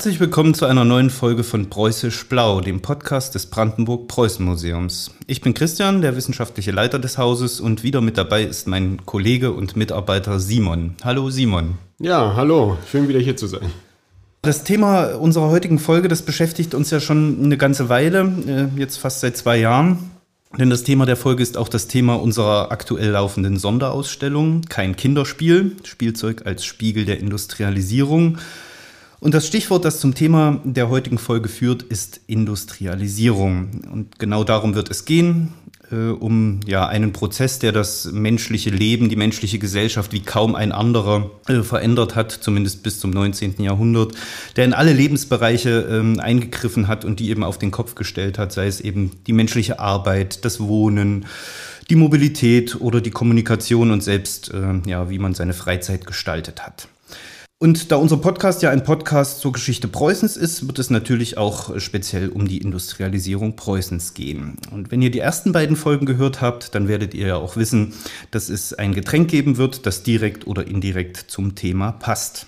Herzlich 0.00 0.18
willkommen 0.18 0.54
zu 0.54 0.64
einer 0.64 0.86
neuen 0.86 1.10
Folge 1.10 1.44
von 1.44 1.68
Preußisch 1.68 2.26
Blau, 2.26 2.62
dem 2.62 2.80
Podcast 2.80 3.34
des 3.34 3.44
Brandenburg-Preußen-Museums. 3.44 5.10
Ich 5.26 5.42
bin 5.42 5.52
Christian, 5.52 6.00
der 6.00 6.16
wissenschaftliche 6.16 6.70
Leiter 6.70 6.98
des 6.98 7.18
Hauses 7.18 7.60
und 7.60 7.82
wieder 7.82 8.00
mit 8.00 8.16
dabei 8.16 8.44
ist 8.44 8.66
mein 8.66 9.04
Kollege 9.04 9.52
und 9.52 9.76
Mitarbeiter 9.76 10.40
Simon. 10.40 10.94
Hallo 11.04 11.28
Simon. 11.28 11.76
Ja, 11.98 12.32
hallo, 12.34 12.78
schön 12.90 13.08
wieder 13.08 13.20
hier 13.20 13.36
zu 13.36 13.46
sein. 13.46 13.70
Das 14.40 14.64
Thema 14.64 15.16
unserer 15.16 15.50
heutigen 15.50 15.78
Folge, 15.78 16.08
das 16.08 16.22
beschäftigt 16.22 16.74
uns 16.74 16.90
ja 16.90 16.98
schon 16.98 17.44
eine 17.44 17.58
ganze 17.58 17.90
Weile, 17.90 18.32
äh, 18.46 18.80
jetzt 18.80 18.96
fast 18.96 19.20
seit 19.20 19.36
zwei 19.36 19.58
Jahren. 19.58 19.98
Denn 20.58 20.70
das 20.70 20.82
Thema 20.82 21.04
der 21.04 21.16
Folge 21.16 21.42
ist 21.42 21.58
auch 21.58 21.68
das 21.68 21.88
Thema 21.88 22.14
unserer 22.14 22.72
aktuell 22.72 23.10
laufenden 23.10 23.58
Sonderausstellung. 23.58 24.62
Kein 24.62 24.96
Kinderspiel, 24.96 25.76
Spielzeug 25.84 26.46
als 26.46 26.64
Spiegel 26.64 27.04
der 27.04 27.20
Industrialisierung. 27.20 28.38
Und 29.20 29.34
das 29.34 29.46
Stichwort, 29.46 29.84
das 29.84 30.00
zum 30.00 30.14
Thema 30.14 30.60
der 30.64 30.88
heutigen 30.88 31.18
Folge 31.18 31.50
führt, 31.50 31.82
ist 31.82 32.22
Industrialisierung. 32.26 33.84
Und 33.92 34.18
genau 34.18 34.44
darum 34.44 34.74
wird 34.74 34.90
es 34.90 35.04
gehen, 35.04 35.52
äh, 35.92 36.08
um 36.08 36.60
ja 36.66 36.86
einen 36.86 37.12
Prozess, 37.12 37.58
der 37.58 37.72
das 37.72 38.10
menschliche 38.12 38.70
Leben, 38.70 39.10
die 39.10 39.16
menschliche 39.16 39.58
Gesellschaft 39.58 40.14
wie 40.14 40.20
kaum 40.20 40.54
ein 40.54 40.72
anderer 40.72 41.30
äh, 41.48 41.60
verändert 41.62 42.16
hat, 42.16 42.32
zumindest 42.32 42.82
bis 42.82 42.98
zum 42.98 43.10
19. 43.10 43.60
Jahrhundert, 43.62 44.14
der 44.56 44.64
in 44.64 44.72
alle 44.72 44.94
Lebensbereiche 44.94 46.02
äh, 46.16 46.20
eingegriffen 46.20 46.88
hat 46.88 47.04
und 47.04 47.20
die 47.20 47.28
eben 47.28 47.44
auf 47.44 47.58
den 47.58 47.70
Kopf 47.70 47.94
gestellt 47.96 48.38
hat, 48.38 48.52
sei 48.52 48.68
es 48.68 48.80
eben 48.80 49.10
die 49.26 49.34
menschliche 49.34 49.80
Arbeit, 49.80 50.46
das 50.46 50.60
Wohnen, 50.60 51.26
die 51.90 51.96
Mobilität 51.96 52.80
oder 52.80 53.02
die 53.02 53.10
Kommunikation 53.10 53.90
und 53.90 54.02
selbst 54.02 54.50
äh, 54.54 54.88
ja, 54.88 55.10
wie 55.10 55.18
man 55.18 55.34
seine 55.34 55.52
Freizeit 55.52 56.06
gestaltet 56.06 56.64
hat. 56.64 56.88
Und 57.62 57.92
da 57.92 57.96
unser 57.96 58.16
Podcast 58.16 58.62
ja 58.62 58.70
ein 58.70 58.84
Podcast 58.84 59.40
zur 59.40 59.52
Geschichte 59.52 59.86
Preußens 59.86 60.38
ist, 60.38 60.66
wird 60.66 60.78
es 60.78 60.88
natürlich 60.88 61.36
auch 61.36 61.78
speziell 61.78 62.30
um 62.30 62.48
die 62.48 62.56
Industrialisierung 62.56 63.54
Preußens 63.54 64.14
gehen. 64.14 64.56
Und 64.70 64.90
wenn 64.90 65.02
ihr 65.02 65.10
die 65.10 65.18
ersten 65.18 65.52
beiden 65.52 65.76
Folgen 65.76 66.06
gehört 66.06 66.40
habt, 66.40 66.74
dann 66.74 66.88
werdet 66.88 67.12
ihr 67.12 67.26
ja 67.26 67.36
auch 67.36 67.56
wissen, 67.56 67.92
dass 68.30 68.48
es 68.48 68.72
ein 68.72 68.94
Getränk 68.94 69.30
geben 69.30 69.58
wird, 69.58 69.84
das 69.84 70.02
direkt 70.02 70.46
oder 70.46 70.66
indirekt 70.66 71.18
zum 71.28 71.54
Thema 71.54 71.92
passt. 71.92 72.46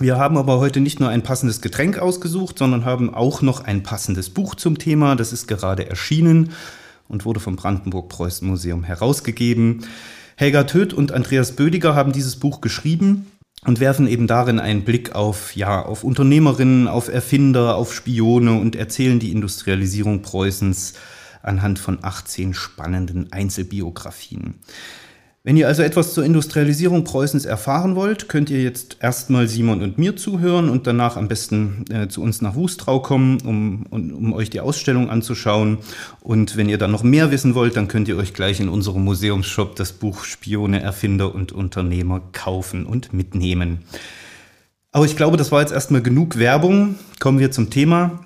Wir 0.00 0.18
haben 0.18 0.36
aber 0.36 0.58
heute 0.58 0.80
nicht 0.80 0.98
nur 0.98 1.10
ein 1.10 1.22
passendes 1.22 1.60
Getränk 1.60 2.00
ausgesucht, 2.00 2.58
sondern 2.58 2.84
haben 2.84 3.14
auch 3.14 3.40
noch 3.40 3.62
ein 3.62 3.84
passendes 3.84 4.30
Buch 4.30 4.56
zum 4.56 4.78
Thema. 4.78 5.14
Das 5.14 5.32
ist 5.32 5.46
gerade 5.46 5.88
erschienen 5.88 6.50
und 7.06 7.24
wurde 7.24 7.38
vom 7.38 7.54
Brandenburg-Preußen 7.54 8.48
Museum 8.48 8.82
herausgegeben. 8.82 9.84
Helga 10.34 10.64
Töth 10.64 10.92
und 10.92 11.12
Andreas 11.12 11.52
Bödiger 11.52 11.94
haben 11.94 12.10
dieses 12.10 12.34
Buch 12.34 12.60
geschrieben 12.60 13.26
und 13.64 13.80
werfen 13.80 14.06
eben 14.06 14.26
darin 14.26 14.60
einen 14.60 14.84
Blick 14.84 15.14
auf, 15.14 15.56
ja, 15.56 15.82
auf 15.82 16.04
Unternehmerinnen, 16.04 16.88
auf 16.88 17.08
Erfinder, 17.08 17.76
auf 17.76 17.94
Spione 17.94 18.58
und 18.60 18.76
erzählen 18.76 19.18
die 19.18 19.32
Industrialisierung 19.32 20.22
Preußens 20.22 20.94
anhand 21.42 21.78
von 21.78 21.98
18 22.02 22.54
spannenden 22.54 23.32
Einzelbiografien. 23.32 24.54
Wenn 25.46 25.58
ihr 25.58 25.68
also 25.68 25.82
etwas 25.82 26.14
zur 26.14 26.24
Industrialisierung 26.24 27.04
Preußens 27.04 27.44
erfahren 27.44 27.96
wollt, 27.96 28.30
könnt 28.30 28.48
ihr 28.48 28.62
jetzt 28.62 28.96
erstmal 29.02 29.46
Simon 29.46 29.82
und 29.82 29.98
mir 29.98 30.16
zuhören 30.16 30.70
und 30.70 30.86
danach 30.86 31.18
am 31.18 31.28
besten 31.28 31.84
äh, 31.90 32.08
zu 32.08 32.22
uns 32.22 32.40
nach 32.40 32.54
Wustrau 32.54 33.00
kommen, 33.00 33.42
um, 33.42 33.84
um, 33.90 34.10
um 34.14 34.32
euch 34.32 34.48
die 34.48 34.60
Ausstellung 34.60 35.10
anzuschauen. 35.10 35.80
Und 36.22 36.56
wenn 36.56 36.70
ihr 36.70 36.78
dann 36.78 36.92
noch 36.92 37.02
mehr 37.02 37.30
wissen 37.30 37.54
wollt, 37.54 37.76
dann 37.76 37.88
könnt 37.88 38.08
ihr 38.08 38.16
euch 38.16 38.32
gleich 38.32 38.58
in 38.58 38.70
unserem 38.70 39.04
Museumsshop 39.04 39.76
das 39.76 39.92
Buch 39.92 40.24
Spione, 40.24 40.80
Erfinder 40.80 41.34
und 41.34 41.52
Unternehmer 41.52 42.22
kaufen 42.32 42.86
und 42.86 43.12
mitnehmen. 43.12 43.80
Aber 44.92 45.04
ich 45.04 45.14
glaube, 45.14 45.36
das 45.36 45.52
war 45.52 45.60
jetzt 45.60 45.72
erstmal 45.74 46.00
genug 46.00 46.38
Werbung. 46.38 46.94
Kommen 47.20 47.38
wir 47.38 47.50
zum 47.50 47.68
Thema. 47.68 48.23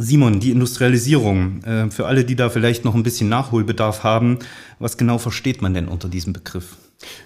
Simon, 0.00 0.40
die 0.40 0.50
Industrialisierung. 0.50 1.62
Äh, 1.64 1.90
für 1.90 2.06
alle, 2.06 2.24
die 2.24 2.36
da 2.36 2.48
vielleicht 2.48 2.84
noch 2.84 2.94
ein 2.94 3.02
bisschen 3.02 3.28
Nachholbedarf 3.28 4.02
haben, 4.02 4.38
was 4.78 4.96
genau 4.96 5.18
versteht 5.18 5.60
man 5.62 5.74
denn 5.74 5.88
unter 5.88 6.08
diesem 6.08 6.32
Begriff? 6.32 6.76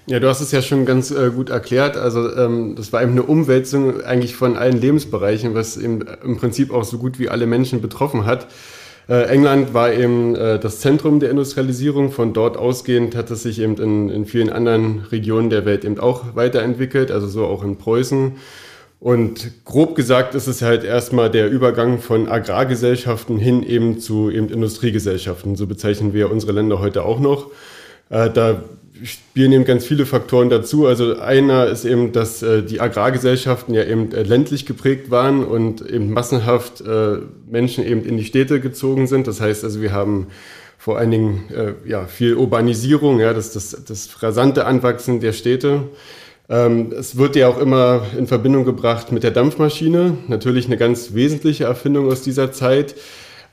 Ja, 0.07 0.21
du 0.21 0.29
hast 0.29 0.41
es 0.41 0.53
ja 0.53 0.63
schon 0.63 0.85
ganz 0.85 1.11
äh, 1.11 1.31
gut 1.31 1.51
erklärt. 1.51 1.97
Also 1.97 2.35
ähm, 2.37 2.75
das 2.77 2.93
war 2.93 3.03
eben 3.03 3.13
eine 3.13 3.23
Umwälzung 3.23 4.03
eigentlich 4.03 4.37
von 4.37 4.57
allen 4.57 4.81
Lebensbereichen, 4.81 5.55
was 5.55 5.77
eben 5.77 6.03
im 6.25 6.37
Prinzip 6.37 6.73
auch 6.73 6.85
so 6.85 6.99
gut 6.99 7.19
wie 7.19 7.29
alle 7.29 7.47
Menschen 7.47 7.81
betroffen 7.81 8.27
hat. 8.27 8.49
Äh, 9.09 9.25
England 9.25 9.75
war 9.75 9.93
eben 9.93 10.35
äh, 10.35 10.59
das 10.59 10.81
Zentrum 10.81 11.21
der 11.21 11.31
Industrialisierung. 11.31 12.11
Von 12.11 12.33
dort 12.33 12.57
ausgehend 12.57 13.15
hat 13.15 13.31
es 13.31 13.43
sich 13.43 13.61
eben 13.61 13.77
in, 13.77 14.09
in 14.09 14.27
vielen 14.27 14.51
anderen 14.51 15.01
Regionen 15.11 15.51
der 15.51 15.65
Welt 15.65 15.85
eben 15.85 15.99
auch 15.99 16.35
weiterentwickelt, 16.35 17.11
also 17.11 17.27
so 17.27 17.45
auch 17.47 17.65
in 17.65 17.77
Preußen. 17.77 18.33
Und 19.05 19.67
grob 19.67 19.97
gesagt 19.97 20.35
ist 20.35 20.47
es 20.47 20.63
halt 20.63 20.83
erstmal 20.83 21.31
der 21.31 21.51
Übergang 21.51 21.99
von 21.99 22.27
Agrargesellschaften 22.27 23.37
hin 23.37 23.63
eben 23.63 23.99
zu 23.99 24.31
eben 24.31 24.49
Industriegesellschaften. 24.49 25.57
So 25.57 25.67
bezeichnen 25.67 26.15
wir 26.15 26.31
unsere 26.31 26.53
Länder 26.53 26.79
heute 26.79 27.05
auch 27.05 27.21
noch. 27.21 27.51
Äh, 28.09 28.31
da 28.31 28.63
spielen 29.03 29.53
eben 29.53 29.67
ganz 29.67 29.85
viele 29.85 30.07
Faktoren 30.07 30.49
dazu. 30.49 30.87
Also 30.87 31.19
einer 31.19 31.67
ist 31.67 31.85
eben, 31.85 32.13
dass 32.13 32.43
äh, 32.43 32.63
die 32.63 32.81
Agrargesellschaften 32.81 33.75
ja 33.75 33.85
eben 33.85 34.11
äh, 34.13 34.23
ländlich 34.23 34.65
geprägt 34.65 35.11
waren 35.11 35.45
und 35.45 35.83
eben 35.83 36.11
massenhaft 36.11 36.83
Menschen 37.47 37.85
eben 37.85 38.07
in 38.07 38.17
die 38.17 38.25
Städte 38.25 38.59
gezogen 38.59 39.07
sind. 39.07 39.27
Das 39.27 39.39
heißt 39.39 39.65
also, 39.65 39.83
wir 39.83 39.93
haben 39.93 40.29
vor 40.79 40.97
allen 40.97 41.11
Dingen 41.11 41.45
ja, 41.87 42.07
viel 42.07 42.37
Urbanisierung, 42.37 43.21
ja, 43.21 43.35
das, 43.35 43.53
das, 43.53 43.85
das 43.87 44.23
rasante 44.23 44.65
Anwachsen 44.65 45.21
der 45.21 45.33
Städte. 45.33 45.85
Ähm, 46.49 46.93
es 46.93 47.17
wird 47.17 47.37
ja 47.37 47.49
auch 47.49 47.59
immer 47.59 48.03
in 48.17 48.27
Verbindung 48.27 48.65
gebracht 48.65 49.13
mit 49.13 49.23
der 49.23 49.31
Dampfmaschine, 49.31 50.19
natürlich 50.29 50.67
eine 50.67 50.77
ganz 50.77 51.15
wesentliche 51.15 51.65
Erfindung 51.65 52.11
aus 52.11 52.23
dieser 52.23 52.53
Zeit. 52.53 52.95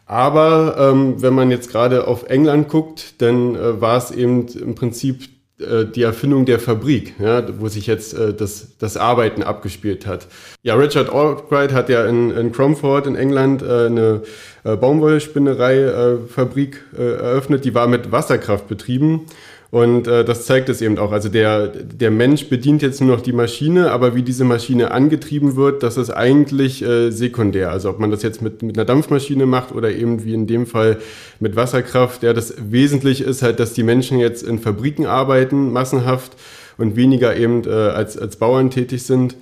Aber 0.05 0.75
ähm, 0.77 1.21
wenn 1.21 1.33
man 1.33 1.51
jetzt 1.51 1.71
gerade 1.71 2.05
auf 2.05 2.29
England 2.29 2.67
guckt, 2.67 3.21
dann 3.21 3.55
äh, 3.55 3.79
war 3.79 3.97
es 3.97 4.11
eben 4.11 4.47
im 4.47 4.75
Prinzip 4.75 5.29
äh, 5.61 5.85
die 5.85 6.03
Erfindung 6.03 6.45
der 6.45 6.59
Fabrik, 6.59 7.13
ja, 7.19 7.43
wo 7.59 7.69
sich 7.69 7.87
jetzt 7.87 8.13
äh, 8.13 8.33
das, 8.33 8.77
das 8.77 8.97
Arbeiten 8.97 9.43
abgespielt 9.43 10.05
hat. 10.05 10.27
Ja, 10.63 10.75
Richard 10.75 11.13
Albright 11.13 11.71
hat 11.71 11.87
ja 11.87 12.05
in, 12.05 12.31
in 12.31 12.51
Cromford 12.51 13.07
in 13.07 13.15
England 13.15 13.61
äh, 13.61 13.85
eine 13.85 14.23
äh, 14.63 14.75
Baumwollspinnerei-Fabrik 14.75 16.83
eröffnet, 16.97 17.63
die 17.63 17.73
war 17.73 17.87
mit 17.87 18.11
Wasserkraft 18.11 18.67
betrieben. 18.67 19.27
Und 19.71 20.05
äh, 20.05 20.25
das 20.25 20.45
zeigt 20.45 20.67
es 20.67 20.81
eben 20.81 20.97
auch. 20.97 21.13
Also 21.13 21.29
der, 21.29 21.67
der 21.67 22.11
Mensch 22.11 22.49
bedient 22.49 22.81
jetzt 22.81 22.99
nur 22.99 23.15
noch 23.15 23.23
die 23.23 23.31
Maschine, 23.31 23.91
aber 23.91 24.15
wie 24.15 24.21
diese 24.21 24.43
Maschine 24.43 24.91
angetrieben 24.91 25.55
wird, 25.55 25.81
das 25.81 25.95
ist 25.95 26.09
eigentlich 26.09 26.83
äh, 26.83 27.09
sekundär. 27.09 27.71
Also 27.71 27.89
ob 27.89 27.97
man 27.97 28.11
das 28.11 28.21
jetzt 28.21 28.41
mit, 28.41 28.61
mit 28.63 28.77
einer 28.77 28.83
Dampfmaschine 28.83 29.45
macht 29.45 29.73
oder 29.73 29.89
eben 29.89 30.25
wie 30.25 30.33
in 30.33 30.45
dem 30.45 30.65
Fall 30.65 30.97
mit 31.39 31.55
Wasserkraft. 31.55 32.21
Ja, 32.21 32.33
das 32.33 32.53
Wesentliche 32.69 33.23
ist 33.23 33.43
halt, 33.43 33.61
dass 33.61 33.71
die 33.71 33.83
Menschen 33.83 34.19
jetzt 34.19 34.43
in 34.43 34.59
Fabriken 34.59 35.05
arbeiten, 35.05 35.71
massenhaft 35.71 36.33
und 36.77 36.97
weniger 36.97 37.37
eben 37.37 37.63
äh, 37.63 37.69
als, 37.69 38.17
als 38.17 38.35
Bauern 38.35 38.71
tätig 38.71 39.03
sind. 39.03 39.37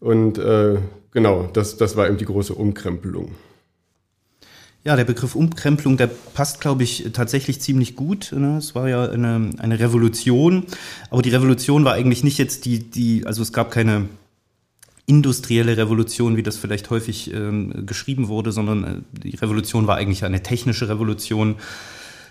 Und 0.00 0.38
äh, 0.38 0.78
genau, 1.12 1.48
das, 1.52 1.76
das 1.76 1.96
war 1.96 2.08
eben 2.08 2.16
die 2.16 2.24
große 2.24 2.52
Umkrempelung. 2.52 3.30
Ja, 4.88 4.96
der 4.96 5.04
Begriff 5.04 5.34
Umkrempelung, 5.34 5.98
der 5.98 6.06
passt, 6.06 6.62
glaube 6.62 6.82
ich, 6.82 7.10
tatsächlich 7.12 7.60
ziemlich 7.60 7.94
gut. 7.94 8.32
Ne? 8.32 8.56
Es 8.56 8.74
war 8.74 8.88
ja 8.88 9.04
eine, 9.06 9.50
eine 9.58 9.78
Revolution, 9.78 10.64
aber 11.10 11.20
die 11.20 11.28
Revolution 11.28 11.84
war 11.84 11.92
eigentlich 11.92 12.24
nicht 12.24 12.38
jetzt 12.38 12.64
die, 12.64 12.78
die, 12.88 13.26
also 13.26 13.42
es 13.42 13.52
gab 13.52 13.70
keine 13.70 14.08
industrielle 15.04 15.76
Revolution, 15.76 16.38
wie 16.38 16.42
das 16.42 16.56
vielleicht 16.56 16.88
häufig 16.88 17.34
ähm, 17.34 17.84
geschrieben 17.84 18.28
wurde, 18.28 18.50
sondern 18.50 18.84
äh, 18.84 19.28
die 19.28 19.36
Revolution 19.36 19.86
war 19.86 19.96
eigentlich 19.96 20.24
eine 20.24 20.42
technische 20.42 20.88
Revolution. 20.88 21.56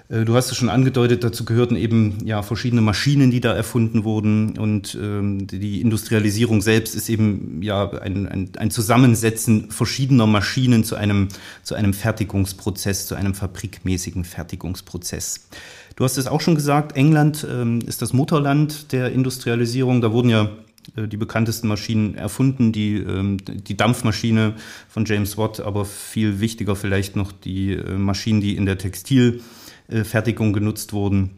Äh, 0.10 0.26
du 0.26 0.36
hast 0.36 0.52
es 0.52 0.58
schon 0.58 0.70
angedeutet, 0.70 1.24
dazu 1.24 1.46
gehörten 1.46 1.76
eben 1.76 2.26
ja 2.26 2.42
verschiedene 2.42 2.82
Maschinen, 2.82 3.32
die 3.32 3.42
da 3.42 3.54
erfunden 3.54 4.04
wurden 4.04 4.58
und 4.58 4.98
ähm, 5.02 5.48
die 5.48 5.82
Industrialisierung 5.82 6.62
selbst 6.62 6.96
ist 6.96 7.10
eben 7.10 7.62
ja 7.62 7.90
ein, 7.92 8.28
ein, 8.28 8.50
ein 8.58 8.72
Zusammensetzen 8.72 9.72
verschiedener 9.72 10.28
Maschinen 10.28 10.84
zu 10.84 10.96
einem, 10.96 11.28
zu 11.64 11.76
einem 11.76 11.94
Fertigungsprozess, 11.94 13.08
zu 13.08 13.16
einem 13.16 13.34
fabrikmäßigen 13.34 14.24
Fertigungsprozess. 14.24 15.48
Du 15.96 16.04
hast 16.04 16.18
es 16.18 16.28
auch 16.28 16.42
schon 16.42 16.56
gesagt, 16.56 16.96
England 16.96 17.46
ähm, 17.50 17.80
ist 17.86 18.02
das 18.02 18.14
Mutterland 18.14 18.92
der 18.92 19.12
Industrialisierung. 19.12 20.00
Da 20.00 20.12
wurden 20.12 20.30
ja 20.30 20.52
äh, 20.96 21.08
die 21.08 21.18
bekanntesten 21.18 21.68
Maschinen 21.68 22.14
erfunden, 22.14 22.72
die, 22.72 22.98
ähm, 22.98 23.38
die 23.44 23.76
Dampfmaschine 23.76 24.54
von 24.88 25.06
James 25.06 25.40
Watt, 25.40 25.60
aber 25.60 25.86
viel 25.86 26.40
wichtiger 26.40 26.76
vielleicht 26.76 27.16
noch 27.16 27.32
die 27.32 27.74
äh, 27.74 27.98
Maschinen, 27.98 28.42
die 28.42 28.56
in 28.56 28.68
der 28.68 28.78
Textil 28.78 29.42
Fertigung 29.90 30.54
genutzt 30.54 30.94
wurden. 30.94 31.32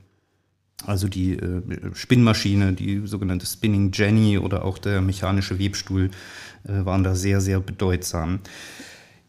Also 0.86 1.08
die 1.08 1.34
äh, 1.34 1.62
Spinnmaschine, 1.94 2.74
die 2.74 3.06
sogenannte 3.06 3.46
Spinning 3.46 3.92
Jenny 3.94 4.38
oder 4.38 4.64
auch 4.64 4.78
der 4.78 5.02
mechanische 5.02 5.60
Webstuhl 5.60 6.10
äh, 6.64 6.86
waren 6.86 7.04
da 7.04 7.16
sehr, 7.16 7.42
sehr 7.42 7.60
bedeutsam. 7.60 8.40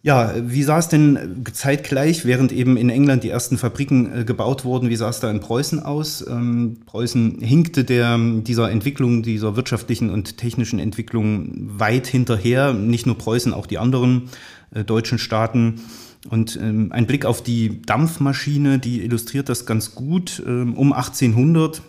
Ja, 0.02 0.32
wie 0.40 0.62
sah 0.62 0.78
es 0.78 0.88
denn 0.88 1.44
zeitgleich, 1.52 2.25
während 2.25 2.52
eben 2.52 2.78
in 2.78 2.88
England 2.88 3.22
die 3.22 3.28
ersten 3.28 3.58
Fabriken 3.58 4.20
äh, 4.20 4.25
gebaut 4.25 4.64
wurden, 4.64 4.88
wie 4.88 4.96
sah 4.96 5.11
es 5.11 5.20
da 5.20 5.31
in 5.31 5.40
Preußen 5.40 5.81
aus? 5.81 6.26
Ähm, 6.26 6.78
Preußen 6.87 7.40
hinkte 7.40 7.84
der, 7.84 8.16
dieser 8.19 8.70
Entwicklung, 8.70 9.23
dieser 9.23 9.56
wirtschaftlichen 9.56 10.08
und 10.08 10.38
technischen 10.38 10.78
Entwicklung 10.78 11.78
weit 11.78 12.06
hinterher. 12.06 12.73
Nicht 12.73 13.05
nur 13.05 13.19
Preußen, 13.19 13.52
auch 13.52 13.66
die 13.66 13.76
anderen 13.76 14.31
äh, 14.73 14.84
deutschen 14.84 15.19
Staaten. 15.19 15.81
Und 16.28 16.56
ähm, 16.56 16.93
ein 16.93 17.06
Blick 17.06 17.25
auf 17.25 17.43
die 17.43 17.81
Dampfmaschine, 17.82 18.78
die 18.78 19.02
illustriert 19.02 19.49
das 19.49 19.64
ganz 19.64 19.94
gut. 19.94 20.43
Ähm, 20.46 20.75
um 20.75 20.93
1800 20.93 21.82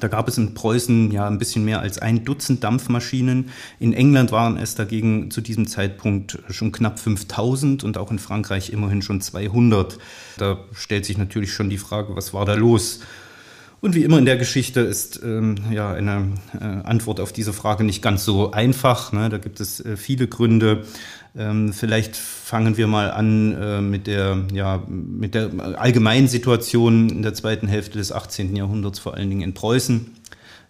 da 0.00 0.08
gab 0.08 0.26
es 0.26 0.38
in 0.38 0.54
Preußen 0.54 1.10
ja 1.10 1.26
ein 1.26 1.38
bisschen 1.38 1.64
mehr 1.64 1.80
als 1.80 1.98
ein 1.98 2.24
Dutzend 2.24 2.64
Dampfmaschinen. 2.64 3.50
In 3.78 3.92
England 3.92 4.32
waren 4.32 4.56
es 4.56 4.74
dagegen 4.74 5.30
zu 5.30 5.42
diesem 5.42 5.66
Zeitpunkt 5.66 6.38
schon 6.48 6.72
knapp 6.72 6.98
5000 6.98 7.84
und 7.84 7.98
auch 7.98 8.10
in 8.10 8.18
Frankreich 8.18 8.70
immerhin 8.72 9.02
schon 9.02 9.20
200. 9.20 9.98
Da 10.38 10.64
stellt 10.72 11.04
sich 11.04 11.18
natürlich 11.18 11.52
schon 11.52 11.68
die 11.68 11.78
Frage, 11.78 12.16
was 12.16 12.32
war 12.32 12.46
da 12.46 12.54
los? 12.54 13.00
Und 13.82 13.96
wie 13.96 14.04
immer 14.04 14.18
in 14.18 14.24
der 14.24 14.36
Geschichte 14.36 14.80
ist 14.80 15.20
ähm, 15.24 15.56
ja 15.72 15.92
eine 15.92 16.34
äh, 16.58 16.64
Antwort 16.64 17.18
auf 17.18 17.32
diese 17.32 17.52
Frage 17.52 17.82
nicht 17.82 18.00
ganz 18.00 18.24
so 18.24 18.52
einfach. 18.52 19.12
Ne? 19.12 19.28
Da 19.28 19.38
gibt 19.38 19.60
es 19.60 19.84
äh, 19.84 19.96
viele 19.96 20.28
Gründe. 20.28 20.84
Ähm, 21.34 21.72
vielleicht 21.72 22.14
fangen 22.16 22.76
wir 22.76 22.86
mal 22.86 23.10
an 23.10 23.52
äh, 23.54 23.80
mit, 23.80 24.06
der, 24.06 24.44
ja, 24.52 24.82
mit 24.86 25.34
der 25.34 25.50
allgemeinen 25.78 26.28
Situation 26.28 27.08
in 27.08 27.22
der 27.22 27.32
zweiten 27.32 27.68
Hälfte 27.68 27.98
des 27.98 28.12
18. 28.12 28.54
Jahrhunderts, 28.54 28.98
vor 28.98 29.14
allen 29.14 29.30
Dingen 29.30 29.42
in 29.42 29.54
Preußen. 29.54 30.10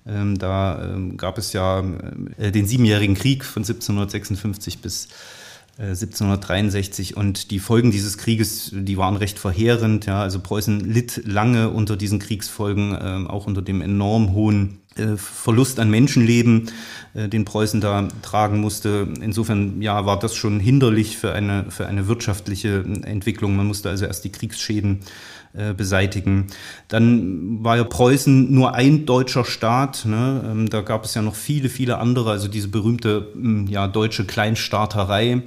Ähm, 0.06 0.38
da 0.38 0.94
ähm, 0.94 1.16
gab 1.16 1.38
es 1.38 1.52
ja 1.52 1.82
äh, 2.36 2.52
den 2.52 2.66
Siebenjährigen 2.66 3.16
Krieg 3.16 3.44
von 3.44 3.62
1756 3.62 4.78
bis 4.80 5.08
1763 5.78 7.12
äh, 7.12 7.14
und 7.14 7.50
die 7.50 7.58
Folgen 7.58 7.90
dieses 7.90 8.18
Krieges, 8.18 8.70
die 8.72 8.98
waren 8.98 9.16
recht 9.16 9.38
verheerend. 9.38 10.06
Ja, 10.06 10.22
also 10.22 10.38
Preußen 10.38 10.80
litt 10.80 11.22
lange 11.24 11.70
unter 11.70 11.96
diesen 11.96 12.18
Kriegsfolgen, 12.18 12.94
äh, 12.94 13.28
auch 13.28 13.46
unter 13.46 13.62
dem 13.62 13.80
enorm 13.80 14.32
hohen 14.32 14.81
Verlust 15.16 15.80
an 15.80 15.90
Menschenleben, 15.90 16.70
äh, 17.14 17.28
den 17.28 17.44
Preußen 17.44 17.80
da 17.80 18.08
tragen 18.22 18.60
musste. 18.60 19.08
Insofern 19.20 19.80
ja, 19.80 20.04
war 20.06 20.18
das 20.18 20.34
schon 20.34 20.60
hinderlich 20.60 21.16
für 21.16 21.32
eine, 21.32 21.66
für 21.70 21.86
eine 21.86 22.08
wirtschaftliche 22.08 22.84
Entwicklung. 23.04 23.56
Man 23.56 23.66
musste 23.66 23.88
also 23.88 24.04
erst 24.04 24.24
die 24.24 24.32
Kriegsschäden 24.32 25.00
äh, 25.54 25.74
beseitigen. 25.74 26.46
Dann 26.88 27.62
war 27.64 27.76
ja 27.76 27.84
Preußen 27.84 28.52
nur 28.52 28.74
ein 28.74 29.06
deutscher 29.06 29.44
Staat. 29.44 30.04
Ne? 30.04 30.44
Ähm, 30.46 30.70
da 30.70 30.82
gab 30.82 31.04
es 31.04 31.14
ja 31.14 31.22
noch 31.22 31.34
viele, 31.34 31.68
viele 31.68 31.98
andere, 31.98 32.30
also 32.30 32.48
diese 32.48 32.68
berühmte 32.68 33.28
ja, 33.68 33.88
deutsche 33.88 34.24
Kleinstaaterei. 34.24 35.42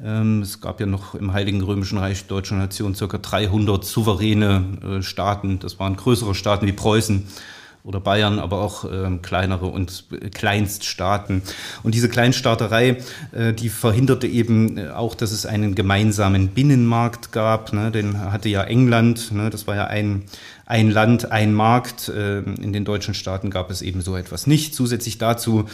Ähm, 0.00 0.42
es 0.42 0.60
gab 0.60 0.80
ja 0.80 0.86
noch 0.86 1.14
im 1.14 1.32
Heiligen 1.32 1.62
Römischen 1.62 1.98
Reich 1.98 2.26
deutscher 2.26 2.56
Nation 2.56 2.94
circa 2.94 3.18
300 3.18 3.84
souveräne 3.84 5.02
Staaten. 5.02 5.58
Das 5.58 5.78
waren 5.78 5.96
größere 5.96 6.34
Staaten 6.34 6.66
wie 6.66 6.72
Preußen 6.72 7.24
oder 7.84 8.00
Bayern, 8.00 8.38
aber 8.38 8.60
auch 8.60 8.84
äh, 8.84 9.18
kleinere 9.22 9.66
und 9.66 10.04
Kleinststaaten. 10.34 11.42
Und 11.82 11.94
diese 11.94 12.08
Kleinstaaterei, 12.08 12.98
äh, 13.32 13.52
die 13.52 13.68
verhinderte 13.68 14.26
eben 14.26 14.76
äh, 14.76 14.88
auch, 14.90 15.14
dass 15.14 15.32
es 15.32 15.46
einen 15.46 15.74
gemeinsamen 15.74 16.48
Binnenmarkt 16.48 17.32
gab. 17.32 17.72
Ne? 17.72 17.90
Den 17.90 18.20
hatte 18.32 18.48
ja 18.48 18.62
England, 18.64 19.32
ne? 19.32 19.50
das 19.50 19.66
war 19.66 19.76
ja 19.76 19.86
ein, 19.86 20.24
ein 20.66 20.90
Land, 20.90 21.32
ein 21.32 21.54
Markt. 21.54 22.08
Äh, 22.08 22.40
in 22.40 22.72
den 22.72 22.84
deutschen 22.84 23.14
Staaten 23.14 23.50
gab 23.50 23.70
es 23.70 23.80
eben 23.82 24.02
so 24.02 24.16
etwas 24.16 24.46
nicht. 24.46 24.74
Zusätzlich 24.74 25.18
dazu 25.18 25.66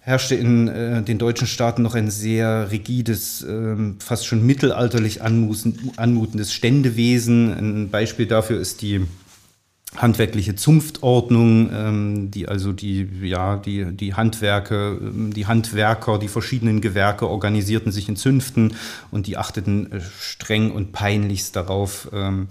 herrschte 0.00 0.34
in 0.34 0.68
äh, 0.68 1.02
den 1.02 1.18
deutschen 1.18 1.46
Staaten 1.46 1.82
noch 1.82 1.94
ein 1.94 2.10
sehr 2.10 2.70
rigides, 2.70 3.42
äh, 3.42 3.76
fast 3.98 4.26
schon 4.26 4.44
mittelalterlich 4.44 5.22
anmutendes 5.22 6.52
Ständewesen. 6.52 7.52
Ein 7.52 7.90
Beispiel 7.90 8.26
dafür 8.26 8.60
ist 8.60 8.82
die 8.82 9.06
handwerkliche 9.96 10.54
Zunftordnung, 10.54 11.70
ähm, 11.72 12.30
die 12.30 12.46
also 12.46 12.72
die, 12.72 13.08
ja, 13.22 13.56
die, 13.56 13.86
die 13.86 14.14
Handwerke, 14.14 14.98
ähm, 15.00 15.32
die 15.32 15.46
Handwerker, 15.46 16.18
die 16.18 16.28
verschiedenen 16.28 16.80
Gewerke 16.80 17.28
organisierten 17.28 17.90
sich 17.90 18.08
in 18.08 18.16
Zünften 18.16 18.74
und 19.10 19.26
die 19.26 19.36
achteten 19.36 19.90
äh, 19.92 20.00
streng 20.20 20.70
und 20.70 20.92
peinlichst 20.92 21.56
darauf, 21.56 22.08
ähm, 22.12 22.48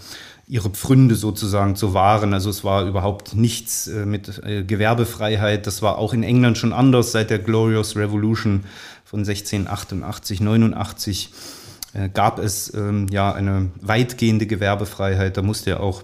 ihre 0.48 0.72
Pfründe 0.72 1.16
sozusagen 1.16 1.76
zu 1.76 1.94
wahren. 1.94 2.34
Also 2.34 2.50
es 2.50 2.64
war 2.64 2.86
überhaupt 2.86 3.36
nichts 3.36 3.88
äh, 3.88 4.06
mit 4.06 4.42
äh, 4.44 4.64
Gewerbefreiheit. 4.64 5.68
Das 5.68 5.82
war 5.82 5.98
auch 5.98 6.14
in 6.14 6.24
England 6.24 6.58
schon 6.58 6.74
anders 6.74 7.12
seit 7.12 7.30
der 7.30 7.40
Glorious 7.40 7.96
Revolution 7.96 8.66
von 9.06 9.20
1688, 9.20 10.42
89 10.42 11.30
äh, 11.94 12.10
gab 12.10 12.40
es 12.40 12.74
ähm, 12.74 13.08
ja 13.10 13.32
eine 13.32 13.72
weitgehende 13.80 14.46
Gewerbefreiheit. 14.46 15.38
Da 15.38 15.42
musste 15.42 15.72
ja 15.72 15.80
auch 15.80 16.04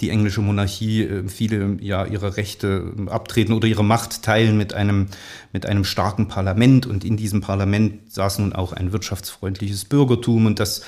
die 0.00 0.10
englische 0.10 0.40
Monarchie 0.40 1.02
äh, 1.02 1.28
viele 1.28 1.76
ja 1.80 2.04
ihre 2.04 2.36
Rechte 2.36 2.92
äh, 2.96 3.10
abtreten 3.10 3.52
oder 3.52 3.68
ihre 3.68 3.84
Macht 3.84 4.22
teilen 4.22 4.56
mit 4.56 4.74
einem 4.74 5.08
mit 5.52 5.66
einem 5.66 5.84
starken 5.84 6.28
Parlament 6.28 6.86
und 6.86 7.04
in 7.04 7.16
diesem 7.16 7.40
Parlament 7.40 8.12
saß 8.12 8.38
nun 8.40 8.52
auch 8.52 8.72
ein 8.72 8.92
wirtschaftsfreundliches 8.92 9.84
Bürgertum 9.84 10.46
und 10.46 10.60
das 10.60 10.82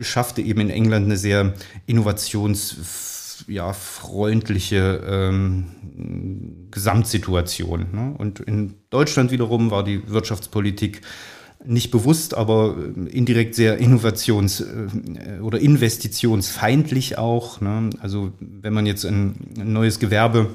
schaffte 0.00 0.42
eben 0.42 0.60
in 0.60 0.70
England 0.70 1.06
eine 1.06 1.16
sehr 1.16 1.54
innovations 1.86 2.76
ja, 3.48 3.72
ähm, 5.06 5.66
Gesamtsituation. 6.70 7.86
Ne? 7.92 8.14
Und 8.16 8.40
in 8.40 8.74
Deutschland 8.90 9.30
wiederum 9.30 9.70
war 9.70 9.84
die 9.84 10.08
Wirtschaftspolitik 10.08 11.02
nicht 11.66 11.90
bewusst, 11.90 12.34
aber 12.34 12.76
äh, 12.76 13.08
indirekt 13.08 13.54
sehr 13.54 13.78
innovations- 13.78 14.62
äh, 14.62 15.40
oder 15.40 15.58
investitionsfeindlich 15.58 17.18
auch. 17.18 17.60
Ne? 17.60 17.90
Also 18.00 18.32
wenn 18.40 18.72
man 18.72 18.86
jetzt 18.86 19.04
ein, 19.04 19.36
ein, 19.58 19.72
neues 19.72 19.98
Gewerbe 19.98 20.50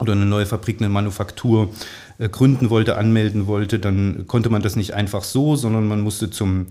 oder 0.00 0.12
eine 0.12 0.26
neue 0.26 0.46
Fabrik, 0.46 0.80
eine 0.80 0.88
Manufaktur 0.88 1.70
äh, 2.18 2.28
gründen 2.28 2.70
wollte, 2.70 2.96
anmelden 2.96 3.46
wollte, 3.46 3.78
dann 3.78 4.26
konnte 4.26 4.50
man 4.50 4.62
das 4.62 4.76
nicht 4.76 4.94
einfach 4.94 5.24
so, 5.24 5.56
sondern 5.56 5.86
man 5.88 6.00
musste 6.00 6.30
zum, 6.30 6.66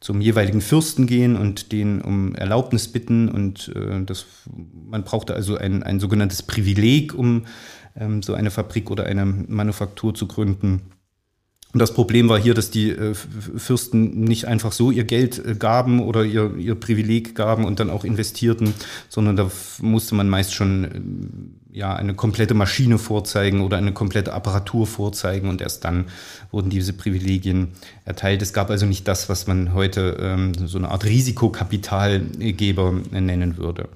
zum 0.00 0.20
jeweiligen 0.20 0.60
Fürsten 0.60 1.06
gehen 1.06 1.36
und 1.36 1.72
den 1.72 2.00
um 2.00 2.34
Erlaubnis 2.34 2.88
bitten. 2.88 3.28
Und 3.28 3.72
äh, 3.74 4.04
das, 4.04 4.26
man 4.72 5.04
brauchte 5.04 5.34
also 5.34 5.56
ein, 5.56 5.82
ein 5.82 6.00
sogenanntes 6.00 6.42
Privileg, 6.42 7.14
um 7.14 7.46
ähm, 7.96 8.22
so 8.22 8.34
eine 8.34 8.50
Fabrik 8.50 8.90
oder 8.90 9.04
eine 9.04 9.24
Manufaktur 9.24 10.14
zu 10.14 10.26
gründen. 10.26 10.82
Und 11.74 11.80
das 11.80 11.92
Problem 11.92 12.28
war 12.28 12.40
hier, 12.40 12.54
dass 12.54 12.70
die 12.70 12.90
äh, 12.90 13.14
Fürsten 13.14 14.20
nicht 14.20 14.46
einfach 14.46 14.70
so 14.70 14.92
ihr 14.92 15.02
Geld 15.02 15.44
äh, 15.44 15.56
gaben 15.56 16.00
oder 16.00 16.24
ihr, 16.24 16.54
ihr 16.56 16.76
Privileg 16.76 17.34
gaben 17.34 17.64
und 17.64 17.80
dann 17.80 17.90
auch 17.90 18.04
investierten, 18.04 18.72
sondern 19.08 19.34
da 19.34 19.50
musste 19.80 20.14
man 20.14 20.28
meist 20.28 20.54
schon 20.54 20.84
äh, 21.72 21.76
ja, 21.76 21.96
eine 21.96 22.14
komplette 22.14 22.54
Maschine 22.54 22.96
vorzeigen 22.98 23.60
oder 23.60 23.76
eine 23.76 23.92
komplette 23.92 24.32
Apparatur 24.32 24.86
vorzeigen 24.86 25.48
und 25.48 25.60
erst 25.60 25.84
dann 25.84 26.04
wurden 26.52 26.70
diese 26.70 26.92
Privilegien 26.92 27.72
erteilt. 28.04 28.40
Es 28.40 28.52
gab 28.52 28.70
also 28.70 28.86
nicht 28.86 29.08
das, 29.08 29.28
was 29.28 29.48
man 29.48 29.74
heute 29.74 30.16
ähm, 30.20 30.52
so 30.54 30.78
eine 30.78 30.90
Art 30.90 31.04
Risikokapitalgeber 31.04 32.94
nennen 33.10 33.56
würde. 33.56 33.88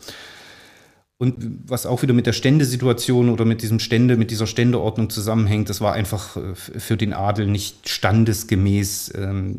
Und 1.20 1.34
was 1.66 1.84
auch 1.84 2.02
wieder 2.02 2.14
mit 2.14 2.26
der 2.26 2.32
Ständesituation 2.32 3.28
oder 3.28 3.44
mit 3.44 3.60
diesem 3.62 3.80
Stände, 3.80 4.16
mit 4.16 4.30
dieser 4.30 4.46
Ständeordnung 4.46 5.10
zusammenhängt, 5.10 5.68
das 5.68 5.80
war 5.80 5.92
einfach 5.92 6.36
äh, 6.36 6.54
für 6.54 6.96
den 6.96 7.12
Adel 7.12 7.48
nicht 7.48 7.88
standesgemäß, 7.88 9.14
ähm, 9.16 9.58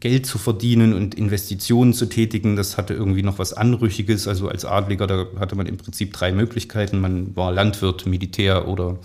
Geld 0.00 0.24
zu 0.24 0.38
verdienen 0.38 0.94
und 0.94 1.14
Investitionen 1.14 1.92
zu 1.92 2.06
tätigen. 2.06 2.56
Das 2.56 2.78
hatte 2.78 2.94
irgendwie 2.94 3.22
noch 3.22 3.38
was 3.38 3.52
Anrüchiges. 3.52 4.26
Also 4.26 4.48
als 4.48 4.64
Adliger, 4.64 5.06
da 5.06 5.26
hatte 5.38 5.56
man 5.56 5.66
im 5.66 5.76
Prinzip 5.76 6.14
drei 6.14 6.32
Möglichkeiten. 6.32 7.02
Man 7.02 7.36
war 7.36 7.52
Landwirt, 7.52 8.06
Militär 8.06 8.66
oder, 8.66 8.98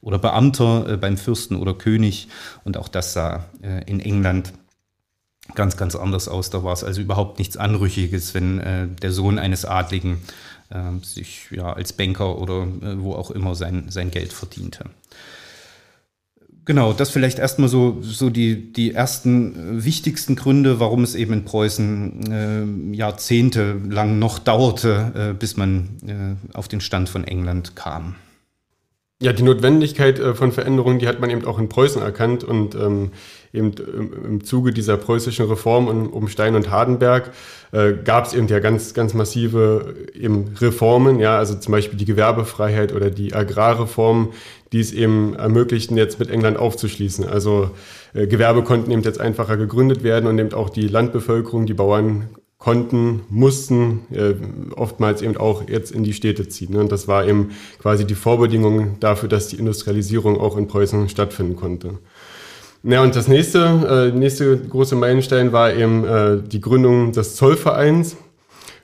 oder 0.00 0.18
Beamter 0.18 0.94
äh, 0.94 0.96
beim 0.96 1.18
Fürsten 1.18 1.56
oder 1.56 1.74
König. 1.74 2.28
Und 2.64 2.78
auch 2.78 2.88
das 2.88 3.12
sah 3.12 3.44
äh, 3.60 3.84
in 3.84 4.00
England 4.00 4.54
ganz, 5.54 5.76
ganz 5.76 5.94
anders 5.94 6.26
aus. 6.26 6.48
Da 6.48 6.64
war 6.64 6.72
es 6.72 6.84
also 6.84 7.02
überhaupt 7.02 7.38
nichts 7.38 7.58
Anrüchiges, 7.58 8.32
wenn 8.32 8.96
der 9.02 9.12
Sohn 9.12 9.38
eines 9.38 9.66
Adligen 9.66 10.22
sich 11.02 11.48
ja 11.50 11.72
als 11.72 11.92
Banker 11.92 12.38
oder 12.38 12.62
äh, 12.82 13.02
wo 13.02 13.14
auch 13.14 13.30
immer 13.30 13.54
sein, 13.54 13.86
sein 13.90 14.10
Geld 14.10 14.32
verdiente. 14.32 14.84
Genau, 16.66 16.94
das 16.94 17.10
vielleicht 17.10 17.38
erstmal 17.38 17.68
so, 17.68 17.98
so 18.00 18.30
die, 18.30 18.72
die 18.72 18.94
ersten 18.94 19.80
äh, 19.80 19.84
wichtigsten 19.84 20.34
Gründe, 20.34 20.80
warum 20.80 21.02
es 21.02 21.14
eben 21.14 21.34
in 21.34 21.44
Preußen 21.44 22.92
äh, 22.92 22.96
Jahrzehnte 22.96 23.76
lang 23.86 24.18
noch 24.18 24.38
dauerte, 24.38 25.12
äh, 25.14 25.34
bis 25.34 25.58
man 25.58 26.38
äh, 26.52 26.56
auf 26.56 26.68
den 26.68 26.80
Stand 26.80 27.10
von 27.10 27.24
England 27.24 27.76
kam. 27.76 28.14
ja, 29.20 29.32
die 29.32 29.42
Notwendigkeit 29.42 30.18
äh, 30.18 30.34
von 30.34 30.52
Veränderungen, 30.52 30.98
die 30.98 31.08
hat 31.08 31.20
man 31.20 31.30
eben 31.30 31.44
auch 31.44 31.58
in 31.58 31.68
Preußen 31.68 32.00
erkannt 32.02 32.44
und 32.44 32.74
ähm, 32.74 33.12
eben 33.54 33.72
im 34.24 34.44
Zuge 34.44 34.72
dieser 34.72 34.96
preußischen 34.96 35.46
Reform 35.46 35.88
um, 35.88 36.28
Stein 36.28 36.56
und 36.56 36.70
Hardenberg 36.70 37.32
äh, 37.72 37.92
gab 37.92 38.26
es 38.26 38.34
eben 38.34 38.48
ja 38.48 38.58
ganz, 38.58 38.94
ganz 38.94 39.14
massive 39.14 39.94
eben 40.12 40.54
Reformen, 40.60 41.20
ja, 41.20 41.38
also 41.38 41.54
zum 41.54 41.72
Beispiel 41.72 41.98
die 41.98 42.04
Gewerbefreiheit 42.04 42.92
oder 42.92 43.10
die 43.10 43.32
Agrarreform, 43.34 44.32
die 44.72 44.80
es 44.80 44.92
eben 44.92 45.34
ermöglichten, 45.34 45.96
jetzt 45.96 46.18
mit 46.18 46.30
England 46.30 46.56
aufzuschließen. 46.56 47.26
Also 47.26 47.70
äh, 48.12 48.26
Gewerbe 48.26 48.62
konnten 48.62 48.90
eben 48.90 49.02
jetzt 49.02 49.20
einfacher 49.20 49.56
gegründet 49.56 50.02
werden 50.02 50.26
und 50.26 50.38
eben 50.38 50.52
auch 50.52 50.68
die 50.68 50.88
Landbevölkerung, 50.88 51.66
die 51.66 51.74
Bauern 51.74 52.28
konnten, 52.64 53.20
mussten 53.28 54.06
äh, 54.10 54.34
oftmals 54.74 55.20
eben 55.20 55.36
auch 55.36 55.68
jetzt 55.68 55.92
in 55.92 56.02
die 56.02 56.14
Städte 56.14 56.48
ziehen. 56.48 56.72
Ne? 56.72 56.80
Und 56.80 56.90
das 56.90 57.06
war 57.06 57.26
eben 57.26 57.50
quasi 57.78 58.06
die 58.06 58.14
Vorbedingung 58.14 58.98
dafür, 59.00 59.28
dass 59.28 59.48
die 59.48 59.56
Industrialisierung 59.56 60.40
auch 60.40 60.56
in 60.56 60.66
Preußen 60.66 61.10
stattfinden 61.10 61.56
konnte. 61.56 61.98
Ja, 62.86 63.02
und 63.02 63.16
das 63.16 63.28
nächste, 63.28 64.12
äh, 64.12 64.16
nächste 64.16 64.58
große 64.58 64.94
Meilenstein 64.94 65.52
war 65.52 65.72
eben 65.72 66.04
äh, 66.04 66.36
die 66.46 66.60
Gründung 66.60 67.12
des 67.12 67.34
Zollvereins. 67.34 68.14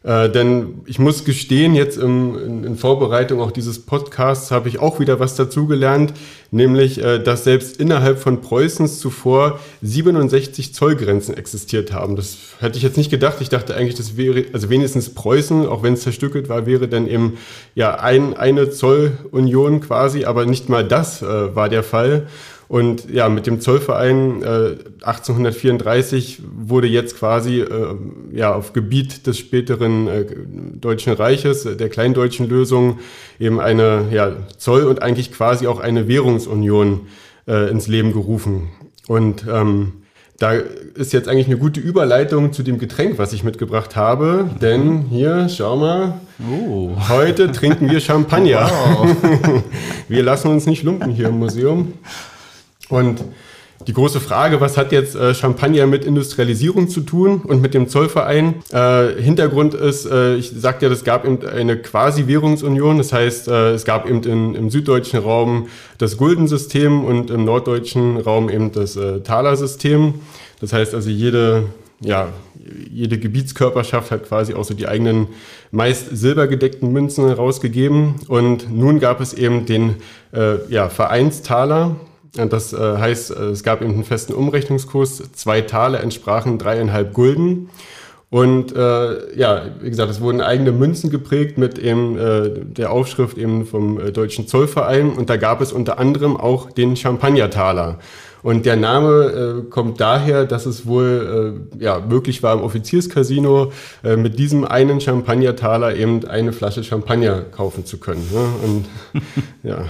Äh, 0.03 0.31
denn 0.31 0.81
ich 0.87 0.99
muss 0.99 1.27
gestehen, 1.27 1.75
jetzt 1.75 1.99
im, 1.99 2.39
in, 2.39 2.65
in, 2.65 2.77
Vorbereitung 2.79 3.43
auch 3.43 3.51
dieses 3.51 3.85
Podcasts 3.85 4.51
habe 4.51 4.71
ich 4.71 4.79
auch 4.79 5.01
wieder 5.01 5.21
was 5.21 5.35
dazugelernt, 5.35 6.15
nämlich, 6.51 7.05
äh, 7.05 7.19
dass 7.19 7.45
selbst 7.45 7.77
innerhalb 7.79 8.19
von 8.19 8.41
Preußens 8.41 8.99
zuvor 9.01 9.61
67 9.83 10.73
Zollgrenzen 10.73 11.37
existiert 11.37 11.93
haben. 11.93 12.17
Das 12.17 12.39
hätte 12.61 12.79
ich 12.79 12.83
jetzt 12.83 12.97
nicht 12.97 13.11
gedacht. 13.11 13.43
Ich 13.43 13.51
dachte 13.51 13.77
eigentlich, 13.77 13.97
das 13.97 14.17
wäre, 14.17 14.47
also 14.55 14.71
wenigstens 14.71 15.13
Preußen, 15.13 15.67
auch 15.67 15.83
wenn 15.83 15.93
es 15.93 16.01
zerstückelt 16.01 16.49
war, 16.49 16.65
wäre 16.65 16.89
dann 16.89 17.07
eben 17.07 17.37
ja 17.75 17.97
ein, 17.97 18.33
eine 18.35 18.71
Zollunion 18.71 19.83
quasi, 19.83 20.25
aber 20.25 20.47
nicht 20.47 20.71
mal 20.71 20.89
das 20.89 21.21
äh, 21.21 21.55
war 21.55 21.69
der 21.69 21.83
Fall. 21.83 22.27
Und 22.71 23.11
ja, 23.11 23.29
mit 23.29 23.49
dem 23.49 23.61
Zollverein 23.61 24.45
äh, 24.45 24.77
1834 25.03 26.41
wurde 26.57 26.87
jetzt 26.87 27.19
quasi 27.19 27.63
äh, 27.63 27.97
ja 28.31 28.55
auf 28.55 28.75
Gebiet 28.75 29.27
des 29.27 29.39
späteren 29.39 30.07
äh, 30.07 30.25
Deutschen 30.81 31.13
Reiches, 31.13 31.65
der 31.65 31.89
kleindeutschen 31.89 32.49
Lösung, 32.49 33.01
eben 33.41 33.59
eine 33.59 34.05
ja, 34.13 34.37
Zoll- 34.57 34.85
und 34.85 35.03
eigentlich 35.03 35.33
quasi 35.33 35.67
auch 35.67 35.81
eine 35.81 36.07
Währungsunion 36.07 37.09
äh, 37.49 37.69
ins 37.73 37.89
Leben 37.89 38.13
gerufen. 38.13 38.69
Und 39.09 39.47
ähm, 39.53 39.95
da 40.39 40.53
ist 40.53 41.13
jetzt 41.13 41.29
eigentlich 41.29 41.49
eine 41.49 41.59
gute 41.59 41.81
Überleitung 41.81 42.53
zu 42.53 42.63
dem 42.63 42.79
Getränk, 42.79 43.19
was 43.19 43.33
ich 43.33 43.43
mitgebracht 43.43 43.97
habe. 43.97 44.49
Denn 44.63 45.07
hier, 45.11 45.49
schau 45.49 45.77
mal, 45.77 46.21
oh. 46.49 46.93
heute 47.09 47.51
trinken 47.51 47.91
wir 47.91 47.99
Champagner. 47.99 48.71
Wow. 48.71 49.17
wir 50.09 50.23
lassen 50.23 50.53
uns 50.53 50.67
nicht 50.67 50.85
lumpen 50.85 51.11
hier 51.11 51.31
im 51.31 51.41
Museum. 51.41 51.95
Und 52.91 53.25
die 53.87 53.95
große 53.95 54.21
Frage, 54.21 54.61
was 54.61 54.77
hat 54.77 54.93
jetzt 54.93 55.17
äh, 55.17 55.35
Champagner 55.35 55.87
mit 55.87 56.05
Industrialisierung 56.05 56.91
zu 56.91 57.01
tun 57.01 57.41
und 57.43 57.63
mit 57.63 57.73
dem 57.73 57.89
Zollverein? 57.89 58.57
Äh, 58.73 59.23
Hintergrund 59.23 59.73
ist, 59.73 60.05
äh, 60.05 60.37
ich 60.37 60.51
sagte 60.51 60.85
ja, 60.85 60.93
es 60.93 61.03
gab 61.03 61.25
eben 61.25 61.47
eine 61.47 61.79
Quasi-Währungsunion. 61.79 62.99
Das 62.99 63.15
heißt, 63.15 63.49
äh, 63.49 63.71
es 63.71 63.87
gab 63.87 64.07
eben 64.07 64.23
in, 64.25 64.55
im 64.55 64.69
süddeutschen 64.69 65.21
Raum 65.21 65.69
das 65.97 66.19
Guldensystem 66.19 67.05
und 67.05 67.31
im 67.31 67.47
norddeutschen 67.47 68.19
Raum 68.19 68.51
eben 68.51 68.71
das 68.71 68.97
äh, 68.97 69.21
Talersystem. 69.21 70.15
Das 70.61 70.75
heißt 70.75 70.95
also, 70.95 71.09
jede, 71.09 71.65
ja, 72.01 72.29
jede 72.93 73.17
Gebietskörperschaft 73.17 74.11
hat 74.11 74.29
quasi 74.29 74.53
auch 74.53 74.65
so 74.65 74.75
die 74.75 74.89
eigenen 74.89 75.29
meist 75.71 76.15
silbergedeckten 76.15 76.93
Münzen 76.93 77.27
herausgegeben. 77.29 78.17
Und 78.29 78.71
nun 78.71 79.01
gab 79.01 79.23
es 79.23 79.33
eben 79.33 79.65
den 79.65 79.97
äh, 80.33 80.57
ja, 80.69 80.91
Vereinstaler, 80.91 81.97
das 82.33 82.73
äh, 82.73 82.77
heißt, 82.77 83.31
äh, 83.33 83.45
es 83.47 83.63
gab 83.63 83.83
eben 83.83 83.93
einen 83.93 84.05
festen 84.05 84.33
Umrechnungskurs. 84.33 85.23
Zwei 85.33 85.63
Tale 85.63 85.99
entsprachen 85.99 86.59
dreieinhalb 86.59 87.13
Gulden. 87.13 87.71
Und 88.31 88.75
äh, 88.77 89.37
ja, 89.37 89.65
wie 89.81 89.91
gesagt, 89.91 90.09
es 90.09 90.21
wurden 90.21 90.41
eigene 90.41 90.71
Münzen 90.71 91.11
geprägt 91.11 91.59
mit 91.59 91.81
eben 91.81 92.17
äh, 92.17 92.51
der 92.65 92.93
Aufschrift 92.93 93.37
eben 93.37 93.67
vom 93.67 93.99
äh, 93.99 94.13
Deutschen 94.13 94.47
Zollverein. 94.47 95.11
Und 95.11 95.29
da 95.29 95.37
gab 95.37 95.61
es 95.61 95.73
unter 95.73 95.99
anderem 95.99 96.37
auch 96.37 96.71
den 96.71 96.95
Champagnertaler. 96.95 97.99
Und 98.43 98.67
der 98.67 98.77
Name 98.77 99.65
äh, 99.67 99.69
kommt 99.69 100.01
daher, 100.01 100.47
dass 100.47 100.65
es 100.65 100.87
wohl 100.87 101.67
äh, 101.79 101.83
ja, 101.83 101.99
möglich 101.99 102.43
war, 102.45 102.55
im 102.55 102.63
Offizierscasino 102.63 103.73
äh, 104.05 104.17
mit 104.17 104.39
diesem 104.39 104.65
einen 104.65 105.01
Champagnertaler 105.01 105.97
eben 105.97 106.25
eine 106.27 106.53
Flasche 106.53 106.85
Champagner 106.85 107.43
kaufen 107.43 107.85
zu 107.85 107.99
können. 107.99 108.27
Ne? 108.33 108.47
Und 108.63 108.85
ja. 109.65 109.85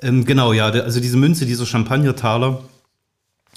Ähm, 0.00 0.24
genau, 0.24 0.52
ja, 0.52 0.66
also 0.66 1.00
diese 1.00 1.16
Münze, 1.16 1.46
dieser 1.46 1.66
Champagnertaler, 1.66 2.62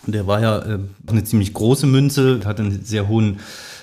der 0.07 0.25
war 0.27 0.41
ja 0.41 0.59
äh, 0.59 0.79
eine 1.07 1.23
ziemlich 1.23 1.53
große 1.53 1.85
Münze, 1.85 2.41
hat 2.45 2.59
einen 2.59 2.83
sehr 2.83 3.07
hohen 3.07 3.39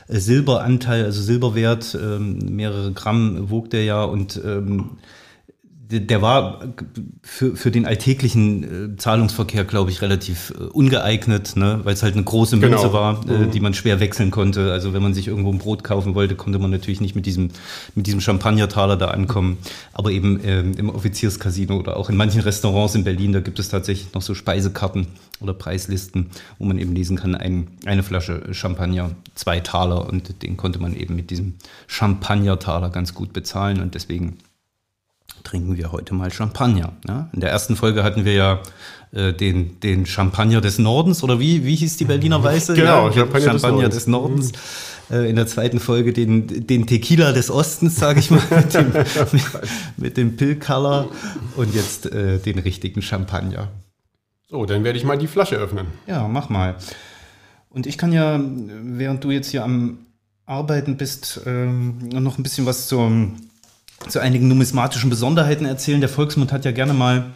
äh, 0.09 0.19
Silberanteil, 0.19 1.05
also 1.05 1.23
Silberwert, 1.23 1.97
ähm, 2.01 2.39
mehrere 2.57 2.93
Gramm 2.93 3.51
wog 3.51 3.71
der 3.71 3.85
ja 3.85 4.03
und 4.03 4.41
ähm, 4.45 4.91
der 5.91 6.21
war 6.21 6.61
für, 7.23 7.57
für 7.57 7.71
den 7.71 7.87
alltäglichen 7.87 8.95
äh, 8.95 8.97
Zahlungsverkehr, 8.99 9.65
glaube 9.65 9.91
ich, 9.91 10.03
relativ 10.03 10.53
äh, 10.59 10.65
ungeeignet, 10.65 11.57
ne? 11.57 11.81
weil 11.85 11.95
es 11.95 12.03
halt 12.03 12.15
eine 12.15 12.25
große 12.25 12.57
Münze 12.57 12.77
genau. 12.77 12.93
war, 12.93 13.27
äh, 13.27 13.47
mhm. 13.47 13.51
die 13.51 13.61
man 13.61 13.73
schwer 13.73 13.99
wechseln 13.99 14.31
konnte. 14.31 14.71
Also 14.71 14.93
wenn 14.93 15.03
man 15.03 15.15
sich 15.15 15.29
irgendwo 15.29 15.51
ein 15.51 15.59
Brot 15.59 15.85
kaufen 15.85 16.15
wollte, 16.15 16.35
konnte 16.35 16.59
man 16.59 16.71
natürlich 16.71 17.01
nicht 17.01 17.17
mit 17.17 17.25
diesem, 17.25 17.51
mit 17.95 18.07
diesem 18.07 18.21
Champagnertaler 18.21 18.97
da 18.97 19.09
ankommen. 19.09 19.57
Aber 19.95 20.11
eben 20.11 20.41
ähm, 20.45 20.75
im 20.77 20.91
Offizierscasino 20.91 21.79
oder 21.79 21.97
auch 21.97 22.11
in 22.11 22.17
manchen 22.17 22.43
Restaurants 22.43 22.95
in 22.95 23.05
Berlin, 23.05 23.33
da 23.33 23.41
gibt 23.41 23.59
es 23.59 23.71
tatsächlich 23.71 24.13
noch 24.13 24.23
so 24.23 24.35
Speisekarten 24.35 25.07
oder 25.41 25.55
Preislisten, 25.55 26.27
wo 26.59 26.67
man 26.67 26.79
eben 26.79 26.95
lesen 26.95 27.17
kann, 27.17 27.35
ein, 27.35 27.69
eine 27.87 28.03
Flasche 28.03 28.53
Champagner, 28.53 29.13
zwei 29.35 29.61
Taler 29.61 30.07
und 30.07 30.43
den 30.43 30.59
konnte 30.59 30.81
man 30.81 30.95
eben 30.95 31.17
mit 31.17 31.31
diesem 31.31 31.55
Champagnertaler 31.87 32.91
ganz 32.91 33.15
gut 33.15 33.33
bezahlen 33.33 33.81
und 33.81 33.95
deswegen 33.95 34.37
trinken 35.45 35.77
wir 35.77 35.93
heute 35.93 36.15
mal 36.15 36.31
Champagner. 36.31 36.93
Ne? 37.07 37.29
In 37.33 37.41
der 37.41 37.51
ersten 37.51 37.77
Folge 37.77 38.05
hatten 38.05 38.25
wir 38.25 38.35
ja 38.35 38.61
äh, 39.13 39.33
den, 39.33 39.81
den 39.81 40.07
Champagner 40.07 40.61
des 40.61 40.79
Nordens, 40.79 41.23
oder 41.23 41.41
wie, 41.41 41.65
wie 41.65 41.75
hieß 41.77 41.97
die 41.97 42.05
Berliner 42.05 42.43
Weiße? 42.43 42.75
Genau, 42.75 43.09
ja, 43.09 43.13
Champagner, 43.13 43.53
Champagner, 43.53 43.89
des 43.89 44.07
Nordens. 44.07 44.53
Des 44.53 44.57
Nordens. 44.57 44.89
Äh, 45.11 45.31
in 45.31 45.37
der 45.37 45.47
zweiten 45.47 45.81
Folge 45.81 46.13
den, 46.13 46.67
den 46.67 46.87
Tequila 46.87 47.33
des 47.33 47.51
Ostens, 47.51 47.97
sage 47.97 48.21
ich 48.21 48.31
mal, 48.31 48.43
mit 48.51 48.75
dem, 48.75 48.93
mit, 48.93 49.43
mit 49.97 50.17
dem 50.17 50.37
Pill-Color 50.37 51.09
und 51.57 51.75
jetzt 51.75 52.07
äh, 52.07 52.39
den 52.39 52.59
richtigen 52.59 53.01
Champagner. 53.03 53.69
So, 54.51 54.65
dann 54.67 54.85
werde 54.85 54.99
ich 54.99 55.05
mal 55.05 55.19
die 55.19 55.27
Flasche 55.27 55.57
öffnen. 55.57 55.87
Ja, 56.07 56.27
mach 56.29 56.49
mal. 56.49 56.77
Und 57.71 57.87
ich 57.87 57.99
kann 57.99 58.13
ja, 58.13 58.41
während 58.41 59.25
du 59.25 59.31
jetzt 59.31 59.51
hier 59.51 59.65
am 59.65 59.99
Arbeiten 60.47 60.97
bist, 60.97 61.43
ähm, 61.47 61.99
noch 62.09 62.39
ein 62.39 62.43
bisschen 62.43 62.65
was 62.65 62.89
zum 62.89 63.37
zu 64.09 64.21
einigen 64.21 64.49
numismatischen 64.49 65.11
Besonderheiten 65.11 65.65
erzählen. 65.65 66.01
Der 66.01 66.09
Volksmund 66.09 66.53
hat 66.53 66.65
ja 66.65 66.73
gerne 66.73 66.95
mal 66.95 67.33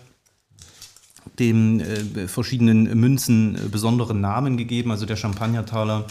den 1.38 1.81
äh, 1.81 2.28
verschiedenen 2.28 2.85
Münzen 2.99 3.57
äh, 3.57 3.69
besondere 3.69 4.14
Namen 4.14 4.57
gegeben. 4.57 4.90
Also 4.90 5.07
der 5.07 5.16
Champagnertaler 5.16 6.07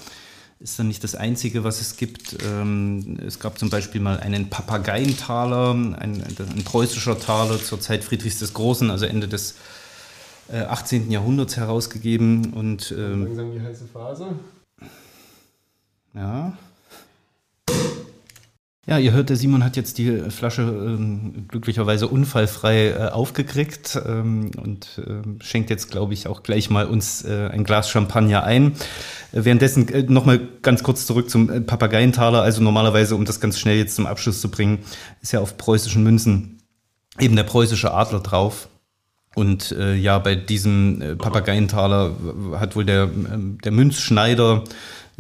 ist 0.59 0.77
dann 0.77 0.87
nicht 0.87 1.03
das 1.03 1.15
einzige, 1.15 1.63
was 1.63 1.81
es 1.81 1.97
gibt. 1.97 2.37
Ähm, 2.45 3.17
es 3.25 3.39
gab 3.39 3.57
zum 3.57 3.69
Beispiel 3.69 4.01
mal 4.01 4.19
einen 4.19 4.49
Papageientaler, 4.49 5.71
ein, 5.71 5.95
ein, 6.23 6.63
preußischer 6.63 7.19
Taler 7.19 7.61
zur 7.61 7.79
Zeit 7.79 8.03
Friedrichs 8.03 8.39
des 8.39 8.53
Großen, 8.53 8.91
also 8.91 9.05
Ende 9.05 9.27
des 9.27 9.55
äh, 10.51 10.61
18. 10.61 11.09
Jahrhunderts 11.09 11.57
herausgegeben. 11.57 12.53
Und, 12.53 12.93
ähm, 12.95 13.25
Langsam 13.25 13.51
die 13.53 13.61
heiße 13.61 13.85
Phase. 13.91 14.35
Ja. 16.13 16.53
Ja, 18.87 18.97
ihr 18.97 19.11
hört, 19.11 19.29
der 19.29 19.37
Simon 19.37 19.63
hat 19.63 19.77
jetzt 19.77 19.99
die 19.99 20.31
Flasche 20.31 20.63
ähm, 20.63 21.45
glücklicherweise 21.47 22.07
unfallfrei 22.07 22.87
äh, 22.87 23.09
aufgekriegt 23.09 24.01
ähm, 24.07 24.49
und 24.57 24.99
äh, 25.05 25.43
schenkt 25.43 25.69
jetzt, 25.69 25.91
glaube 25.91 26.15
ich, 26.15 26.27
auch 26.27 26.41
gleich 26.41 26.71
mal 26.71 26.87
uns 26.87 27.23
äh, 27.23 27.47
ein 27.51 27.63
Glas 27.63 27.91
Champagner 27.91 28.43
ein. 28.43 28.71
Äh, 29.33 29.45
währenddessen 29.45 29.87
äh, 29.89 30.01
nochmal 30.01 30.41
ganz 30.63 30.81
kurz 30.81 31.05
zurück 31.05 31.29
zum 31.29 31.51
äh, 31.51 31.61
Papageientaler. 31.61 32.41
Also 32.41 32.63
normalerweise, 32.63 33.15
um 33.15 33.23
das 33.23 33.39
ganz 33.39 33.59
schnell 33.59 33.77
jetzt 33.77 33.95
zum 33.95 34.07
Abschluss 34.07 34.41
zu 34.41 34.49
bringen, 34.49 34.79
ist 35.21 35.31
ja 35.31 35.41
auf 35.41 35.57
preußischen 35.57 36.01
Münzen 36.01 36.63
eben 37.19 37.35
der 37.35 37.43
preußische 37.43 37.93
Adler 37.93 38.21
drauf. 38.21 38.67
Und 39.35 39.71
äh, 39.73 39.93
ja, 39.93 40.17
bei 40.17 40.35
diesem 40.35 41.01
äh, 41.01 41.15
Papageientaler 41.15 42.15
hat 42.55 42.75
wohl 42.75 42.83
der, 42.83 43.03
äh, 43.03 43.09
der 43.63 43.71
Münzschneider 43.71 44.55
ähm, 44.55 44.69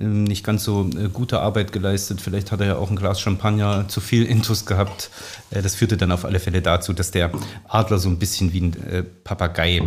nicht 0.01 0.43
ganz 0.43 0.63
so 0.63 0.89
äh, 0.97 1.09
gute 1.09 1.39
Arbeit 1.39 1.71
geleistet. 1.71 2.21
Vielleicht 2.21 2.51
hat 2.51 2.59
er 2.59 2.67
ja 2.67 2.75
auch 2.77 2.89
ein 2.89 2.95
Glas 2.95 3.19
Champagner 3.21 3.87
zu 3.87 4.01
viel 4.01 4.25
Intus 4.25 4.65
gehabt. 4.65 5.09
Äh, 5.51 5.61
das 5.61 5.75
führte 5.75 5.97
dann 5.97 6.11
auf 6.11 6.25
alle 6.25 6.39
Fälle 6.39 6.61
dazu, 6.61 6.93
dass 6.93 7.11
der 7.11 7.31
Adler 7.67 7.99
so 7.99 8.09
ein 8.09 8.19
bisschen 8.19 8.53
wie 8.53 8.61
ein 8.61 8.87
äh, 8.87 9.03
Papagei 9.03 9.81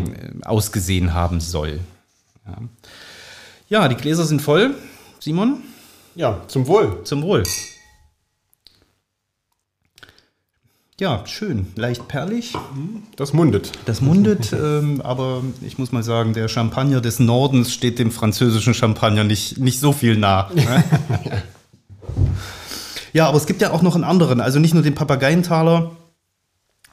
ausgesehen 0.44 1.14
haben 1.14 1.40
soll. 1.40 1.80
Ja. 2.46 2.58
ja, 3.68 3.88
die 3.88 3.96
Gläser 3.96 4.24
sind 4.24 4.42
voll. 4.42 4.74
Simon? 5.20 5.62
Ja, 6.14 6.42
zum 6.48 6.66
Wohl. 6.66 7.02
Zum 7.04 7.22
Wohl. 7.22 7.42
Ja, 11.00 11.22
schön, 11.26 11.66
leicht 11.74 12.06
perlig. 12.06 12.52
Das 13.16 13.32
mundet. 13.32 13.72
Das 13.84 14.00
mundet, 14.00 14.52
ähm, 14.52 15.00
aber 15.02 15.42
ich 15.66 15.76
muss 15.76 15.90
mal 15.90 16.04
sagen, 16.04 16.34
der 16.34 16.46
Champagner 16.46 17.00
des 17.00 17.18
Nordens 17.18 17.74
steht 17.74 17.98
dem 17.98 18.12
französischen 18.12 18.74
Champagner 18.74 19.24
nicht, 19.24 19.58
nicht 19.58 19.80
so 19.80 19.90
viel 19.90 20.16
nah. 20.16 20.50
Ne? 20.54 20.84
ja, 23.12 23.26
aber 23.26 23.36
es 23.38 23.46
gibt 23.46 23.60
ja 23.60 23.72
auch 23.72 23.82
noch 23.82 23.96
einen 23.96 24.04
anderen, 24.04 24.40
also 24.40 24.60
nicht 24.60 24.72
nur 24.72 24.84
den 24.84 24.94
Papageientaler. 24.94 25.90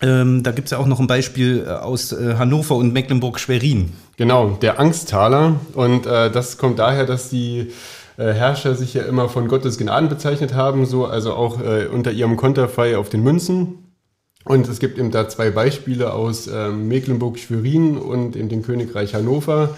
Ähm, 0.02 0.42
da 0.42 0.50
gibt 0.50 0.66
es 0.66 0.72
ja 0.72 0.80
auch 0.80 0.88
noch 0.88 1.00
ein 1.00 1.06
Beispiel 1.06 1.66
äh, 1.68 1.70
aus 1.70 2.12
äh, 2.12 2.38
Hannover 2.40 2.78
und 2.78 2.94
Mecklenburg-Schwerin. 2.94 3.94
Genau, 4.18 4.58
der 4.64 4.80
Angsttaler. 4.80 5.60
Und 5.76 6.08
äh, 6.08 6.32
das 6.32 6.58
kommt 6.58 6.80
daher, 6.80 7.06
dass 7.06 7.30
die 7.30 7.72
äh, 8.18 8.34
Herrscher 8.34 8.74
sich 8.74 8.96
ja 8.96 9.04
immer 9.04 9.30
von 9.30 9.48
Gottes 9.48 9.78
Gnaden 9.78 10.10
bezeichnet 10.10 10.56
haben, 10.56 10.88
so 10.88 11.06
also 11.06 11.36
auch 11.36 11.62
äh, 11.62 11.86
unter 11.86 12.12
ihrem 12.12 12.36
Konterfei 12.36 12.98
auf 12.98 13.10
den 13.10 13.22
Münzen. 13.22 13.78
Und 14.46 14.68
es 14.68 14.80
gibt 14.80 14.98
eben 14.98 15.12
da 15.12 15.30
zwei 15.30 15.52
Beispiele 15.52 16.14
aus 16.14 16.48
ähm, 16.48 16.88
Mecklenburg-Schwerin 16.88 17.98
und 17.98 18.36
in 18.36 18.50
dem 18.50 18.64
Königreich 18.64 19.14
Hannover. 19.14 19.76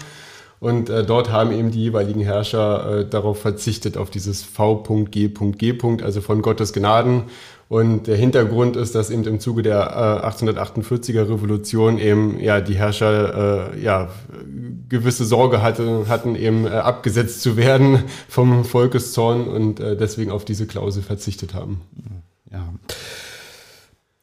Und 0.60 0.88
äh, 0.88 1.04
dort 1.04 1.30
haben 1.30 1.52
eben 1.52 1.70
die 1.70 1.82
jeweiligen 1.82 2.22
Herrscher 2.22 3.00
äh, 3.00 3.06
darauf 3.06 3.40
verzichtet, 3.40 3.98
auf 3.98 4.08
dieses 4.08 4.42
V.G.G. 4.42 5.74
also 6.02 6.20
von 6.22 6.40
Gottes 6.40 6.72
Gnaden. 6.72 7.24
Und 7.68 8.06
der 8.06 8.16
Hintergrund 8.16 8.76
ist, 8.76 8.94
dass 8.94 9.10
eben 9.10 9.24
im 9.24 9.40
Zuge 9.40 9.62
der 9.62 10.22
äh, 10.22 10.26
1848er 10.26 11.28
Revolution 11.28 11.98
eben 11.98 12.38
ja 12.40 12.60
die 12.60 12.76
Herrscher 12.76 13.72
äh, 13.74 13.80
ja 13.82 14.08
gewisse 14.88 15.24
Sorge 15.24 15.60
hatte, 15.60 16.06
hatten, 16.08 16.36
eben 16.36 16.66
äh, 16.66 16.70
abgesetzt 16.70 17.42
zu 17.42 17.56
werden 17.56 18.04
vom 18.28 18.64
Volkeszorn 18.64 19.48
und 19.48 19.80
äh, 19.80 19.96
deswegen 19.96 20.30
auf 20.30 20.44
diese 20.44 20.66
Klausel 20.66 21.02
verzichtet 21.02 21.52
haben. 21.52 21.80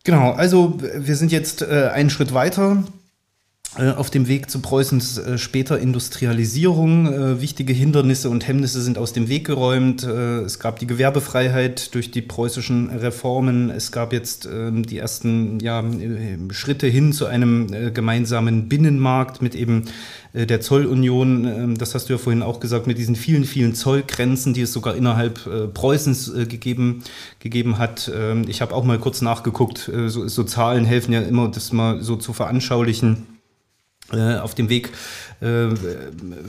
Genau, 0.03 0.31
also 0.31 0.79
wir 0.79 1.15
sind 1.15 1.31
jetzt 1.31 1.61
äh, 1.61 1.89
einen 1.93 2.09
Schritt 2.09 2.33
weiter 2.33 2.83
äh, 3.77 3.91
auf 3.91 4.09
dem 4.09 4.27
Weg 4.27 4.49
zu 4.49 4.59
Preußens 4.59 5.17
äh, 5.17 5.37
später 5.37 5.79
Industrialisierung. 5.79 7.07
Äh, 7.07 7.41
wichtige 7.41 7.71
Hindernisse 7.71 8.29
und 8.29 8.45
Hemmnisse 8.45 8.81
sind 8.81 8.97
aus 8.97 9.13
dem 9.13 9.29
Weg 9.29 9.45
geräumt. 9.47 10.03
Es 10.03 10.59
gab 10.59 10.79
die 10.79 10.87
Gewerbefreiheit 10.87 11.95
durch 11.95 12.11
die 12.11 12.21
preußischen 12.21 12.89
Reformen. 12.89 13.69
Es 13.69 13.93
gab 13.93 14.11
jetzt 14.11 14.45
ähm, 14.45 14.85
die 14.85 14.97
ersten 14.97 15.59
ja, 15.61 15.83
Schritte 16.51 16.87
hin 16.87 17.13
zu 17.13 17.27
einem 17.27 17.93
gemeinsamen 17.93 18.67
Binnenmarkt 18.67 19.41
mit 19.41 19.55
eben 19.55 19.85
der 20.33 20.61
Zollunion. 20.61 21.45
Ähm, 21.45 21.77
das 21.77 21.95
hast 21.95 22.09
du 22.09 22.13
ja 22.13 22.19
vorhin 22.19 22.43
auch 22.43 22.59
gesagt, 22.59 22.87
mit 22.87 22.97
diesen 22.97 23.15
vielen, 23.15 23.43
vielen 23.43 23.75
Zollgrenzen, 23.75 24.53
die 24.53 24.61
es 24.61 24.73
sogar 24.73 24.95
innerhalb 24.95 25.73
Preußens 25.73 26.33
gegeben, 26.47 27.03
gegeben 27.39 27.77
hat. 27.77 28.11
Ähm, 28.13 28.45
ich 28.47 28.61
habe 28.61 28.73
auch 28.73 28.83
mal 28.83 28.99
kurz 28.99 29.21
nachgeguckt. 29.21 29.91
So, 30.07 30.27
so 30.27 30.43
Zahlen 30.43 30.85
helfen 30.85 31.13
ja 31.13 31.21
immer, 31.21 31.49
das 31.49 31.71
mal 31.71 32.01
so 32.01 32.15
zu 32.15 32.33
veranschaulichen. 32.33 33.27
Äh, 34.13 34.37
auf 34.37 34.55
dem 34.55 34.67
Weg 34.67 34.89
äh, 35.39 35.69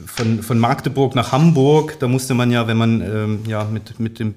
von, 0.07 0.43
von 0.43 0.59
Magdeburg 0.59 1.15
nach 1.15 1.31
Hamburg, 1.31 1.97
da 2.01 2.09
musste 2.09 2.35
man 2.35 2.51
ja, 2.51 2.67
wenn 2.67 2.77
man 2.77 3.01
ähm, 3.01 3.39
ja 3.47 3.65
mit, 3.65 4.01
mit 4.01 4.19
dem 4.19 4.35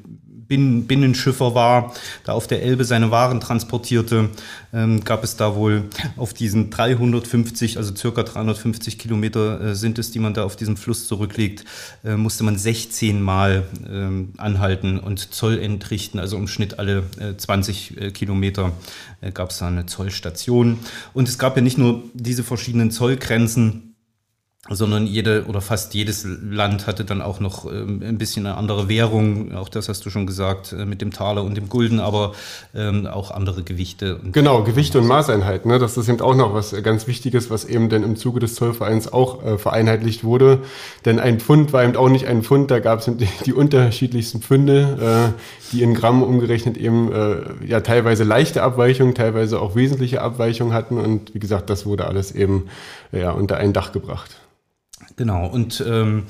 Binnen 0.47 0.87
Binnenschiffer 0.87 1.55
war, 1.55 1.93
da 2.23 2.33
auf 2.33 2.47
der 2.47 2.61
Elbe 2.61 2.85
seine 2.85 3.11
Waren 3.11 3.39
transportierte, 3.39 4.29
ähm, 4.73 5.03
gab 5.03 5.23
es 5.23 5.35
da 5.35 5.55
wohl 5.55 5.85
auf 6.17 6.33
diesen 6.33 6.69
350, 6.69 7.77
also 7.77 7.95
circa 7.95 8.23
350 8.23 8.99
Kilometer 8.99 9.61
äh, 9.61 9.75
sind 9.75 9.99
es, 9.99 10.11
die 10.11 10.19
man 10.19 10.33
da 10.33 10.43
auf 10.43 10.55
diesem 10.55 10.77
Fluss 10.77 11.07
zurücklegt, 11.07 11.65
äh, 12.03 12.15
musste 12.15 12.43
man 12.43 12.57
16 12.57 13.21
Mal 13.21 13.63
ähm, 13.89 14.33
anhalten 14.37 14.99
und 14.99 15.33
Zoll 15.33 15.59
entrichten, 15.59 16.19
also 16.19 16.37
im 16.37 16.47
Schnitt 16.47 16.79
alle 16.79 17.03
äh, 17.19 17.35
20 17.35 17.97
äh, 17.97 18.11
Kilometer 18.11 18.71
äh, 19.21 19.31
gab 19.31 19.49
es 19.49 19.57
da 19.57 19.67
eine 19.67 19.85
Zollstation. 19.85 20.79
Und 21.13 21.27
es 21.27 21.37
gab 21.37 21.55
ja 21.55 21.61
nicht 21.61 21.77
nur 21.77 22.03
diese 22.13 22.43
verschiedenen 22.43 22.91
Zollgrenzen, 22.91 23.94
sondern 24.69 25.05
jede 25.05 25.45
oder 25.45 25.61
fast 25.61 25.93
jedes 25.93 26.25
Land 26.25 26.87
hatte 26.87 27.05
dann 27.05 27.21
auch 27.21 27.39
noch 27.39 27.71
ähm, 27.71 28.01
ein 28.03 28.17
bisschen 28.17 28.47
eine 28.47 28.57
andere 28.57 28.89
Währung, 28.89 29.53
auch 29.53 29.69
das 29.69 29.89
hast 29.89 30.03
du 30.05 30.09
schon 30.09 30.25
gesagt, 30.25 30.73
äh, 30.73 30.85
mit 30.85 31.01
dem 31.01 31.13
Taler 31.13 31.43
und 31.43 31.55
dem 31.55 31.69
Gulden, 31.69 31.99
aber 31.99 32.33
ähm, 32.73 33.05
auch 33.05 33.29
andere 33.29 33.61
Gewichte. 33.61 34.19
genau, 34.31 34.63
Gewichte 34.63 34.97
und 34.97 35.05
Maßeinheit, 35.07 35.67
ne? 35.67 35.77
das 35.77 35.97
ist 35.97 36.09
eben 36.09 36.19
auch 36.21 36.33
noch 36.33 36.55
was 36.55 36.75
ganz 36.81 37.05
Wichtiges, 37.05 37.51
was 37.51 37.65
eben 37.65 37.89
dann 37.89 38.01
im 38.01 38.15
Zuge 38.15 38.39
des 38.39 38.55
Zollvereins 38.55 39.13
auch 39.13 39.43
äh, 39.45 39.57
vereinheitlicht 39.59 40.23
wurde, 40.23 40.61
denn 41.05 41.19
ein 41.19 41.39
Pfund 41.39 41.71
war 41.71 41.83
eben 41.83 41.95
auch 41.95 42.09
nicht 42.09 42.25
ein 42.25 42.41
Pfund, 42.41 42.71
da 42.71 42.79
gab 42.79 42.99
es 42.99 43.05
die, 43.17 43.27
die, 43.45 43.53
unterschiedlichsten 43.53 44.41
Pfünde, 44.41 45.33
äh, 45.35 45.41
die 45.73 45.83
in 45.83 45.93
Gramm 45.93 46.23
umgerechnet 46.23 46.75
eben 46.75 47.11
äh, 47.11 47.67
ja 47.67 47.81
teilweise 47.81 48.23
leichte 48.23 48.63
Abweichungen, 48.63 49.13
teilweise 49.13 49.61
auch 49.61 49.75
wesentliche 49.75 50.23
Abweichungen 50.23 50.73
hatten 50.73 50.97
und 50.97 51.35
wie 51.35 51.39
gesagt, 51.39 51.69
das 51.69 51.85
wurde 51.85 52.07
alles 52.07 52.31
eben 52.31 52.65
ja, 53.11 53.29
unter 53.29 53.57
ein 53.57 53.71
Dach 53.71 53.91
gebracht. 53.91 54.37
Genau, 55.15 55.47
und 55.47 55.83
ähm, 55.87 56.23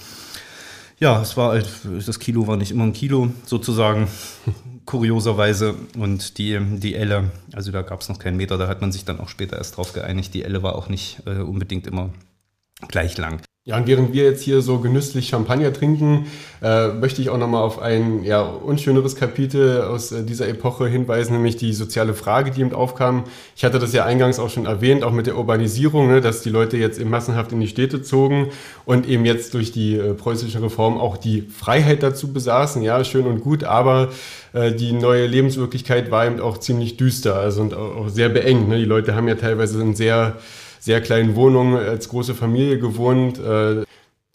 ja, 1.00 1.22
es 1.22 1.36
war 1.36 1.50
halt, 1.50 1.68
das 2.06 2.20
Kilo 2.20 2.48
war 2.48 2.56
nicht 2.56 2.72
immer 2.72 2.86
ein 2.86 2.94
Kilo 2.94 3.30
sozusagen, 3.46 4.08
kurioserweise. 4.86 5.76
Und 5.98 6.38
die, 6.38 6.60
die 6.78 6.96
Elle, 6.96 7.32
also 7.54 7.72
da 7.72 7.82
gab 7.82 8.02
es 8.02 8.10
noch 8.10 8.20
keinen 8.20 8.38
Meter, 8.38 8.58
da 8.58 8.68
hat 8.68 8.82
man 8.82 8.92
sich 8.92 9.04
dann 9.04 9.20
auch 9.20 9.30
später 9.30 9.58
erst 9.58 9.78
drauf 9.78 9.94
geeinigt. 9.94 10.34
Die 10.34 10.44
Elle 10.44 10.64
war 10.64 10.76
auch 10.76 10.88
nicht 10.88 11.22
äh, 11.26 11.40
unbedingt 11.40 11.88
immer 11.88 12.12
gleich 12.88 13.18
lang. 13.18 13.42
Ja, 13.68 13.78
und 13.78 13.88
während 13.88 14.14
wir 14.14 14.26
jetzt 14.26 14.44
hier 14.44 14.62
so 14.62 14.78
genüsslich 14.78 15.28
Champagner 15.28 15.74
trinken, 15.74 16.28
äh, 16.62 16.90
möchte 16.90 17.20
ich 17.24 17.32
auch 17.32 17.40
nochmal 17.40 17.64
auf 17.64 17.82
ein 17.82 18.24
ja, 18.24 18.44
unschöneres 18.44 19.16
Kapitel 19.16 19.82
aus 19.82 20.12
äh, 20.12 20.24
dieser 20.24 20.48
Epoche 20.48 20.88
hinweisen, 20.88 21.34
nämlich 21.34 21.58
die 21.58 21.74
soziale 21.74 22.14
Frage, 22.14 22.52
die 22.52 22.62
eben 22.62 22.74
aufkam. 22.74 23.24
Ich 23.56 23.66
hatte 23.66 23.80
das 23.80 23.92
ja 23.92 24.06
eingangs 24.06 24.38
auch 24.38 24.52
schon 24.52 24.68
erwähnt, 24.68 25.04
auch 25.04 25.12
mit 25.12 25.26
der 25.26 25.36
Urbanisierung, 25.36 26.10
ne, 26.10 26.22
dass 26.22 26.44
die 26.44 26.52
Leute 26.52 26.78
jetzt 26.78 27.00
eben 27.00 27.10
massenhaft 27.10 27.54
in 27.54 27.60
die 27.60 27.68
Städte 27.68 28.04
zogen 28.04 28.50
und 28.86 29.10
eben 29.10 29.26
jetzt 29.26 29.56
durch 29.56 29.72
die 29.72 29.96
äh, 29.96 30.14
preußischen 30.14 30.62
Reformen 30.62 31.00
auch 31.00 31.18
die 31.18 31.42
Freiheit 31.42 32.04
dazu 32.04 32.32
besaßen. 32.32 32.84
Ja, 32.84 33.04
schön 33.04 33.26
und 33.26 33.42
gut, 33.42 33.64
aber 33.64 34.10
äh, 34.54 34.74
die 34.74 34.92
neue 34.92 35.26
Lebenswirklichkeit 35.26 36.12
war 36.12 36.28
eben 36.28 36.40
auch 36.40 36.60
ziemlich 36.60 36.98
düster 36.98 37.38
also 37.38 37.64
und 37.64 37.74
auch, 37.74 37.96
auch 37.96 38.10
sehr 38.10 38.30
beengt. 38.30 38.70
Ne? 38.70 38.78
Die 38.78 38.86
Leute 38.86 39.16
haben 39.16 39.28
ja 39.28 39.34
teilweise 39.34 39.82
ein 39.82 39.96
sehr 39.96 40.38
sehr 40.80 41.02
kleinen 41.02 41.36
Wohnungen 41.36 41.78
als 41.78 42.10
große 42.10 42.36
Familie 42.36 42.80
gewohnt. 42.80 43.40
Äh, 43.40 43.86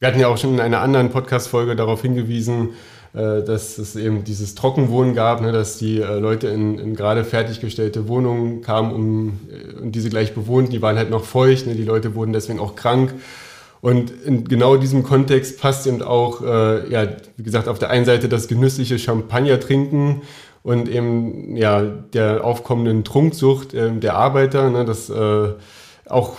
wir 0.01 0.09
hatten 0.09 0.21
ja 0.21 0.29
auch 0.29 0.39
schon 0.39 0.55
in 0.55 0.61
einer 0.61 0.81
anderen 0.81 1.11
Podcast-Folge 1.11 1.77
darauf 1.77 2.03
hingewiesen, 2.03 2.71
äh, 3.13 3.43
dass 3.43 3.77
es 3.79 3.97
eben 3.97 4.25
dieses 4.25 4.55
Trockenwohnen 4.55 5.15
gab, 5.15 5.41
ne, 5.41 5.53
dass 5.53 5.79
die 5.79 6.01
äh, 6.01 6.19
Leute 6.19 6.49
in, 6.49 6.79
in 6.79 6.95
gerade 6.95 7.25
fertiggestellte 7.25 8.09
Wohnungen 8.09 8.63
kamen 8.63 8.95
um, 8.95 9.41
und 9.83 9.93
diese 9.93 10.11
gleich 10.11 10.35
bewohnt. 10.35 10.73
Die 10.73 10.81
waren 10.81 10.97
halt 10.97 11.11
noch 11.11 11.25
feucht, 11.25 11.67
ne, 11.67 11.75
die 11.75 11.85
Leute 11.85 12.15
wurden 12.15 12.33
deswegen 12.33 12.61
auch 12.61 12.77
krank. 12.77 13.15
Und 13.81 14.13
in 14.25 14.45
genau 14.45 14.77
diesem 14.77 15.03
Kontext 15.03 15.61
passt 15.61 15.87
eben 15.87 16.03
auch, 16.03 16.43
äh, 16.43 16.91
ja, 16.91 17.09
wie 17.37 17.43
gesagt, 17.43 17.67
auf 17.67 17.79
der 17.79 17.91
einen 17.91 18.05
Seite 18.05 18.29
das 18.29 18.47
genüssliche 18.47 18.99
Champagner 18.99 19.59
trinken 19.59 20.23
und 20.63 20.89
eben 20.89 21.57
ja 21.57 21.83
der 21.83 22.45
aufkommenden 22.45 23.05
Trunksucht 23.05 23.75
äh, 23.75 23.91
der 23.91 24.15
Arbeiter, 24.15 24.71
ne, 24.71 24.85
das 24.85 25.11
äh, 25.11 25.49
auch, 26.11 26.37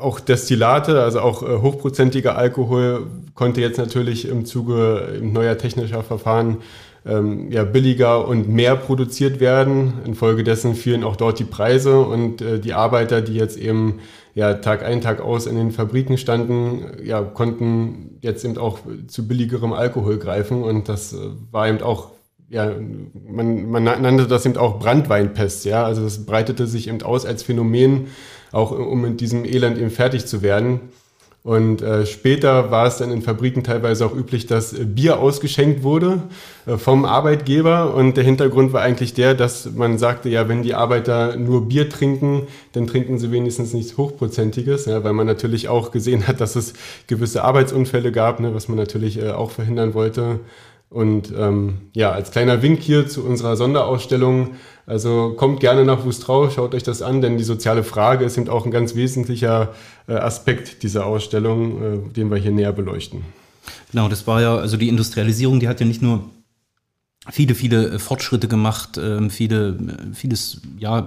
auch 0.00 0.20
Destillate, 0.20 1.02
also 1.02 1.20
auch 1.20 1.42
äh, 1.42 1.58
hochprozentiger 1.60 2.36
Alkohol 2.36 3.06
konnte 3.34 3.60
jetzt 3.60 3.78
natürlich 3.78 4.28
im 4.28 4.44
Zuge 4.44 5.18
neuer 5.22 5.56
technischer 5.56 6.02
Verfahren 6.02 6.58
ähm, 7.06 7.50
ja, 7.50 7.64
billiger 7.64 8.26
und 8.26 8.48
mehr 8.48 8.76
produziert 8.76 9.40
werden. 9.40 9.94
Infolgedessen 10.04 10.74
fielen 10.74 11.04
auch 11.04 11.16
dort 11.16 11.38
die 11.38 11.44
Preise 11.44 12.00
und 12.00 12.42
äh, 12.42 12.58
die 12.58 12.74
Arbeiter, 12.74 13.22
die 13.22 13.34
jetzt 13.34 13.56
eben 13.56 14.00
ja, 14.34 14.54
Tag 14.54 14.84
ein, 14.84 15.00
Tag 15.00 15.20
aus 15.20 15.46
in 15.46 15.56
den 15.56 15.72
Fabriken 15.72 16.18
standen, 16.18 16.84
ja, 17.02 17.22
konnten 17.22 18.18
jetzt 18.20 18.44
eben 18.44 18.58
auch 18.58 18.78
zu 19.08 19.26
billigerem 19.26 19.72
Alkohol 19.72 20.18
greifen 20.18 20.62
und 20.62 20.88
das 20.88 21.12
äh, 21.12 21.16
war 21.50 21.68
eben 21.68 21.82
auch 21.82 22.10
ja, 22.50 22.68
man, 23.28 23.70
man 23.70 23.84
nannte 23.84 24.26
das 24.26 24.44
eben 24.44 24.56
auch 24.56 24.80
Brandweinpest, 24.80 25.64
ja, 25.66 25.84
also 25.84 26.02
das 26.02 26.26
breitete 26.26 26.66
sich 26.66 26.88
eben 26.88 27.00
aus 27.02 27.24
als 27.24 27.44
Phänomen, 27.44 28.08
auch 28.52 28.70
um 28.70 29.00
mit 29.00 29.20
diesem 29.20 29.44
Elend 29.44 29.78
eben 29.78 29.90
fertig 29.90 30.26
zu 30.26 30.42
werden. 30.42 30.80
Und 31.42 31.80
äh, 31.80 32.04
später 32.04 32.70
war 32.70 32.86
es 32.86 32.98
dann 32.98 33.10
in 33.10 33.22
Fabriken 33.22 33.64
teilweise 33.64 34.04
auch 34.04 34.14
üblich, 34.14 34.46
dass 34.46 34.74
Bier 34.78 35.18
ausgeschenkt 35.20 35.82
wurde 35.82 36.22
äh, 36.66 36.76
vom 36.76 37.06
Arbeitgeber. 37.06 37.94
Und 37.94 38.18
der 38.18 38.24
Hintergrund 38.24 38.74
war 38.74 38.82
eigentlich 38.82 39.14
der, 39.14 39.34
dass 39.34 39.72
man 39.72 39.96
sagte, 39.96 40.28
ja, 40.28 40.48
wenn 40.50 40.62
die 40.62 40.74
Arbeiter 40.74 41.36
nur 41.36 41.66
Bier 41.66 41.88
trinken, 41.88 42.46
dann 42.72 42.86
trinken 42.86 43.18
sie 43.18 43.30
wenigstens 43.30 43.72
nichts 43.72 43.96
Hochprozentiges, 43.96 44.84
ja, 44.84 45.02
weil 45.02 45.14
man 45.14 45.26
natürlich 45.26 45.70
auch 45.70 45.92
gesehen 45.92 46.28
hat, 46.28 46.42
dass 46.42 46.56
es 46.56 46.74
gewisse 47.06 47.42
Arbeitsunfälle 47.42 48.12
gab, 48.12 48.40
ne, 48.40 48.54
was 48.54 48.68
man 48.68 48.76
natürlich 48.76 49.18
äh, 49.18 49.30
auch 49.30 49.50
verhindern 49.50 49.94
wollte. 49.94 50.40
Und 50.90 51.32
ähm, 51.38 51.82
ja, 51.94 52.10
als 52.10 52.32
kleiner 52.32 52.62
Wink 52.62 52.80
hier 52.80 53.06
zu 53.06 53.24
unserer 53.24 53.56
Sonderausstellung, 53.56 54.56
also 54.86 55.34
kommt 55.36 55.60
gerne 55.60 55.84
nach 55.84 56.04
Wustrau, 56.04 56.50
schaut 56.50 56.74
euch 56.74 56.82
das 56.82 57.00
an, 57.00 57.22
denn 57.22 57.38
die 57.38 57.44
soziale 57.44 57.84
Frage 57.84 58.24
ist 58.24 58.36
eben 58.36 58.48
auch 58.48 58.66
ein 58.66 58.72
ganz 58.72 58.96
wesentlicher 58.96 59.72
äh, 60.08 60.14
Aspekt 60.14 60.82
dieser 60.82 61.06
Ausstellung, 61.06 61.82
äh, 61.82 62.12
den 62.12 62.28
wir 62.28 62.38
hier 62.38 62.50
näher 62.50 62.72
beleuchten. 62.72 63.24
Genau, 63.92 64.08
das 64.08 64.26
war 64.26 64.42
ja, 64.42 64.56
also 64.56 64.76
die 64.76 64.88
Industrialisierung, 64.88 65.60
die 65.60 65.68
hat 65.68 65.78
ja 65.78 65.86
nicht 65.86 66.02
nur 66.02 66.24
viele, 67.28 67.54
viele 67.54 67.98
Fortschritte 67.98 68.48
gemacht, 68.48 68.98
ähm, 68.98 69.28
viele, 69.28 69.76
vieles 70.14 70.62
ja 70.78 71.06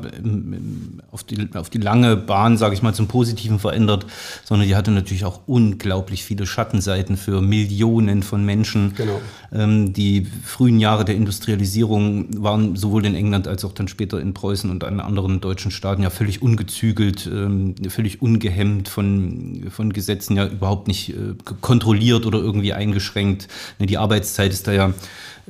auf 1.09 1.23
die, 1.23 1.49
auf 1.55 1.71
die 1.71 1.79
lange 1.79 2.15
Bahn, 2.15 2.55
sage 2.55 2.75
ich 2.75 2.83
mal, 2.83 2.93
zum 2.93 3.07
Positiven 3.07 3.57
verändert, 3.57 4.05
sondern 4.43 4.67
die 4.67 4.75
hatte 4.75 4.91
natürlich 4.91 5.25
auch 5.25 5.41
unglaublich 5.47 6.23
viele 6.23 6.45
Schattenseiten 6.45 7.17
für 7.17 7.41
Millionen 7.41 8.21
von 8.21 8.45
Menschen. 8.45 8.93
Genau. 8.95 9.19
Ähm, 9.51 9.93
die 9.93 10.27
frühen 10.43 10.79
Jahre 10.79 11.03
der 11.03 11.15
Industrialisierung 11.15 12.43
waren 12.43 12.75
sowohl 12.75 13.07
in 13.07 13.15
England 13.15 13.47
als 13.47 13.65
auch 13.65 13.73
dann 13.73 13.87
später 13.87 14.21
in 14.21 14.35
Preußen 14.35 14.69
und 14.69 14.83
an 14.83 14.99
anderen 14.99 15.41
deutschen 15.41 15.71
Staaten 15.71 16.03
ja 16.03 16.11
völlig 16.11 16.43
ungezügelt, 16.43 17.25
ähm, 17.25 17.73
völlig 17.89 18.21
ungehemmt 18.21 18.87
von, 18.87 19.65
von 19.71 19.91
Gesetzen, 19.91 20.37
ja 20.37 20.45
überhaupt 20.45 20.87
nicht 20.87 21.09
äh, 21.09 21.33
kontrolliert 21.61 22.27
oder 22.27 22.37
irgendwie 22.37 22.73
eingeschränkt. 22.73 23.47
Die 23.79 23.97
Arbeitszeit 23.97 24.53
ist 24.53 24.67
da 24.67 24.73
ja 24.73 24.93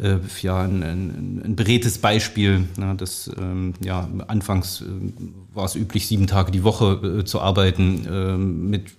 äh, 0.01 0.17
ja, 0.41 0.61
ein, 0.61 0.83
ein, 0.83 1.41
ein 1.43 1.55
beredtes 1.55 1.97
Beispiel. 1.97 2.67
Ne, 2.77 2.95
das, 2.97 3.29
ähm, 3.37 3.73
ja, 3.83 4.07
anfangs 4.27 4.81
äh, 4.81 4.85
war 5.53 5.65
es 5.65 5.75
üblich, 5.75 6.07
sieben 6.07 6.27
Tage 6.27 6.51
die 6.51 6.63
Woche 6.63 7.19
äh, 7.19 7.23
zu 7.25 7.41
arbeiten 7.41 8.05
äh, 8.05 8.37
mit 8.37 8.91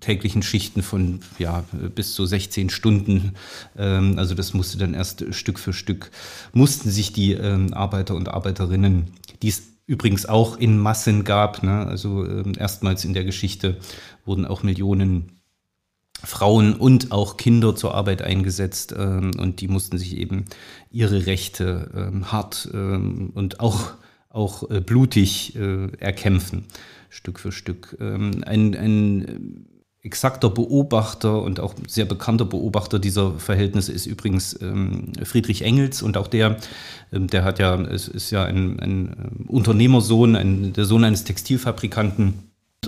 täglichen 0.00 0.42
Schichten 0.42 0.82
von 0.82 1.20
ja, 1.38 1.64
bis 1.94 2.14
zu 2.14 2.26
16 2.26 2.70
Stunden. 2.70 3.32
Ähm, 3.76 4.18
also 4.18 4.34
das 4.34 4.54
musste 4.54 4.78
dann 4.78 4.94
erst 4.94 5.34
Stück 5.34 5.58
für 5.58 5.72
Stück, 5.72 6.10
mussten 6.52 6.90
sich 6.90 7.12
die 7.12 7.32
ähm, 7.32 7.74
Arbeiter 7.74 8.14
und 8.14 8.28
Arbeiterinnen, 8.28 9.06
die 9.42 9.48
es 9.48 9.62
übrigens 9.86 10.26
auch 10.26 10.58
in 10.58 10.78
Massen 10.78 11.24
gab, 11.24 11.62
ne, 11.62 11.86
also 11.86 12.24
ähm, 12.24 12.52
erstmals 12.58 13.04
in 13.04 13.14
der 13.14 13.24
Geschichte 13.24 13.76
wurden 14.24 14.44
auch 14.44 14.62
Millionen 14.62 15.35
Frauen 16.24 16.74
und 16.74 17.12
auch 17.12 17.36
Kinder 17.36 17.76
zur 17.76 17.94
Arbeit 17.94 18.22
eingesetzt 18.22 18.94
ähm, 18.96 19.32
und 19.38 19.60
die 19.60 19.68
mussten 19.68 19.98
sich 19.98 20.16
eben 20.16 20.46
ihre 20.90 21.26
Rechte 21.26 21.90
ähm, 21.94 22.32
hart 22.32 22.68
ähm, 22.72 23.30
und 23.34 23.60
auch, 23.60 23.92
auch 24.30 24.70
äh, 24.70 24.80
blutig 24.80 25.56
äh, 25.56 25.88
erkämpfen, 25.98 26.64
Stück 27.10 27.38
für 27.38 27.52
Stück. 27.52 27.96
Ähm, 28.00 28.42
ein, 28.44 28.74
ein 28.74 29.66
exakter 30.06 30.50
Beobachter 30.50 31.42
und 31.42 31.58
auch 31.58 31.74
sehr 31.88 32.04
bekannter 32.04 32.44
Beobachter 32.44 33.00
dieser 33.00 33.32
Verhältnisse 33.38 33.92
ist 33.92 34.06
übrigens 34.06 34.58
ähm, 34.62 35.12
Friedrich 35.24 35.62
Engels 35.62 36.00
und 36.00 36.16
auch 36.16 36.28
der, 36.28 36.58
ähm, 37.12 37.26
der 37.26 37.42
hat 37.44 37.58
ja, 37.58 37.78
es 37.82 38.06
ist 38.06 38.30
ja 38.30 38.44
ein, 38.44 38.78
ein 38.78 39.46
Unternehmersohn, 39.48 40.36
ein, 40.36 40.72
der 40.72 40.84
Sohn 40.84 41.02
eines 41.02 41.24
Textilfabrikanten 41.24 42.34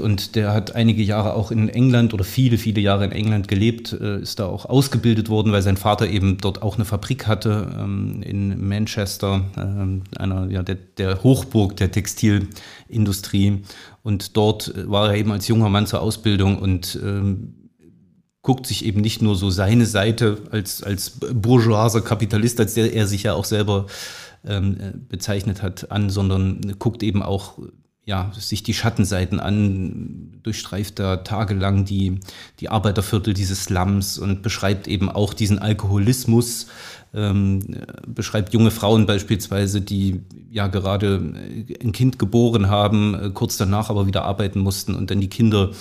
und 0.00 0.34
der 0.34 0.52
hat 0.52 0.74
einige 0.74 1.02
Jahre 1.02 1.34
auch 1.34 1.50
in 1.50 1.68
England 1.68 2.14
oder 2.14 2.24
viele, 2.24 2.58
viele 2.58 2.80
Jahre 2.80 3.04
in 3.04 3.12
England 3.12 3.48
gelebt, 3.48 3.92
äh, 3.92 4.20
ist 4.20 4.38
da 4.38 4.46
auch 4.46 4.64
ausgebildet 4.66 5.28
worden, 5.28 5.52
weil 5.52 5.62
sein 5.62 5.76
Vater 5.76 6.08
eben 6.08 6.38
dort 6.38 6.62
auch 6.62 6.76
eine 6.76 6.84
Fabrik 6.84 7.26
hatte 7.26 7.74
ähm, 7.78 8.22
in 8.22 8.68
Manchester, 8.68 9.44
ähm, 9.56 10.02
einer 10.16 10.50
ja, 10.50 10.62
der, 10.62 10.76
der 10.76 11.22
Hochburg 11.22 11.76
der 11.76 11.90
Textilindustrie. 11.90 13.62
Und 14.02 14.36
dort 14.36 14.74
äh, 14.74 14.90
war 14.90 15.10
er 15.10 15.16
eben 15.16 15.32
als 15.32 15.48
junger 15.48 15.68
Mann 15.68 15.86
zur 15.86 16.00
Ausbildung 16.00 16.58
und 16.58 16.98
ähm, 17.02 17.54
guckt 18.42 18.66
sich 18.66 18.84
eben 18.84 19.00
nicht 19.00 19.20
nur 19.20 19.36
so 19.36 19.50
seine 19.50 19.86
Seite 19.86 20.38
als, 20.50 20.82
als 20.82 21.18
bourgeoiser 21.34 22.00
Kapitalist, 22.00 22.58
als 22.60 22.74
der 22.74 22.92
er 22.94 23.06
sich 23.06 23.24
ja 23.24 23.34
auch 23.34 23.44
selber 23.44 23.86
ähm, 24.46 24.76
äh, 24.80 24.92
bezeichnet 24.96 25.62
hat, 25.62 25.90
an, 25.90 26.10
sondern 26.10 26.76
guckt 26.78 27.02
eben 27.02 27.22
auch 27.22 27.58
ja, 28.08 28.32
sich 28.34 28.62
die 28.62 28.72
Schattenseiten 28.72 29.38
an, 29.38 30.40
durchstreift 30.42 30.98
da 30.98 31.18
tagelang 31.18 31.84
die, 31.84 32.20
die 32.58 32.70
Arbeiterviertel 32.70 33.34
dieses 33.34 33.64
Slums 33.64 34.16
und 34.16 34.40
beschreibt 34.40 34.88
eben 34.88 35.10
auch 35.10 35.34
diesen 35.34 35.58
Alkoholismus, 35.58 36.68
ähm, 37.18 37.60
beschreibt 38.06 38.54
junge 38.54 38.70
Frauen 38.70 39.06
beispielsweise, 39.06 39.80
die 39.80 40.20
ja 40.50 40.68
gerade 40.68 41.16
ein 41.82 41.92
Kind 41.92 42.18
geboren 42.18 42.70
haben, 42.70 43.14
äh, 43.14 43.30
kurz 43.34 43.56
danach 43.56 43.90
aber 43.90 44.06
wieder 44.06 44.24
arbeiten 44.24 44.60
mussten 44.60 44.94
und 44.94 45.10
dann 45.10 45.20
die 45.20 45.28
Kinder 45.28 45.72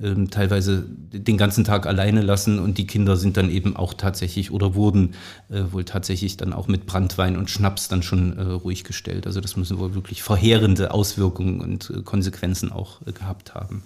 ähm, 0.00 0.30
teilweise 0.30 0.84
den 0.86 1.38
ganzen 1.38 1.64
Tag 1.64 1.86
alleine 1.86 2.20
lassen 2.20 2.58
und 2.58 2.78
die 2.78 2.86
Kinder 2.86 3.16
sind 3.16 3.36
dann 3.36 3.50
eben 3.50 3.76
auch 3.76 3.94
tatsächlich 3.94 4.50
oder 4.50 4.74
wurden 4.74 5.14
äh, 5.48 5.62
wohl 5.70 5.84
tatsächlich 5.84 6.36
dann 6.36 6.52
auch 6.52 6.68
mit 6.68 6.86
Brandwein 6.86 7.36
und 7.36 7.50
Schnaps 7.50 7.88
dann 7.88 8.02
schon 8.02 8.36
äh, 8.36 8.42
ruhig 8.42 8.84
gestellt. 8.84 9.26
Also 9.26 9.40
das 9.40 9.56
müssen 9.56 9.78
wohl 9.78 9.94
wirklich 9.94 10.22
verheerende 10.22 10.92
Auswirkungen 10.92 11.60
und 11.60 11.90
äh, 11.90 12.02
Konsequenzen 12.02 12.70
auch 12.70 13.00
äh, 13.06 13.12
gehabt 13.12 13.54
haben. 13.54 13.82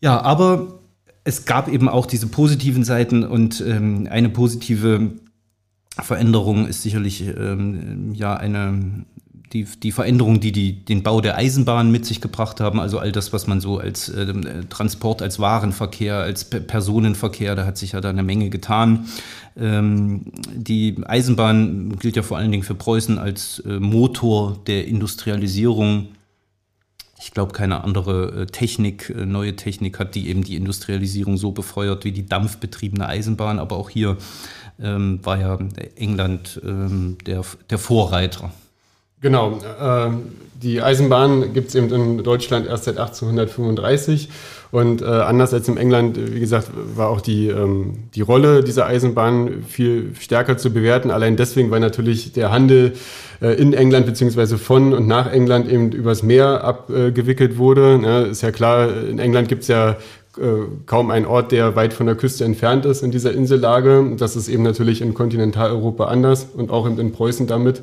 Ja, 0.00 0.20
aber 0.20 0.78
es 1.24 1.44
gab 1.44 1.68
eben 1.68 1.88
auch 1.88 2.06
diese 2.06 2.26
positiven 2.26 2.84
Seiten 2.84 3.22
und 3.22 3.60
ähm, 3.60 4.08
eine 4.10 4.30
positive 4.30 5.12
Veränderung 5.96 6.66
ist 6.66 6.82
sicherlich 6.82 7.26
ähm, 7.26 8.14
ja 8.14 8.34
eine 8.34 9.04
die, 9.52 9.64
die 9.64 9.92
Veränderungen, 9.92 10.40
die, 10.40 10.52
die 10.52 10.84
den 10.84 11.02
Bau 11.02 11.20
der 11.20 11.36
Eisenbahn 11.36 11.90
mit 11.90 12.04
sich 12.04 12.20
gebracht 12.20 12.60
haben, 12.60 12.80
also 12.80 12.98
all 12.98 13.12
das, 13.12 13.32
was 13.32 13.46
man 13.46 13.60
so 13.60 13.78
als 13.78 14.08
äh, 14.08 14.34
Transport, 14.68 15.22
als 15.22 15.38
Warenverkehr, 15.38 16.16
als 16.16 16.44
P 16.44 16.60
Personenverkehr, 16.60 17.54
da 17.54 17.64
hat 17.64 17.78
sich 17.78 17.92
ja 17.92 18.00
da 18.00 18.10
eine 18.10 18.22
Menge 18.22 18.50
getan. 18.50 19.06
Ähm, 19.56 20.26
die 20.54 20.96
Eisenbahn 21.04 21.98
gilt 21.98 22.16
ja 22.16 22.22
vor 22.22 22.36
allen 22.36 22.50
Dingen 22.50 22.62
für 22.62 22.74
Preußen 22.74 23.18
als 23.18 23.60
äh, 23.60 23.80
Motor 23.80 24.58
der 24.66 24.86
Industrialisierung. 24.86 26.08
Ich 27.20 27.32
glaube, 27.32 27.52
keine 27.52 27.82
andere 27.82 28.42
äh, 28.42 28.46
Technik, 28.46 29.10
äh, 29.10 29.26
neue 29.26 29.56
Technik 29.56 29.98
hat 29.98 30.14
die 30.14 30.28
eben 30.28 30.44
die 30.44 30.56
Industrialisierung 30.56 31.36
so 31.36 31.52
befeuert 31.52 32.04
wie 32.04 32.12
die 32.12 32.26
dampfbetriebene 32.26 33.06
Eisenbahn. 33.06 33.58
Aber 33.58 33.76
auch 33.76 33.90
hier 33.90 34.16
ähm, 34.80 35.20
war 35.24 35.40
ja 35.40 35.58
England 35.96 36.60
ähm, 36.64 37.18
der, 37.26 37.42
der 37.70 37.78
Vorreiter. 37.78 38.52
Genau, 39.20 39.58
äh, 39.80 40.10
die 40.62 40.80
Eisenbahn 40.80 41.52
gibt 41.52 41.68
es 41.68 41.74
eben 41.74 41.92
in 41.92 42.22
Deutschland 42.22 42.66
erst 42.66 42.84
seit 42.84 42.98
1835 42.98 44.28
und 44.70 45.00
äh, 45.00 45.06
anders 45.06 45.54
als 45.54 45.66
in 45.68 45.78
England, 45.78 46.18
wie 46.34 46.40
gesagt, 46.40 46.70
war 46.94 47.08
auch 47.08 47.22
die, 47.22 47.48
ähm, 47.48 47.94
die 48.14 48.20
Rolle 48.20 48.62
dieser 48.62 48.86
Eisenbahn 48.86 49.64
viel 49.66 50.12
stärker 50.18 50.58
zu 50.58 50.72
bewerten. 50.72 51.10
Allein 51.10 51.36
deswegen, 51.36 51.70
weil 51.70 51.80
natürlich 51.80 52.32
der 52.32 52.50
Handel 52.50 52.92
äh, 53.40 53.54
in 53.54 53.72
England 53.72 54.04
beziehungsweise 54.04 54.58
von 54.58 54.92
und 54.92 55.06
nach 55.06 55.32
England 55.32 55.70
eben 55.70 55.92
übers 55.92 56.22
Meer 56.22 56.64
abgewickelt 56.64 57.56
wurde. 57.56 57.98
Ja, 58.02 58.22
ist 58.22 58.42
ja 58.42 58.50
klar, 58.50 58.90
in 59.08 59.18
England 59.18 59.48
gibt 59.48 59.62
es 59.62 59.68
ja 59.68 59.96
äh, 60.36 60.66
kaum 60.84 61.10
einen 61.10 61.24
Ort, 61.24 61.50
der 61.50 61.74
weit 61.74 61.94
von 61.94 62.04
der 62.04 62.14
Küste 62.14 62.44
entfernt 62.44 62.84
ist 62.84 63.02
in 63.02 63.10
dieser 63.10 63.32
Insellage. 63.32 64.04
Das 64.18 64.36
ist 64.36 64.48
eben 64.48 64.64
natürlich 64.64 65.00
in 65.00 65.14
Kontinentaleuropa 65.14 66.04
anders 66.04 66.46
und 66.54 66.70
auch 66.70 66.86
in 66.86 67.12
Preußen 67.12 67.46
damit. 67.46 67.82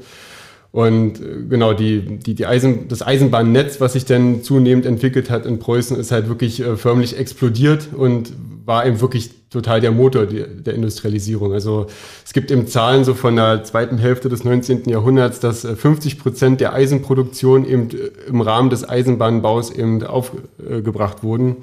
Und 0.75 1.21
äh, 1.21 1.43
genau, 1.49 1.71
die, 1.71 2.01
die, 2.01 2.35
die 2.35 2.45
Eisen, 2.45 2.89
das 2.89 3.01
Eisenbahnnetz, 3.01 3.79
was 3.79 3.93
sich 3.93 4.03
dann 4.03 4.43
zunehmend 4.43 4.85
entwickelt 4.85 5.29
hat 5.29 5.45
in 5.45 5.57
Preußen, 5.57 5.97
ist 5.97 6.11
halt 6.11 6.27
wirklich 6.27 6.59
äh, 6.59 6.75
förmlich 6.75 7.17
explodiert 7.17 7.87
und 7.95 8.33
war 8.65 8.85
eben 8.85 8.99
wirklich 8.99 9.29
total 9.49 9.79
der 9.79 9.91
Motor 9.91 10.25
der, 10.25 10.47
der 10.47 10.73
Industrialisierung. 10.73 11.53
Also 11.53 11.87
es 12.25 12.33
gibt 12.33 12.51
eben 12.51 12.67
Zahlen 12.67 13.05
so 13.05 13.13
von 13.13 13.37
der 13.37 13.63
zweiten 13.63 13.97
Hälfte 13.97 14.27
des 14.27 14.43
19. 14.43 14.89
Jahrhunderts, 14.89 15.39
dass 15.39 15.61
50 15.61 16.11
äh, 16.11 16.17
Prozent 16.17 16.59
der 16.59 16.73
Eisenproduktion 16.73 17.65
eben 17.65 17.91
äh, 17.91 18.27
im 18.27 18.41
Rahmen 18.41 18.69
des 18.69 18.83
Eisenbahnbaus 18.83 19.71
eben 19.71 20.03
aufgebracht 20.03 21.23
wurden. 21.23 21.55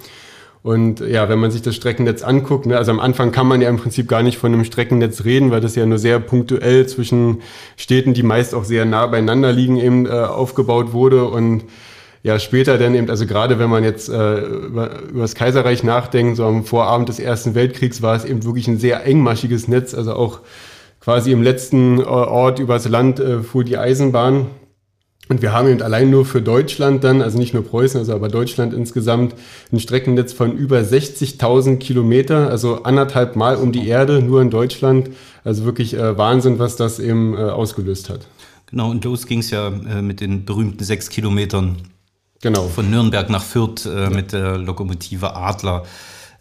Und 0.62 1.00
ja, 1.00 1.28
wenn 1.28 1.40
man 1.40 1.50
sich 1.50 1.62
das 1.62 1.74
Streckennetz 1.74 2.22
anguckt, 2.22 2.66
ne, 2.66 2.78
also 2.78 2.92
am 2.92 3.00
Anfang 3.00 3.32
kann 3.32 3.48
man 3.48 3.60
ja 3.60 3.68
im 3.68 3.78
Prinzip 3.78 4.08
gar 4.08 4.22
nicht 4.22 4.38
von 4.38 4.52
einem 4.52 4.64
Streckennetz 4.64 5.24
reden, 5.24 5.50
weil 5.50 5.60
das 5.60 5.74
ja 5.74 5.84
nur 5.86 5.98
sehr 5.98 6.20
punktuell 6.20 6.86
zwischen 6.86 7.42
Städten, 7.76 8.14
die 8.14 8.22
meist 8.22 8.54
auch 8.54 8.62
sehr 8.62 8.84
nah 8.84 9.06
beieinander 9.08 9.52
liegen, 9.52 9.76
eben 9.76 10.06
äh, 10.06 10.10
aufgebaut 10.10 10.92
wurde. 10.92 11.24
Und 11.24 11.64
ja, 12.22 12.38
später 12.38 12.78
dann 12.78 12.94
eben, 12.94 13.10
also 13.10 13.26
gerade 13.26 13.58
wenn 13.58 13.70
man 13.70 13.82
jetzt 13.82 14.08
äh, 14.08 14.38
über, 14.38 15.00
über 15.10 15.22
das 15.22 15.34
Kaiserreich 15.34 15.82
nachdenkt, 15.82 16.36
so 16.36 16.44
am 16.44 16.64
Vorabend 16.64 17.08
des 17.08 17.18
Ersten 17.18 17.56
Weltkriegs 17.56 18.00
war 18.00 18.14
es 18.14 18.24
eben 18.24 18.44
wirklich 18.44 18.68
ein 18.68 18.78
sehr 18.78 19.04
engmaschiges 19.04 19.66
Netz, 19.66 19.94
also 19.94 20.14
auch 20.14 20.40
quasi 21.00 21.32
im 21.32 21.42
letzten 21.42 21.98
äh, 21.98 22.04
Ort 22.04 22.60
übers 22.60 22.88
Land 22.88 23.18
äh, 23.18 23.42
fuhr 23.42 23.64
die 23.64 23.78
Eisenbahn. 23.78 24.46
Und 25.28 25.40
wir 25.40 25.52
haben 25.52 25.68
eben 25.68 25.82
allein 25.82 26.10
nur 26.10 26.26
für 26.26 26.42
Deutschland 26.42 27.04
dann, 27.04 27.22
also 27.22 27.38
nicht 27.38 27.54
nur 27.54 27.64
Preußen, 27.64 27.98
also 27.98 28.12
aber 28.12 28.28
Deutschland 28.28 28.74
insgesamt, 28.74 29.34
ein 29.72 29.80
Streckennetz 29.80 30.32
von 30.32 30.52
über 30.56 30.80
60.000 30.80 31.78
Kilometer, 31.78 32.50
also 32.50 32.82
anderthalb 32.82 33.36
Mal 33.36 33.56
um 33.56 33.72
die 33.72 33.86
Erde, 33.88 34.20
nur 34.20 34.42
in 34.42 34.50
Deutschland. 34.50 35.10
Also 35.44 35.64
wirklich 35.64 35.94
äh, 35.94 36.18
Wahnsinn, 36.18 36.58
was 36.58 36.76
das 36.76 36.98
eben 36.98 37.34
äh, 37.34 37.38
ausgelöst 37.38 38.10
hat. 38.10 38.26
Genau, 38.66 38.90
und 38.90 39.04
los 39.04 39.26
ging 39.26 39.40
es 39.40 39.50
ja 39.50 39.68
äh, 39.68 40.02
mit 40.02 40.20
den 40.20 40.44
berühmten 40.44 40.82
sechs 40.84 41.08
Kilometern 41.08 41.76
genau. 42.40 42.68
von 42.68 42.90
Nürnberg 42.90 43.28
nach 43.30 43.42
Fürth 43.42 43.86
äh, 43.86 44.04
ja. 44.04 44.10
mit 44.10 44.32
der 44.32 44.58
Lokomotive 44.58 45.34
Adler. 45.34 45.84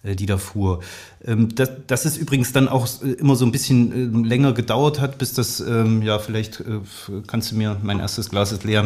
Äh, 0.04 0.16
die 0.16 0.26
da 0.26 0.38
fuhr. 0.38 0.80
Ähm, 1.24 1.54
das, 1.54 1.70
das 1.86 2.06
ist 2.06 2.18
übrigens 2.18 2.52
dann 2.52 2.68
auch 2.68 2.88
äh, 3.04 3.12
immer 3.12 3.36
so 3.36 3.46
ein 3.46 3.52
bisschen 3.52 3.92
ähm, 3.94 4.24
länger 4.24 4.52
gedauert 4.54 5.00
hat, 5.00 5.20
bis 5.20 5.34
das, 5.34 5.60
ähm, 5.60 6.02
ja, 6.02 6.18
vielleicht 6.18 6.60
äh, 6.62 6.80
kannst 7.28 7.52
du 7.52 7.56
mir, 7.56 7.78
mein 7.84 8.00
erstes 8.00 8.32
Glas 8.32 8.52
ist 8.52 8.64
leer, 8.64 8.84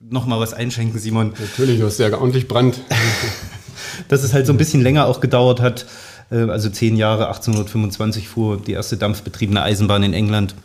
nochmal 0.00 0.38
was 0.38 0.54
einschenken, 0.54 1.00
Simon. 1.00 1.32
Natürlich, 1.38 1.80
du 1.80 1.86
hast 1.86 1.98
ja 1.98 2.16
ordentlich 2.16 2.46
Brand. 2.46 2.80
dass 4.08 4.22
es 4.22 4.32
halt 4.32 4.46
so 4.46 4.52
ein 4.52 4.58
bisschen 4.58 4.82
länger 4.82 5.06
auch 5.06 5.20
gedauert 5.20 5.60
hat. 5.60 5.86
Also 6.28 6.68
zehn 6.70 6.96
Jahre, 6.96 7.28
1825 7.28 8.28
fuhr 8.28 8.60
die 8.60 8.72
erste 8.72 8.96
dampfbetriebene 8.96 9.62
Eisenbahn 9.62 10.02
in 10.02 10.12
England. 10.12 10.56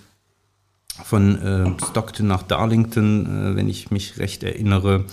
von 1.04 1.42
äh, 1.42 1.86
Stockton 1.90 2.28
nach 2.28 2.44
Darlington, 2.44 3.54
äh, 3.54 3.56
wenn 3.56 3.70
ich 3.70 3.92
mich 3.92 4.18
recht 4.18 4.44
erinnere 4.44 5.06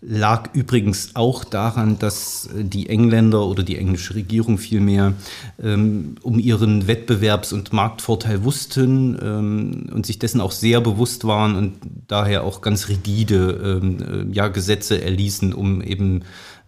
lag 0.00 0.50
übrigens 0.54 1.10
auch 1.14 1.44
daran, 1.44 1.98
dass 1.98 2.46
äh, 2.46 2.64
die 2.64 2.88
Engländer 2.88 3.46
oder 3.46 3.62
die 3.62 3.78
englische 3.78 4.14
Regierung 4.14 4.58
vielmehr 4.58 5.14
ähm, 5.62 6.16
um 6.22 6.38
ihren 6.38 6.86
Wettbewerbs- 6.86 7.52
und 7.52 7.72
Marktvorteil 7.72 8.44
wussten 8.44 9.18
ähm, 9.20 9.90
und 9.92 10.06
sich 10.06 10.18
dessen 10.18 10.40
auch 10.40 10.52
sehr 10.52 10.80
bewusst 10.80 11.24
waren 11.24 11.56
und 11.56 11.74
daher 12.08 12.44
auch 12.44 12.60
ganz 12.60 12.88
rigide 12.88 13.80
ähm, 13.82 14.30
äh, 14.30 14.34
ja, 14.34 14.48
Gesetze 14.48 15.02
erließen, 15.02 15.52
um 15.52 15.82
eben 15.82 16.22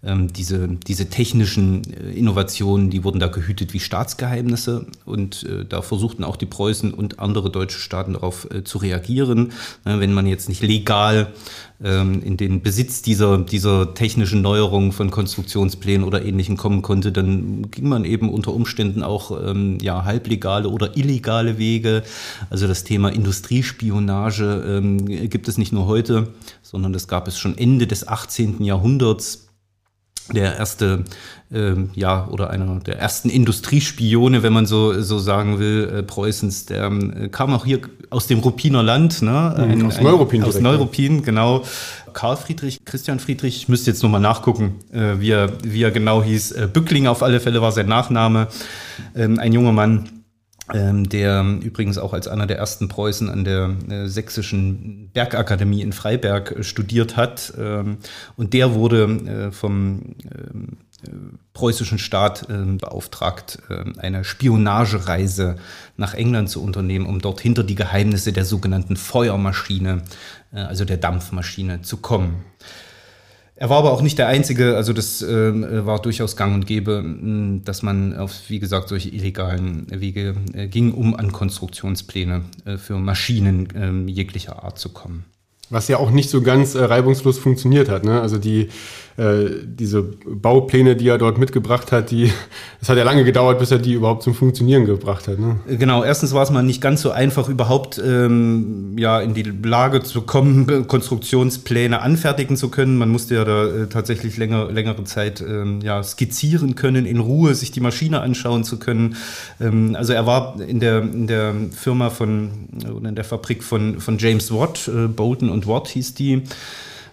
ähm, 0.05 0.33
diese, 0.33 0.69
diese 0.69 1.09
technischen 1.09 1.83
äh, 1.93 2.13
Innovationen, 2.13 2.89
die 2.89 3.03
wurden 3.03 3.19
da 3.19 3.27
gehütet 3.27 3.75
wie 3.75 3.81
Staatsgeheimnisse 3.81 4.87
und 5.05 5.43
äh, 5.43 5.65
da 5.65 5.83
versuchten 5.83 6.23
auch 6.23 6.37
die 6.37 6.47
Preußen 6.47 6.95
und 6.95 7.19
andere 7.19 7.51
deutsche 7.51 7.81
Staaten 7.81 8.13
darauf 8.13 8.49
äh, 8.51 8.63
zu 8.63 8.79
reagieren. 8.79 9.53
Ne, 9.85 9.99
wenn 9.99 10.15
man 10.15 10.29
jetzt 10.29 10.49
nicht 10.49 10.63
legal 10.63 11.33
ähm, 11.83 12.23
in 12.23 12.37
den 12.37 12.63
Besitz 12.63 13.03
dieser, 13.03 13.39
dieser 13.39 13.95
technischen 13.95 14.41
Neuerungen 14.41 14.93
von 14.93 15.11
Konstruktionsplänen 15.11 16.07
oder 16.07 16.25
ähnlichem 16.25 16.57
kommen 16.57 16.83
konnte, 16.83 17.11
dann 17.11 17.69
ging 17.73 17.89
man 17.89 18.05
eben 18.05 18.31
unter 18.31 18.53
Umständen 18.53 19.03
auch 19.03 19.33
ähm, 19.45 19.79
ja, 19.83 20.05
halblegale 20.05 20.69
oder 20.69 20.97
illegale 20.97 21.59
Wege. 21.59 22.05
Also 22.51 22.69
das 22.69 22.85
Thema 22.85 23.09
Industriespionage 23.09 24.65
ähm, 24.65 25.07
gibt 25.29 25.49
es 25.49 25.59
nicht 25.59 25.73
nur 25.73 25.87
heute, 25.87 26.29
sondern 26.63 26.93
das 26.93 27.09
gab 27.09 27.27
es 27.27 27.37
schon 27.37 27.59
Ende 27.59 27.89
des 27.89 28.07
18. 28.07 28.63
Jahrhunderts 28.63 29.48
der 30.33 30.57
erste, 30.57 31.05
ähm, 31.53 31.91
ja, 31.95 32.29
oder 32.29 32.51
einer 32.51 32.81
der 32.81 32.99
ersten 32.99 33.31
Industriespione, 33.31 34.43
wenn 34.43 34.53
man 34.53 34.67
so, 34.67 35.01
so 35.01 35.19
sagen 35.19 35.59
will, 35.59 35.91
äh, 35.93 36.03
Preußens, 36.03 36.67
der 36.67 36.87
äh, 36.87 37.29
kam 37.29 37.55
auch 37.55 37.65
hier 37.65 37.81
aus 38.11 38.27
dem 38.27 38.41
Ruppiner 38.41 38.83
Land, 38.83 39.23
ne? 39.23 39.55
Mhm, 39.57 39.71
ein, 39.71 39.87
aus 39.87 40.01
Neuruppin. 40.01 40.45
Aus 40.45 40.61
Neuruppin, 40.61 41.23
genau. 41.23 41.65
Karl 42.13 42.37
Friedrich, 42.37 42.85
Christian 42.85 43.21
Friedrich, 43.21 43.57
ich 43.57 43.69
müsste 43.69 43.91
jetzt 43.91 44.03
nochmal 44.03 44.21
nachgucken, 44.21 44.77
äh, 44.93 45.21
wie, 45.21 45.31
er, 45.31 45.53
wie 45.63 45.83
er 45.83 45.91
genau 45.91 46.23
hieß. 46.23 46.53
Äh, 46.53 46.69
Bückling 46.73 47.07
auf 47.07 47.23
alle 47.23 47.41
Fälle 47.41 47.63
war 47.63 47.73
sein 47.73 47.87
Nachname. 47.87 48.49
Ähm, 49.15 49.39
ein 49.39 49.53
junger 49.53 49.73
Mann, 49.73 50.18
der 50.75 51.45
übrigens 51.63 51.97
auch 51.99 52.13
als 52.13 52.29
einer 52.29 52.47
der 52.47 52.59
ersten 52.59 52.89
Preußen 52.89 53.31
an 53.31 53.45
der 53.45 53.75
äh, 53.89 54.07
Sächsischen 54.07 55.11
Bergakademie 55.13 55.81
in 55.81 55.93
Freiberg 55.93 56.53
äh, 56.53 56.63
studiert 56.63 57.17
hat. 57.17 57.55
Ähm, 57.59 57.99
und 58.37 58.53
der 58.53 58.75
wurde 58.75 59.05
äh, 59.05 59.53
vom 59.53 60.15
ähm, 60.25 60.79
preußischen 61.53 61.99
Staat 61.99 62.49
beauftragt, 62.49 63.61
eine 63.99 64.25
Spionagereise 64.25 65.55
nach 65.97 66.15
England 66.15 66.51
zu 66.51 66.61
unternehmen, 66.61 67.07
um 67.07 67.21
dort 67.21 67.41
hinter 67.41 67.63
die 67.63 67.77
Geheimnisse 67.77 68.33
der 68.33 68.45
sogenannten 68.45 68.97
Feuermaschine, 68.97 70.03
also 70.51 70.85
der 70.85 70.97
Dampfmaschine, 70.97 71.83
zu 71.83 71.99
kommen. 71.99 72.45
Er 73.61 73.71
war 73.71 73.79
aber 73.79 73.93
auch 73.93 74.03
nicht 74.03 74.19
der 74.19 74.29
Einzige, 74.29 74.77
also 74.77 74.93
das 74.93 75.21
äh, 75.21 75.85
war 75.85 76.01
durchaus 76.01 76.37
gang 76.37 76.55
und 76.55 76.67
gäbe, 76.67 77.05
dass 77.65 77.83
man 77.83 78.17
auf, 78.17 78.49
wie 78.49 78.61
gesagt, 78.61 78.89
solche 78.89 79.09
illegalen 79.09 79.89
Wege 79.91 80.37
äh, 80.53 80.69
ging, 80.69 80.93
um 80.93 81.17
an 81.17 81.33
Konstruktionspläne 81.33 82.45
äh, 82.65 82.77
für 82.77 82.99
Maschinen 82.99 83.69
ähm, 83.75 84.07
jeglicher 84.07 84.63
Art 84.63 84.79
zu 84.79 84.91
kommen. 84.91 85.25
Was 85.71 85.89
ja 85.89 85.99
auch 85.99 86.11
nicht 86.11 86.31
so 86.31 86.43
ganz 86.43 86.75
äh, 86.75 86.85
reibungslos 86.85 87.39
funktioniert 87.39 87.89
hat. 87.89 88.05
Ne? 88.05 88.21
Also 88.21 88.39
die 88.39 88.69
äh, 89.19 89.65
diese 89.65 90.03
Baupläne, 90.03 90.95
die 90.95 91.09
er 91.09 91.19
dort 91.19 91.39
mitgebracht 91.39 91.91
hat, 91.91 92.13
die, 92.13 92.31
es 92.81 92.89
hat 92.89 92.97
ja 92.97 93.03
lange 93.03 93.25
gedauert, 93.25 93.59
bis 93.59 93.73
er 93.73 93.79
die 93.79 93.95
überhaupt 93.95 94.23
zum 94.23 94.33
Funktionieren 94.33 94.87
gebracht 94.87 95.27
hat. 95.27 95.41
Ne? 95.41 95.59
Genau, 95.67 96.05
erstens 96.05 96.33
war 96.35 96.45
es 96.45 96.51
mal 96.51 96.63
nicht 96.63 96.81
ganz 96.81 97.03
so 97.03 97.11
einfach, 97.11 97.49
überhaupt 97.49 97.99
ähm, 97.99 98.97
ja, 98.97 99.21
in 99.21 99.35
die 99.35 99.43
Lage 99.43 100.05
zu 100.05 100.23
kommen, 100.23 100.87
Konstruktionspläne 100.87 102.01
anfertigen 102.01 102.57
zu 102.57 102.69
können. 102.69 102.97
Man 102.97 103.09
musste 103.09 103.35
ja 103.35 103.45
da 103.45 103.67
äh, 103.67 103.87
tatsächlich 103.89 104.37
länger, 104.37 104.71
längere 104.71 105.03
Zeit 105.03 105.41
ähm, 105.41 105.81
ja, 105.83 106.01
skizzieren 106.05 106.77
können, 106.77 107.05
in 107.05 107.19
Ruhe 107.19 107.57
sich 107.57 107.73
die 107.73 107.81
Maschine 107.81 108.21
anschauen 108.21 108.63
zu 108.63 108.79
können. 108.79 109.17
Ähm, 109.61 109.97
also 109.99 110.13
er 110.13 110.27
war 110.27 110.61
in 110.61 110.79
der, 110.79 111.03
in 111.03 111.27
der 111.27 111.55
Firma 111.73 112.11
von, 112.11 112.51
oder 112.97 113.09
in 113.09 113.17
der 113.17 113.25
Fabrik 113.25 113.65
von, 113.65 113.99
von 113.99 114.17
James 114.19 114.53
Watt, 114.53 114.87
äh, 114.87 115.09
Bolton 115.09 115.51
und 115.51 115.58
Watt 115.67 115.89
hieß 115.89 116.15
die, 116.15 116.43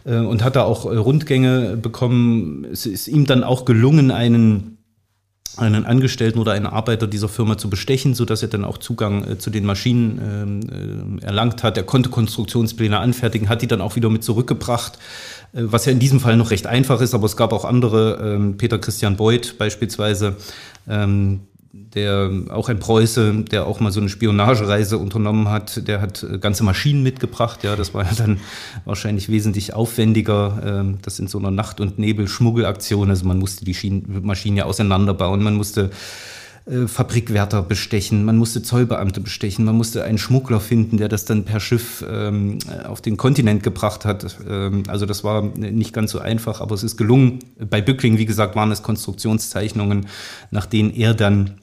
äh, 0.05 0.17
und 0.17 0.43
hat 0.43 0.55
da 0.55 0.63
auch 0.63 0.85
äh, 0.85 0.95
Rundgänge 0.95 1.77
bekommen. 1.77 2.65
Es 2.71 2.85
ist 2.85 3.07
ihm 3.07 3.25
dann 3.25 3.43
auch 3.43 3.65
gelungen, 3.65 4.11
einen 4.11 4.75
einen 5.57 5.85
Angestellten 5.85 6.39
oder 6.39 6.51
einen 6.51 6.65
Arbeiter 6.65 7.07
dieser 7.07 7.29
Firma 7.29 7.57
zu 7.57 7.69
bestechen, 7.69 8.13
so 8.13 8.25
dass 8.25 8.41
er 8.41 8.49
dann 8.49 8.65
auch 8.65 8.77
Zugang 8.77 9.23
äh, 9.23 9.37
zu 9.37 9.49
den 9.49 9.65
Maschinen 9.65 10.19
ähm, 10.21 11.19
äh, 11.21 11.25
erlangt 11.25 11.63
hat. 11.63 11.77
Er 11.77 11.83
konnte 11.83 12.09
Konstruktionspläne 12.09 12.99
anfertigen, 12.99 13.47
hat 13.47 13.61
die 13.61 13.67
dann 13.67 13.79
auch 13.79 13.95
wieder 13.95 14.09
mit 14.09 14.23
zurückgebracht, 14.23 14.99
was 15.53 15.85
ja 15.85 15.93
in 15.93 15.99
diesem 15.99 16.19
Fall 16.19 16.35
noch 16.35 16.51
recht 16.51 16.67
einfach 16.67 16.99
ist, 16.99 17.13
aber 17.13 17.25
es 17.25 17.37
gab 17.37 17.53
auch 17.53 17.63
andere, 17.63 18.35
ähm, 18.35 18.57
Peter 18.57 18.77
Christian 18.79 19.15
Beuth 19.15 19.57
beispielsweise, 19.57 20.35
ähm, 20.89 21.41
der 21.95 22.29
auch 22.49 22.69
ein 22.69 22.79
Preuße, 22.79 23.45
der 23.49 23.65
auch 23.65 23.79
mal 23.79 23.91
so 23.91 24.01
eine 24.01 24.09
Spionagereise 24.09 24.97
unternommen 24.97 25.49
hat, 25.49 25.87
der 25.87 26.01
hat 26.01 26.23
äh, 26.23 26.37
ganze 26.37 26.63
Maschinen 26.63 27.03
mitgebracht. 27.03 27.63
Ja, 27.63 27.75
das 27.75 27.93
war 27.93 28.03
ja 28.03 28.11
dann 28.17 28.39
wahrscheinlich 28.83 29.29
wesentlich 29.29 29.73
aufwendiger. 29.73 30.61
Ähm, 30.63 30.97
das 31.01 31.19
in 31.19 31.27
so 31.27 31.39
einer 31.39 31.51
Nacht- 31.51 31.79
und 31.79 31.97
Nebel-Schmuggelaktion. 31.97 33.09
Also 33.09 33.25
man 33.25 33.39
musste 33.39 33.65
die 33.65 34.03
Maschinen 34.07 34.57
ja 34.57 34.65
auseinanderbauen, 34.65 35.41
man 35.41 35.55
musste 35.55 35.91
äh, 36.65 36.87
Fabrikwärter 36.87 37.61
bestechen, 37.61 38.25
man 38.25 38.37
musste 38.37 38.63
Zollbeamte 38.63 39.21
bestechen, 39.21 39.65
man 39.65 39.75
musste 39.75 40.03
einen 40.03 40.17
Schmuggler 40.17 40.59
finden, 40.59 40.97
der 40.97 41.09
das 41.09 41.25
dann 41.25 41.45
per 41.45 41.59
Schiff 41.59 42.03
ähm, 42.09 42.57
auf 42.87 43.01
den 43.01 43.17
Kontinent 43.17 43.63
gebracht 43.63 44.03
hat. 44.03 44.37
Ähm, 44.49 44.83
also 44.87 45.05
das 45.05 45.23
war 45.23 45.43
nicht 45.43 45.93
ganz 45.93 46.11
so 46.11 46.19
einfach, 46.19 46.61
aber 46.61 46.73
es 46.73 46.83
ist 46.83 46.97
gelungen. 46.97 47.39
Bei 47.69 47.81
Bückling, 47.81 48.17
wie 48.17 48.25
gesagt, 48.25 48.55
waren 48.55 48.71
es 48.71 48.81
Konstruktionszeichnungen, 48.81 50.07
nach 50.51 50.65
denen 50.65 50.91
er 50.91 51.13
dann 51.13 51.61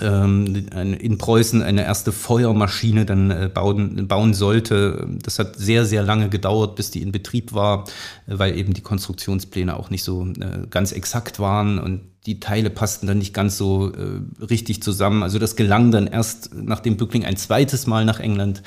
in 0.00 1.18
Preußen 1.18 1.62
eine 1.62 1.84
erste 1.84 2.12
Feuermaschine 2.12 3.04
dann 3.04 3.30
äh, 3.30 3.50
bauen, 3.52 4.06
bauen 4.06 4.32
sollte. 4.34 5.08
Das 5.22 5.38
hat 5.38 5.56
sehr, 5.56 5.84
sehr 5.84 6.02
lange 6.02 6.28
gedauert, 6.28 6.76
bis 6.76 6.90
die 6.90 7.02
in 7.02 7.10
Betrieb 7.10 7.52
war, 7.52 7.84
weil 8.26 8.56
eben 8.56 8.74
die 8.74 8.80
Konstruktionspläne 8.80 9.76
auch 9.76 9.90
nicht 9.90 10.04
so 10.04 10.26
äh, 10.26 10.66
ganz 10.70 10.92
exakt 10.92 11.40
waren 11.40 11.78
und 11.78 12.02
die 12.26 12.40
Teile 12.40 12.70
passten 12.70 13.06
dann 13.06 13.18
nicht 13.18 13.34
ganz 13.34 13.56
so 13.56 13.92
äh, 13.92 14.20
richtig 14.44 14.82
zusammen. 14.82 15.22
Also 15.22 15.38
das 15.38 15.56
gelang 15.56 15.90
dann 15.90 16.06
erst, 16.06 16.54
nachdem 16.54 16.96
Bückling 16.96 17.24
ein 17.24 17.36
zweites 17.36 17.86
Mal 17.86 18.04
nach 18.04 18.20
England 18.20 18.62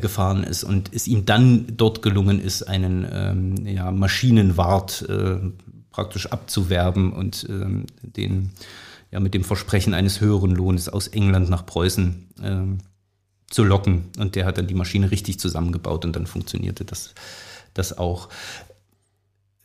gefahren 0.00 0.44
ist 0.44 0.62
und 0.62 0.90
es 0.94 1.08
ihm 1.08 1.26
dann 1.26 1.66
dort 1.76 2.02
gelungen 2.02 2.40
ist, 2.40 2.62
einen 2.62 3.04
ähm, 3.10 3.66
ja, 3.66 3.90
Maschinenwart 3.90 5.04
praktisch 5.90 6.26
abzuwerben 6.26 7.12
und 7.12 7.46
ähm, 7.48 7.86
den 8.02 8.50
ja, 9.12 9.20
mit 9.20 9.34
dem 9.34 9.44
Versprechen 9.44 9.94
eines 9.94 10.20
höheren 10.20 10.52
Lohnes 10.52 10.88
aus 10.88 11.06
England 11.08 11.50
nach 11.50 11.66
Preußen 11.66 12.28
äh, 12.42 13.52
zu 13.52 13.62
locken. 13.62 14.06
Und 14.18 14.34
der 14.34 14.46
hat 14.46 14.58
dann 14.58 14.66
die 14.66 14.74
Maschine 14.74 15.10
richtig 15.10 15.38
zusammengebaut 15.38 16.04
und 16.04 16.16
dann 16.16 16.26
funktionierte 16.26 16.84
das, 16.84 17.14
das 17.74 17.98
auch. 17.98 18.30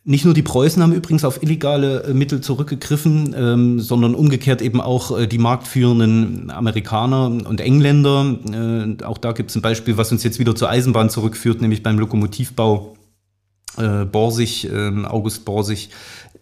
Nicht 0.04 0.24
nur 0.24 0.32
die 0.32 0.42
Preußen 0.42 0.82
haben 0.82 0.92
übrigens 0.92 1.24
auf 1.24 1.42
illegale 1.42 2.04
äh, 2.04 2.14
Mittel 2.14 2.40
zurückgegriffen, 2.40 3.34
ähm, 3.36 3.80
sondern 3.80 4.14
umgekehrt 4.14 4.62
eben 4.62 4.80
auch 4.80 5.18
äh, 5.18 5.26
die 5.26 5.38
marktführenden 5.38 6.50
Amerikaner 6.50 7.26
und 7.26 7.60
Engländer. 7.60 8.38
Äh, 8.50 9.04
auch 9.04 9.18
da 9.18 9.32
gibt 9.32 9.50
es 9.50 9.56
ein 9.56 9.62
Beispiel, 9.62 9.96
was 9.96 10.12
uns 10.12 10.22
jetzt 10.24 10.38
wieder 10.38 10.54
zur 10.54 10.70
Eisenbahn 10.70 11.10
zurückführt, 11.10 11.60
nämlich 11.60 11.82
beim 11.82 11.98
Lokomotivbau. 11.98 12.96
Äh, 13.76 14.06
Borsig, 14.06 14.70
äh, 14.70 15.04
August 15.04 15.44
Borsig, 15.44 15.90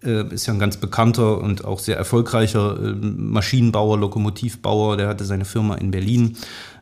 ist 0.00 0.46
ja 0.46 0.52
ein 0.52 0.58
ganz 0.58 0.76
bekannter 0.76 1.38
und 1.38 1.64
auch 1.64 1.78
sehr 1.78 1.96
erfolgreicher 1.96 2.78
äh, 2.78 2.92
Maschinenbauer, 2.92 3.98
Lokomotivbauer, 3.98 4.96
der 4.96 5.08
hatte 5.08 5.24
seine 5.24 5.44
Firma 5.44 5.76
in 5.76 5.90
Berlin. 5.90 6.36
ähm, 6.36 6.36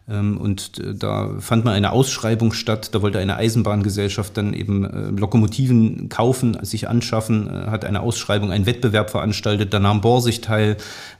und 0.06 0.78
äh, 0.80 0.94
da 0.94 1.36
fand 1.38 1.64
mal 1.64 1.72
eine 1.72 1.92
Ausschreibung 1.92 2.52
statt. 2.52 2.90
Da 2.94 3.00
wollte 3.00 3.18
eine 3.18 3.36
Eisenbahngesellschaft 3.36 4.36
dann 4.36 4.52
eben 4.52 4.84
äh, 4.84 5.18
Lokomotiven 5.18 6.10
kaufen, 6.10 6.58
sich 6.62 6.88
anschaffen, 6.88 7.48
äh, 7.48 7.70
hat 7.70 7.86
eine 7.86 8.00
Ausschreibung, 8.00 8.52
einen 8.52 8.66
Wettbewerb 8.66 9.08
veranstaltet. 9.08 9.72
Da 9.72 9.80
nahm 9.80 10.00
Borsig 10.00 10.40
teil 10.40 10.76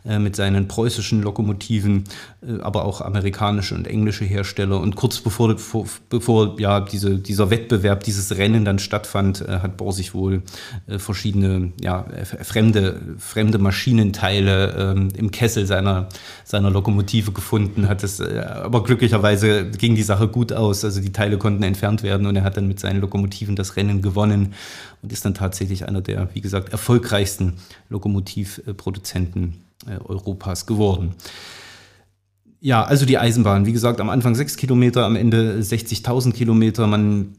mit 0.06 0.36
seinen 0.36 0.68
preußischen 0.68 1.22
Lokomotiven, 1.22 2.04
aber 2.60 2.84
auch 2.84 3.00
amerikanische 3.00 3.74
und 3.74 3.86
englische 3.86 4.26
Hersteller. 4.26 4.78
Und 4.78 4.96
kurz 4.96 5.18
bevor, 5.22 5.56
bevor 6.10 6.60
ja, 6.60 6.80
diese, 6.80 7.16
dieser 7.16 7.48
Wettbewerb, 7.48 8.04
dieses 8.04 8.36
Rennen 8.36 8.66
dann 8.66 8.78
stattfand, 8.78 9.40
hat 9.48 9.78
Borsig 9.78 10.12
wohl 10.12 10.42
verschiedene 10.98 11.72
ja, 11.80 12.04
fremde, 12.42 13.00
fremde 13.18 13.56
Maschinenteile 13.56 14.74
ähm, 14.76 15.08
im 15.16 15.30
Kessel 15.30 15.64
seiner, 15.64 16.10
seiner 16.44 16.68
Lokomotive 16.68 17.32
gefunden, 17.32 17.88
hat 17.88 18.04
es 18.04 18.20
aber 18.74 18.82
glücklicherweise 18.82 19.70
ging 19.70 19.94
die 19.94 20.02
Sache 20.02 20.26
gut 20.26 20.52
aus. 20.52 20.84
Also 20.84 21.00
die 21.00 21.12
Teile 21.12 21.38
konnten 21.38 21.62
entfernt 21.62 22.02
werden 22.02 22.26
und 22.26 22.34
er 22.34 22.42
hat 22.42 22.56
dann 22.56 22.66
mit 22.66 22.80
seinen 22.80 23.00
Lokomotiven 23.00 23.54
das 23.54 23.76
Rennen 23.76 24.02
gewonnen 24.02 24.54
und 25.00 25.12
ist 25.12 25.24
dann 25.24 25.34
tatsächlich 25.34 25.86
einer 25.86 26.00
der, 26.00 26.34
wie 26.34 26.40
gesagt, 26.40 26.70
erfolgreichsten 26.70 27.52
Lokomotivproduzenten 27.88 29.54
äh, 29.86 29.98
Europas 30.04 30.66
geworden. 30.66 31.14
Ja, 32.60 32.82
also 32.82 33.06
die 33.06 33.16
Eisenbahn. 33.16 33.64
Wie 33.64 33.72
gesagt, 33.72 34.00
am 34.00 34.10
Anfang 34.10 34.34
sechs 34.34 34.56
Kilometer, 34.56 35.04
am 35.04 35.14
Ende 35.14 35.60
60.000 35.60 36.32
Kilometer. 36.32 36.88
Man 36.88 37.36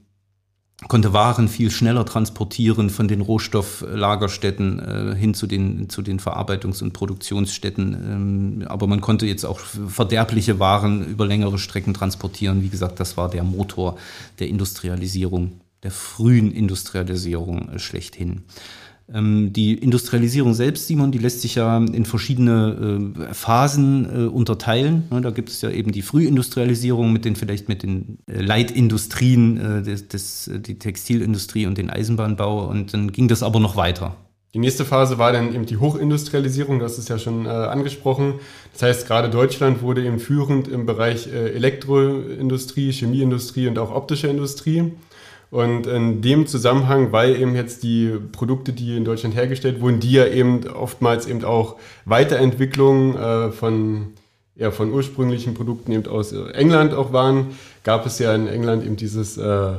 konnte 0.87 1.13
Waren 1.13 1.47
viel 1.47 1.71
schneller 1.71 2.05
transportieren 2.05 2.89
von 2.89 3.07
den 3.07 3.21
Rohstofflagerstätten 3.21 4.79
äh, 4.79 5.15
hin 5.15 5.33
zu 5.33 5.47
den, 5.47 5.89
zu 5.89 6.01
den 6.01 6.19
Verarbeitungs- 6.19 6.83
und 6.83 6.91
Produktionsstätten. 6.91 7.93
Ähm, 7.93 8.67
aber 8.67 8.85
man 8.85 9.01
konnte 9.01 9.25
jetzt 9.25 9.45
auch 9.45 9.59
verderbliche 9.59 10.59
Waren 10.59 11.05
über 11.05 11.25
längere 11.25 11.57
Strecken 11.59 11.93
transportieren. 11.93 12.61
Wie 12.61 12.69
gesagt, 12.69 12.99
das 12.99 13.15
war 13.15 13.29
der 13.29 13.43
Motor 13.43 13.97
der 14.39 14.49
Industrialisierung, 14.49 15.61
der 15.83 15.91
frühen 15.91 16.51
Industrialisierung 16.51 17.69
äh, 17.69 17.79
schlechthin. 17.79 18.43
Ähm, 19.13 19.53
die 19.53 19.75
Industrialisierung 19.75 20.53
selbst, 20.53 20.87
Simon, 20.87 21.11
die 21.11 21.19
lässt 21.19 21.41
sich 21.41 21.55
ja 21.55 21.77
in 21.77 22.05
verschiedene 22.05 23.13
äh, 23.29 23.33
Phasen 23.33 24.05
äh, 24.05 24.27
unterteilen. 24.27 25.03
Ne, 25.11 25.21
da 25.21 25.29
gibt 25.29 25.49
es 25.49 25.61
ja 25.61 25.69
eben 25.69 25.91
die 25.91 26.01
Frühindustrialisierung 26.01 27.13
mit 27.13 27.23
den 27.23 27.35
vielleicht 27.35 27.69
mit 27.69 27.83
den 27.83 28.17
äh, 28.27 28.41
Leitindustrien, 28.41 29.57
äh, 29.57 29.83
des, 29.83 30.07
des, 30.07 30.49
die 30.55 30.79
Textilindustrie 30.79 31.67
und 31.67 31.77
den 31.77 31.89
Eisenbahnbau. 31.91 32.67
Und 32.67 32.93
dann 32.93 33.11
ging 33.11 33.27
das 33.27 33.43
aber 33.43 33.59
noch 33.59 33.75
weiter. 33.75 34.15
Die 34.55 34.59
nächste 34.59 34.85
Phase 34.85 35.17
war 35.17 35.33
dann 35.33 35.53
eben 35.53 35.65
die 35.65 35.75
Hochindustrialisierung, 35.75 36.79
das 36.79 36.97
ist 36.97 37.09
ja 37.09 37.19
schon 37.19 37.45
äh, 37.45 37.49
angesprochen. 37.49 38.35
Das 38.71 38.83
heißt, 38.83 39.05
gerade 39.05 39.29
Deutschland 39.29 39.81
wurde 39.81 40.05
eben 40.05 40.17
führend 40.17 40.69
im 40.69 40.85
Bereich 40.85 41.27
äh, 41.27 41.51
Elektroindustrie, 41.51 42.93
Chemieindustrie 42.93 43.67
und 43.67 43.77
auch 43.77 43.93
optische 43.93 44.27
Industrie. 44.27 44.93
Und 45.55 45.87
in 45.87 46.21
dem 46.21 46.47
Zusammenhang, 46.47 47.13
weil 47.13 47.33
eben 47.41 47.55
jetzt 47.55 47.81
die 47.81 48.11
Produkte, 48.33 48.73
die 48.73 48.97
in 48.97 49.05
Deutschland 49.05 49.35
hergestellt 49.35 49.79
wurden, 49.79 50.01
die 50.01 50.11
ja 50.11 50.27
eben 50.27 50.67
oftmals 50.67 51.27
eben 51.27 51.45
auch 51.45 51.77
Weiterentwicklungen 52.03 53.15
äh, 53.15 53.51
von, 53.53 54.07
ja, 54.57 54.71
von 54.71 54.91
ursprünglichen 54.91 55.53
Produkten 55.53 55.93
eben 55.93 56.07
aus 56.07 56.33
England 56.33 56.93
auch 56.93 57.13
waren, 57.13 57.51
gab 57.85 58.05
es 58.05 58.19
ja 58.19 58.35
in 58.35 58.47
England 58.47 58.85
eben 58.85 58.97
dieses 58.97 59.37
äh, 59.37 59.75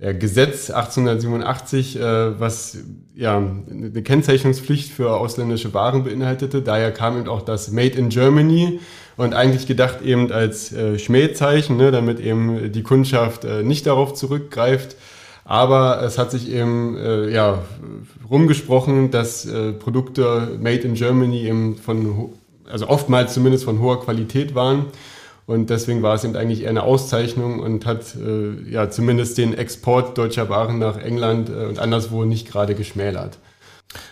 Gesetz 0.00 0.68
1887, 0.68 2.00
äh, 2.00 2.40
was 2.40 2.78
ja 3.14 3.36
eine 3.36 4.02
Kennzeichnungspflicht 4.02 4.90
für 4.90 5.12
ausländische 5.16 5.72
Waren 5.72 6.02
beinhaltete. 6.02 6.60
Daher 6.60 6.90
kam 6.90 7.16
eben 7.16 7.28
auch 7.28 7.42
das 7.42 7.70
Made 7.70 7.96
in 7.96 8.08
Germany 8.08 8.80
und 9.16 9.34
eigentlich 9.34 9.68
gedacht 9.68 10.02
eben 10.02 10.32
als 10.32 10.72
äh, 10.72 10.98
Schmähzeichen, 10.98 11.76
ne, 11.76 11.92
damit 11.92 12.18
eben 12.18 12.72
die 12.72 12.82
Kundschaft 12.82 13.44
äh, 13.44 13.62
nicht 13.62 13.86
darauf 13.86 14.14
zurückgreift, 14.14 14.96
aber 15.50 16.00
es 16.04 16.16
hat 16.16 16.30
sich 16.30 16.48
eben 16.48 16.96
äh, 16.96 17.28
ja, 17.28 17.58
rumgesprochen, 18.30 19.10
dass 19.10 19.44
äh, 19.46 19.72
Produkte 19.72 20.56
made 20.60 20.82
in 20.82 20.94
Germany 20.94 21.40
eben 21.40 21.74
von, 21.74 22.30
also 22.70 22.86
oftmals 22.86 23.34
zumindest 23.34 23.64
von 23.64 23.80
hoher 23.80 24.00
Qualität 24.00 24.54
waren. 24.54 24.84
Und 25.46 25.68
deswegen 25.68 26.02
war 26.02 26.14
es 26.14 26.22
eben 26.22 26.36
eigentlich 26.36 26.62
eher 26.62 26.70
eine 26.70 26.84
Auszeichnung 26.84 27.58
und 27.58 27.84
hat 27.84 28.14
äh, 28.14 28.70
ja 28.70 28.90
zumindest 28.90 29.38
den 29.38 29.52
Export 29.52 30.16
deutscher 30.16 30.48
Waren 30.48 30.78
nach 30.78 30.96
England 30.96 31.48
äh, 31.48 31.64
und 31.66 31.80
anderswo 31.80 32.24
nicht 32.24 32.48
gerade 32.48 32.76
geschmälert. 32.76 33.38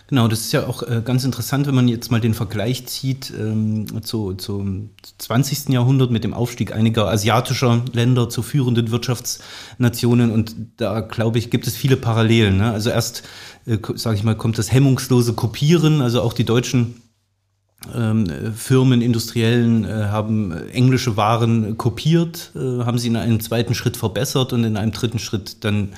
Genau, 0.09 0.27
das 0.27 0.41
ist 0.41 0.53
ja 0.53 0.67
auch 0.67 0.83
äh, 0.83 1.03
ganz 1.05 1.25
interessant, 1.25 1.67
wenn 1.67 1.75
man 1.75 1.87
jetzt 1.87 2.11
mal 2.11 2.21
den 2.21 2.35
Vergleich 2.35 2.87
zieht 2.87 3.33
ähm, 3.39 4.03
zu, 4.03 4.35
zum 4.35 4.91
20. 5.19 5.69
Jahrhundert 5.69 6.11
mit 6.11 6.25
dem 6.25 6.35
Aufstieg 6.35 6.75
einiger 6.75 7.09
asiatischer 7.09 7.85
Länder 7.93 8.29
zu 8.29 8.43
führenden 8.43 8.91
Wirtschaftsnationen. 8.91 10.33
Und 10.33 10.57
da, 10.79 11.01
glaube 11.01 11.39
ich, 11.39 11.51
gibt 11.51 11.67
es 11.67 11.77
viele 11.77 11.97
Parallelen. 11.97 12.57
Ne? 12.57 12.73
Also 12.73 12.91
erst, 12.91 13.23
äh, 13.67 13.79
sage 13.95 14.17
ich 14.17 14.25
mal, 14.25 14.37
kommt 14.37 14.59
das 14.59 14.73
hemmungslose 14.73 15.35
Kopieren. 15.35 16.01
Also 16.01 16.23
auch 16.23 16.33
die 16.33 16.45
deutschen 16.45 17.03
ähm, 17.95 18.27
Firmen, 18.57 19.01
Industriellen 19.01 19.85
äh, 19.85 20.07
haben 20.07 20.53
englische 20.73 21.17
Waren 21.17 21.79
kopiert, 21.79 22.51
äh, 22.57 22.85
haben 22.85 22.99
sie 22.99 23.09
in 23.09 23.17
einem 23.17 23.41
zweiten 23.41 23.75
Schritt 23.75 23.97
verbessert 23.97 24.53
und 24.53 24.65
in 24.65 24.77
einem 24.77 24.91
dritten 24.91 25.21
Schritt 25.21 25.65
dann 25.65 25.91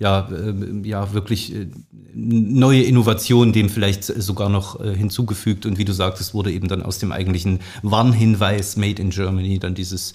ja, 0.00 0.28
äh, 0.32 0.52
ja 0.82 1.12
wirklich 1.12 1.54
äh, 1.54 1.68
neue 2.12 2.82
Innovationen 2.82 3.52
dem 3.52 3.68
vielleicht 3.68 4.02
sogar 4.04 4.48
noch 4.48 4.80
äh, 4.80 4.96
hinzugefügt. 4.96 5.64
Und 5.66 5.78
wie 5.78 5.84
du 5.84 5.92
sagtest, 5.92 6.34
wurde 6.34 6.50
eben 6.50 6.66
dann 6.66 6.82
aus 6.82 6.98
dem 6.98 7.12
eigentlichen 7.12 7.60
Warnhinweis 7.82 8.76
Made 8.76 9.00
in 9.00 9.10
Germany 9.10 9.60
dann 9.60 9.76
dieses 9.76 10.14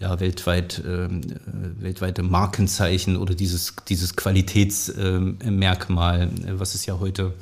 ja, 0.00 0.18
weltweit, 0.18 0.80
äh, 0.80 1.08
weltweite 1.78 2.24
Markenzeichen 2.24 3.16
oder 3.18 3.34
dieses, 3.34 3.74
dieses 3.88 4.16
Qualitätsmerkmal, 4.16 6.22
äh, 6.22 6.58
was 6.58 6.74
es 6.74 6.86
ja 6.86 6.98
heute 6.98 7.34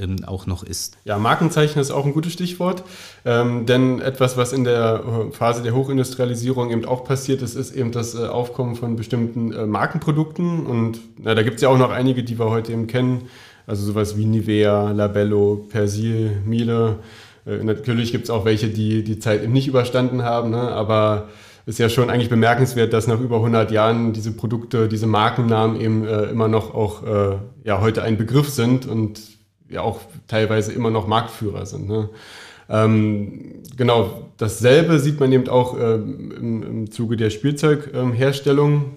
ähm, 0.00 0.16
auch 0.26 0.46
noch 0.46 0.62
ist. 0.62 0.96
Ja, 1.04 1.18
Markenzeichen 1.18 1.80
ist 1.80 1.90
auch 1.90 2.04
ein 2.04 2.12
gutes 2.12 2.32
Stichwort, 2.32 2.84
ähm, 3.24 3.66
denn 3.66 4.00
etwas, 4.00 4.36
was 4.36 4.52
in 4.52 4.64
der 4.64 5.02
äh, 5.04 5.32
Phase 5.32 5.62
der 5.62 5.74
Hochindustrialisierung 5.74 6.70
eben 6.70 6.84
auch 6.84 7.04
passiert 7.04 7.42
ist, 7.42 7.54
ist 7.54 7.74
eben 7.74 7.92
das 7.92 8.14
äh, 8.14 8.26
Aufkommen 8.26 8.76
von 8.76 8.96
bestimmten 8.96 9.52
äh, 9.52 9.66
Markenprodukten 9.66 10.66
und 10.66 11.00
na, 11.18 11.34
da 11.34 11.42
gibt 11.42 11.56
es 11.56 11.62
ja 11.62 11.68
auch 11.68 11.78
noch 11.78 11.90
einige, 11.90 12.22
die 12.22 12.38
wir 12.38 12.50
heute 12.50 12.72
eben 12.72 12.86
kennen, 12.86 13.28
also 13.66 13.84
sowas 13.84 14.16
wie 14.16 14.26
Nivea, 14.26 14.92
Labello, 14.92 15.66
Persil, 15.68 16.42
Miele. 16.44 17.00
Äh, 17.46 17.64
natürlich 17.64 18.12
gibt 18.12 18.24
es 18.24 18.30
auch 18.30 18.44
welche, 18.44 18.68
die 18.68 19.02
die 19.02 19.18
Zeit 19.18 19.42
eben 19.42 19.52
nicht 19.52 19.68
überstanden 19.68 20.22
haben, 20.22 20.50
ne? 20.50 20.72
aber 20.72 21.28
ist 21.66 21.80
ja 21.80 21.88
schon 21.88 22.10
eigentlich 22.10 22.30
bemerkenswert, 22.30 22.92
dass 22.92 23.08
nach 23.08 23.20
über 23.20 23.36
100 23.36 23.72
Jahren 23.72 24.12
diese 24.12 24.30
Produkte, 24.30 24.86
diese 24.86 25.08
Markennamen 25.08 25.80
eben 25.80 26.06
äh, 26.06 26.22
immer 26.26 26.46
noch 26.46 26.72
auch 26.74 27.02
äh, 27.02 27.36
ja 27.64 27.80
heute 27.80 28.04
ein 28.04 28.16
Begriff 28.16 28.48
sind 28.48 28.86
und 28.86 29.20
ja 29.68 29.82
auch 29.82 30.00
teilweise 30.28 30.72
immer 30.72 30.90
noch 30.90 31.06
Marktführer 31.06 31.66
sind. 31.66 31.88
Ne? 31.88 32.08
Ähm, 32.68 33.62
genau, 33.76 34.28
dasselbe 34.38 34.98
sieht 34.98 35.20
man 35.20 35.32
eben 35.32 35.48
auch 35.48 35.78
äh, 35.78 35.94
im, 35.94 36.62
im, 36.62 36.90
Zuge 36.90 37.16
der 37.16 37.30
Spielzeugherstellung. 37.30 38.92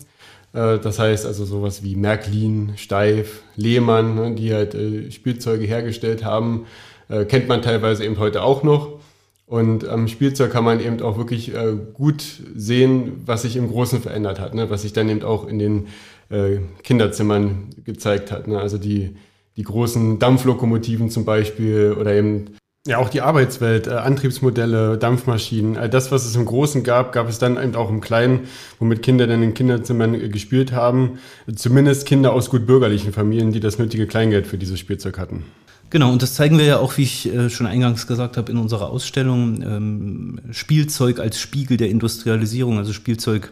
Äh, 0.53 0.79
das 0.79 0.99
heißt 0.99 1.25
also 1.25 1.45
sowas 1.45 1.83
wie 1.83 1.95
Märklin, 1.95 2.73
Steif, 2.77 3.43
Lehmann, 3.55 4.15
ne, 4.15 4.35
die 4.35 4.53
halt 4.53 4.73
äh, 4.73 5.11
Spielzeuge 5.11 5.65
hergestellt 5.65 6.25
haben, 6.25 6.65
äh, 7.09 7.25
kennt 7.25 7.47
man 7.47 7.61
teilweise 7.61 8.03
eben 8.05 8.17
heute 8.17 8.41
auch 8.41 8.63
noch. 8.63 8.99
Und 9.45 9.87
am 9.87 10.07
Spielzeug 10.07 10.51
kann 10.51 10.63
man 10.63 10.79
eben 10.79 11.01
auch 11.01 11.17
wirklich 11.17 11.55
äh, 11.55 11.73
gut 11.93 12.23
sehen, 12.55 13.23
was 13.25 13.41
sich 13.41 13.55
im 13.55 13.67
Großen 13.67 13.99
verändert 13.99 14.39
hat, 14.39 14.53
ne? 14.53 14.69
was 14.69 14.83
sich 14.83 14.93
dann 14.93 15.09
eben 15.09 15.23
auch 15.23 15.47
in 15.47 15.57
den 15.57 15.87
äh, 16.29 16.57
Kinderzimmern 16.83 17.69
gezeigt 17.83 18.31
hat. 18.31 18.47
Ne? 18.47 18.59
Also 18.59 18.77
die 18.77 19.15
die 19.57 19.63
großen 19.63 20.19
Dampflokomotiven 20.19 21.09
zum 21.09 21.25
Beispiel 21.25 21.95
oder 21.99 22.13
eben 22.13 22.55
ja 22.87 22.97
auch 22.97 23.09
die 23.09 23.21
Arbeitswelt, 23.21 23.87
äh, 23.87 23.91
Antriebsmodelle, 23.91 24.97
Dampfmaschinen, 24.97 25.77
all 25.77 25.89
das, 25.89 26.11
was 26.11 26.25
es 26.25 26.35
im 26.35 26.45
Großen 26.45 26.83
gab, 26.83 27.11
gab 27.11 27.29
es 27.29 27.39
dann 27.39 27.61
eben 27.61 27.75
auch 27.75 27.89
im 27.89 28.01
Kleinen, 28.01 28.47
womit 28.79 29.03
Kinder 29.03 29.27
dann 29.27 29.43
in 29.43 29.53
Kinderzimmern 29.53 30.13
äh, 30.15 30.29
gespielt 30.29 30.71
haben. 30.71 31.19
Zumindest 31.53 32.05
Kinder 32.05 32.33
aus 32.33 32.49
gut 32.49 32.65
bürgerlichen 32.65 33.13
Familien, 33.13 33.51
die 33.51 33.59
das 33.59 33.79
nötige 33.79 34.07
Kleingeld 34.07 34.47
für 34.47 34.57
dieses 34.57 34.79
Spielzeug 34.79 35.17
hatten. 35.17 35.43
Genau, 35.91 36.11
und 36.11 36.21
das 36.21 36.35
zeigen 36.35 36.59
wir 36.59 36.65
ja 36.65 36.77
auch, 36.77 36.97
wie 36.97 37.03
ich 37.03 37.33
äh, 37.33 37.49
schon 37.49 37.65
eingangs 37.65 38.05
gesagt 38.05 38.37
habe, 38.37 38.51
in 38.51 38.57
unserer 38.57 38.89
Ausstellung. 38.89 39.61
Ähm, 39.63 40.39
Spielzeug 40.51 41.19
als 41.19 41.39
Spiegel 41.39 41.77
der 41.77 41.89
Industrialisierung, 41.89 42.77
also 42.77 42.93
Spielzeug 42.93 43.51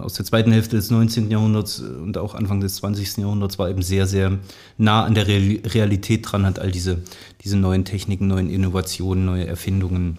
aus 0.00 0.14
der 0.14 0.24
zweiten 0.24 0.50
Hälfte 0.50 0.76
des 0.76 0.90
19. 0.90 1.30
Jahrhunderts 1.30 1.80
und 1.80 2.16
auch 2.16 2.34
Anfang 2.34 2.60
des 2.60 2.76
20. 2.76 3.18
Jahrhunderts 3.18 3.58
war 3.58 3.68
eben 3.68 3.82
sehr, 3.82 4.06
sehr 4.06 4.38
nah 4.78 5.04
an 5.04 5.14
der 5.14 5.26
Realität 5.26 6.30
dran, 6.30 6.46
hat 6.46 6.58
all 6.58 6.70
diese, 6.70 7.02
diese 7.44 7.58
neuen 7.58 7.84
Techniken, 7.84 8.28
neuen 8.28 8.48
Innovationen, 8.48 9.26
neue 9.26 9.46
Erfindungen, 9.46 10.18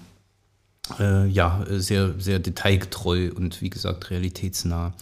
äh, 1.00 1.28
ja, 1.28 1.66
sehr, 1.68 2.14
sehr 2.20 2.40
detailgetreu 2.40 3.32
und 3.36 3.62
wie 3.62 3.72
gesagt 3.72 4.12
realitätsnah 4.12 4.94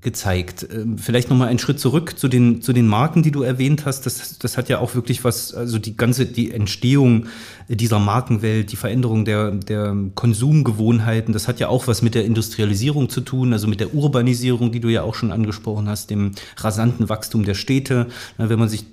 gezeigt. 0.00 0.66
Ähm, 0.72 0.98
vielleicht 0.98 1.30
nochmal 1.30 1.48
einen 1.48 1.58
Schritt 1.58 1.80
zurück 1.80 2.18
zu 2.18 2.28
den, 2.28 2.62
zu 2.62 2.72
den 2.72 2.86
Marken, 2.86 3.22
die 3.22 3.30
du 3.30 3.42
erwähnt 3.42 3.86
hast. 3.86 4.06
Das, 4.06 4.38
das 4.38 4.56
hat 4.56 4.68
ja 4.68 4.78
auch 4.78 4.94
wirklich 4.94 5.24
was, 5.24 5.54
also 5.54 5.78
die 5.78 5.96
ganze, 5.96 6.26
die 6.26 6.50
Entstehung 6.50 7.26
dieser 7.68 7.98
Markenwelt, 7.98 8.72
die 8.72 8.76
Veränderung 8.76 9.24
der, 9.24 9.50
der 9.50 9.96
Konsumgewohnheiten, 10.14 11.32
das 11.32 11.48
hat 11.48 11.60
ja 11.60 11.68
auch 11.68 11.86
was 11.86 12.02
mit 12.02 12.14
der 12.14 12.24
Industrialisierung 12.24 13.08
zu 13.08 13.20
tun, 13.20 13.52
also 13.52 13.66
mit 13.66 13.80
der 13.80 13.94
Urbanisierung, 13.94 14.72
die 14.72 14.80
du 14.80 14.88
ja 14.88 15.02
auch 15.02 15.14
schon 15.14 15.32
angesprochen 15.32 15.88
hast, 15.88 16.10
dem 16.10 16.32
rasanten 16.56 17.08
Wachstum 17.08 17.44
der 17.44 17.54
Städte. 17.54 18.06
Wenn 18.38 18.58
man 18.58 18.68
sich 18.68 18.84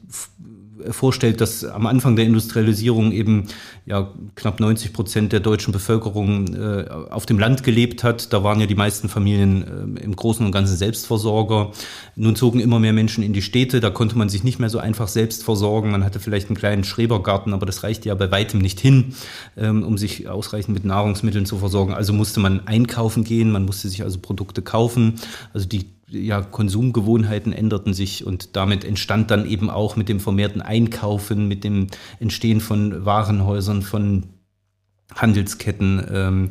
vorstellt, 0.92 1.42
dass 1.42 1.64
am 1.64 1.88
Anfang 1.88 2.16
der 2.16 2.26
Industrialisierung 2.26 3.12
eben 3.12 3.48
ja 3.86 4.12
knapp 4.36 4.60
90 4.60 4.94
Prozent 4.94 5.34
der 5.34 5.40
deutschen 5.40 5.72
Bevölkerung 5.72 6.54
äh, 6.54 6.86
auf 7.10 7.26
dem 7.26 7.40
Land 7.40 7.64
gelebt 7.64 8.04
hat. 8.04 8.34
Da 8.34 8.44
waren 8.44 8.60
ja 8.60 8.66
die 8.66 8.76
meisten 8.76 9.10
Familien 9.10 9.98
äh, 9.98 10.04
im 10.04 10.16
Großen 10.16 10.46
und 10.46 10.52
Ganzen 10.52 10.76
Selbstversorger. 10.76 11.72
Nun 12.16 12.36
zogen 12.36 12.60
immer 12.60 12.80
mehr 12.80 12.94
Menschen 12.94 13.24
in 13.24 13.34
die 13.34 13.42
Städte. 13.42 13.80
Da 13.80 13.90
konnte 13.90 14.18
man 14.18 14.30
sich 14.30 14.44
nicht 14.44 14.60
mehr 14.60 14.70
so 14.70 14.80
einfach 14.80 15.08
selbst 15.08 15.44
versorgen. 15.44 15.92
Man 15.92 16.04
hatte 16.04 16.20
vielleicht 16.20 16.48
einen 16.48 16.58
kleinen 16.58 16.84
Schrebergarten, 16.84 17.54
aber 17.54 17.66
das 17.66 17.84
reichte 17.84 18.10
ja 18.10 18.16
bei 18.16 18.32
weitem 18.32 18.60
nicht 18.60 18.80
hin, 18.80 19.16
ähm, 19.58 19.84
um 19.84 19.98
sich 19.98 20.28
ausreichend 20.28 20.74
mit 20.74 20.86
Nahrungsmitteln 20.86 21.46
zu 21.46 21.58
versorgen. 21.58 21.94
Also 21.94 22.14
musste 22.14 22.40
man 22.40 22.68
einkaufen 22.68 23.24
gehen. 23.24 23.52
Man 23.52 23.66
musste 23.66 23.90
sich 23.90 24.04
also 24.04 24.20
Produkte 24.20 24.62
kaufen. 24.62 25.16
Also 25.54 25.68
die 25.68 25.93
ja, 26.08 26.42
Konsumgewohnheiten 26.42 27.54
änderten 27.54 27.94
sich 27.94 28.26
und 28.26 28.56
damit 28.56 28.84
entstand 28.84 29.32
dann 29.32 29.46
eben 29.48 29.70
auch 29.70 29.96
mit 29.96 30.10
dem 30.10 30.20
vermehrten 30.20 30.62
Einkaufen, 30.62 31.48
mit 31.48 31.64
dem 31.64 31.88
Entstehen 32.20 32.62
von 32.62 33.06
Warenhäusern, 33.06 33.82
von 33.82 34.26
Handelsketten, 35.16 36.04
ähm, 36.12 36.50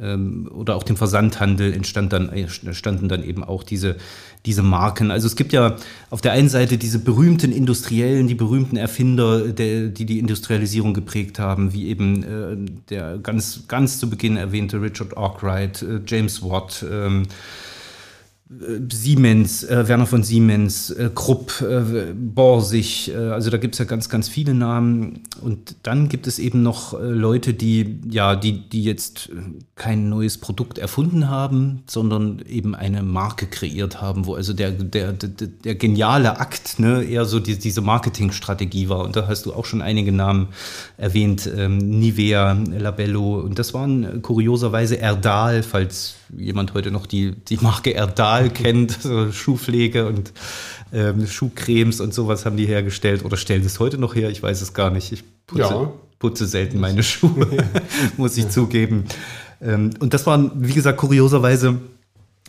ähm, 0.00 0.48
oder 0.52 0.76
auch 0.76 0.82
dem 0.82 0.96
Versandhandel 0.96 1.72
entstand 1.72 2.12
dann, 2.12 2.28
entstanden 2.28 3.08
dann 3.08 3.24
eben 3.24 3.42
auch 3.42 3.62
diese, 3.62 3.96
diese 4.44 4.62
Marken. 4.62 5.10
Also 5.10 5.26
es 5.26 5.36
gibt 5.36 5.52
ja 5.52 5.76
auf 6.10 6.20
der 6.20 6.32
einen 6.32 6.48
Seite 6.48 6.76
diese 6.76 6.98
berühmten 6.98 7.52
Industriellen, 7.52 8.28
die 8.28 8.34
berühmten 8.34 8.76
Erfinder, 8.76 9.48
der, 9.48 9.88
die 9.88 10.04
die 10.04 10.18
Industrialisierung 10.18 10.92
geprägt 10.92 11.38
haben, 11.38 11.72
wie 11.72 11.88
eben 11.88 12.22
äh, 12.22 12.56
der 12.90 13.18
ganz, 13.18 13.64
ganz 13.68 13.98
zu 13.98 14.10
Beginn 14.10 14.36
erwähnte 14.36 14.80
Richard 14.80 15.16
Arkwright, 15.16 15.82
äh, 15.82 16.00
James 16.06 16.42
Watt, 16.42 16.84
ähm, 16.90 17.22
Siemens, 18.48 19.64
äh, 19.64 19.88
Werner 19.88 20.06
von 20.06 20.22
Siemens, 20.22 20.90
äh, 20.90 21.10
Krupp, 21.12 21.60
äh, 21.62 22.12
Borsig, 22.14 23.10
äh, 23.12 23.16
also 23.16 23.50
da 23.50 23.56
gibt 23.56 23.74
es 23.74 23.80
ja 23.80 23.86
ganz, 23.86 24.08
ganz 24.08 24.28
viele 24.28 24.54
Namen. 24.54 25.24
Und 25.40 25.74
dann 25.82 26.08
gibt 26.08 26.28
es 26.28 26.38
eben 26.38 26.62
noch 26.62 26.94
äh, 26.94 27.02
Leute, 27.06 27.54
die, 27.54 27.98
ja, 28.08 28.36
die, 28.36 28.68
die 28.68 28.84
jetzt 28.84 29.30
äh, 29.30 29.32
kein 29.74 30.08
neues 30.08 30.38
Produkt 30.38 30.78
erfunden 30.78 31.28
haben, 31.28 31.82
sondern 31.88 32.40
eben 32.48 32.76
eine 32.76 33.02
Marke 33.02 33.48
kreiert 33.48 34.00
haben, 34.00 34.26
wo 34.26 34.36
also 34.36 34.52
der, 34.52 34.70
der, 34.70 35.12
der, 35.12 35.48
der 35.48 35.74
geniale 35.74 36.38
Akt 36.38 36.78
ne, 36.78 37.02
eher 37.02 37.24
so 37.24 37.40
die, 37.40 37.58
diese 37.58 37.80
Marketingstrategie 37.80 38.88
war. 38.88 39.00
Und 39.04 39.16
da 39.16 39.26
hast 39.26 39.46
du 39.46 39.54
auch 39.54 39.64
schon 39.64 39.82
einige 39.82 40.12
Namen 40.12 40.50
erwähnt, 40.98 41.50
ähm, 41.52 41.78
Nivea, 41.78 42.52
Labello. 42.52 43.40
Und 43.40 43.58
das 43.58 43.74
waren 43.74 44.22
kurioserweise 44.22 45.00
Erdal, 45.00 45.64
falls 45.64 46.14
jemand 46.36 46.74
heute 46.74 46.90
noch 46.90 47.06
die, 47.06 47.32
die 47.32 47.58
Marke 47.58 47.92
Erdal 47.92 48.50
kennt, 48.50 48.92
so 49.02 49.30
Schuhpflege 49.32 50.06
und 50.06 50.32
ähm, 50.92 51.26
Schuhcremes 51.26 52.00
und 52.00 52.14
sowas 52.14 52.46
haben 52.46 52.56
die 52.56 52.66
hergestellt 52.66 53.24
oder 53.24 53.36
stellen 53.36 53.64
es 53.64 53.80
heute 53.80 53.98
noch 53.98 54.14
her, 54.14 54.30
ich 54.30 54.42
weiß 54.42 54.62
es 54.62 54.74
gar 54.74 54.90
nicht. 54.90 55.12
Ich 55.12 55.24
putze, 55.46 55.62
ja. 55.62 55.92
putze 56.18 56.46
selten 56.46 56.80
meine 56.80 57.02
Schuhe, 57.02 57.64
muss 58.16 58.36
ich 58.36 58.44
ja. 58.44 58.50
zugeben. 58.50 59.04
Ähm, 59.60 59.90
und 60.00 60.14
das 60.14 60.26
waren, 60.26 60.52
wie 60.56 60.74
gesagt, 60.74 60.98
kurioserweise 60.98 61.78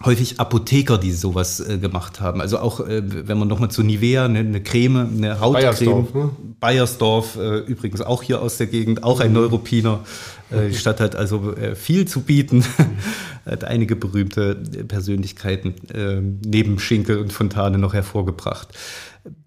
häufig 0.05 0.39
Apotheker, 0.39 0.97
die 0.97 1.11
sowas 1.11 1.59
äh, 1.59 1.77
gemacht 1.77 2.19
haben. 2.19 2.41
Also 2.41 2.59
auch, 2.59 2.81
äh, 2.81 3.01
wenn 3.27 3.37
man 3.37 3.47
nochmal 3.47 3.71
zu 3.71 3.83
Nivea, 3.83 4.25
eine, 4.25 4.39
eine 4.39 4.61
Creme, 4.61 5.09
eine 5.17 5.39
Hautcreme. 5.39 5.63
Bayersdorf, 5.63 6.13
ne? 6.13 6.29
Bayersdorf 6.59 7.35
äh, 7.37 7.57
übrigens 7.59 8.01
auch 8.01 8.23
hier 8.23 8.41
aus 8.41 8.57
der 8.57 8.67
Gegend, 8.67 9.03
auch 9.03 9.19
ein 9.19 9.29
mhm. 9.29 9.35
Neuropiner. 9.35 10.01
Äh, 10.51 10.69
die 10.69 10.75
Stadt 10.75 10.99
hat 10.99 11.15
also 11.15 11.55
äh, 11.55 11.75
viel 11.75 12.07
zu 12.07 12.21
bieten, 12.21 12.63
hat 13.45 13.63
einige 13.63 13.95
berühmte 13.95 14.55
Persönlichkeiten 14.87 15.73
äh, 15.93 16.21
neben 16.45 16.79
Schinkel 16.79 17.17
und 17.17 17.33
Fontane 17.33 17.77
noch 17.77 17.93
hervorgebracht. 17.93 18.69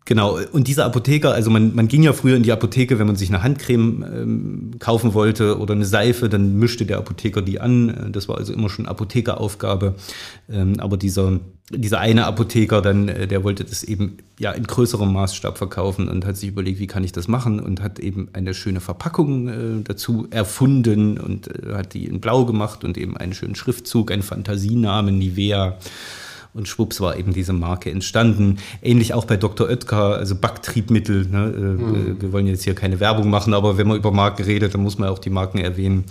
Genau, 0.05 0.39
und 0.51 0.67
dieser 0.67 0.87
Apotheker, 0.87 1.33
also 1.33 1.51
man, 1.51 1.75
man 1.75 1.87
ging 1.87 2.03
ja 2.03 2.13
früher 2.13 2.37
in 2.37 2.43
die 2.43 2.51
Apotheke, 2.51 2.99
wenn 2.99 3.07
man 3.07 3.15
sich 3.15 3.29
eine 3.29 3.45
Handcreme 3.45 4.03
ähm, 4.03 4.71
kaufen 4.81 5.15
wollte 5.15 5.59
oder 5.59 5.75
eine 5.75 5.85
Seife, 5.85 6.29
dann 6.29 6.59
mischte 6.59 6.85
der 6.85 6.99
Apotheker 6.99 7.43
die 7.43 7.61
an. 7.61 8.09
Das 8.11 8.29
war 8.29 8.37
also 8.37 8.53
immer 8.53 8.69
schon 8.69 8.87
Apothekeraufgabe. 8.87 9.95
Ähm, 10.51 10.81
aber 10.81 10.97
dieser, 10.97 11.39
dieser 11.71 12.01
eine 12.01 12.27
Apotheker 12.27 12.83
dann, 12.83 13.09
äh, 13.09 13.29
der 13.29 13.45
wollte 13.45 13.63
das 13.65 13.85
eben 13.85 14.17
ja 14.39 14.51
in 14.51 14.65
größerem 14.65 15.13
Maßstab 15.13 15.59
verkaufen 15.59 16.09
und 16.09 16.27
hat 16.27 16.37
sich 16.37 16.49
überlegt, 16.49 16.81
wie 16.81 16.89
kann 16.89 17.05
ich 17.05 17.13
das 17.13 17.29
machen 17.29 17.61
und 17.61 17.81
hat 17.81 18.01
eben 18.01 18.31
eine 18.33 18.53
schöne 18.53 18.81
Verpackung 18.81 19.49
äh, 19.49 19.83
dazu 19.85 20.27
erfunden 20.31 21.19
und 21.19 21.47
äh, 21.49 21.75
hat 21.75 21.95
die 21.95 22.07
in 22.07 22.21
blau 22.21 22.47
gemacht 22.47 22.83
und 22.83 22.99
eben 22.99 23.17
einen 23.17 23.33
schönen 23.33 23.55
Schriftzug, 23.55 24.11
einen 24.11 24.23
Fantasienamen, 24.23 25.19
Nivea. 25.19 25.79
Und 26.53 26.69
schwupps 26.69 27.01
war 27.01 27.17
eben 27.17 27.33
diese 27.33 27.53
Marke 27.53 27.91
entstanden. 27.91 28.59
Ähnlich 28.83 29.15
auch 29.15 29.25
bei 29.25 29.37
Dr. 29.37 29.69
Oetker, 29.69 30.17
also 30.17 30.35
Backtriebmittel. 30.35 31.27
Ne? 31.27 31.77
Mhm. 31.79 32.21
Wir 32.21 32.33
wollen 32.33 32.47
jetzt 32.47 32.65
hier 32.65 32.75
keine 32.75 33.01
Werbung 33.01 33.31
machen, 33.31 33.55
aber 33.55 33.79
wenn 33.79 33.87
man 33.87 33.97
über 33.97 34.11
Marken 34.11 34.43
redet, 34.43 34.75
dann 34.75 34.83
muss 34.83 34.99
man 34.99 35.09
auch 35.09 35.19
die 35.19 35.31
Marken 35.31 35.59
erwähnen. 35.59 36.05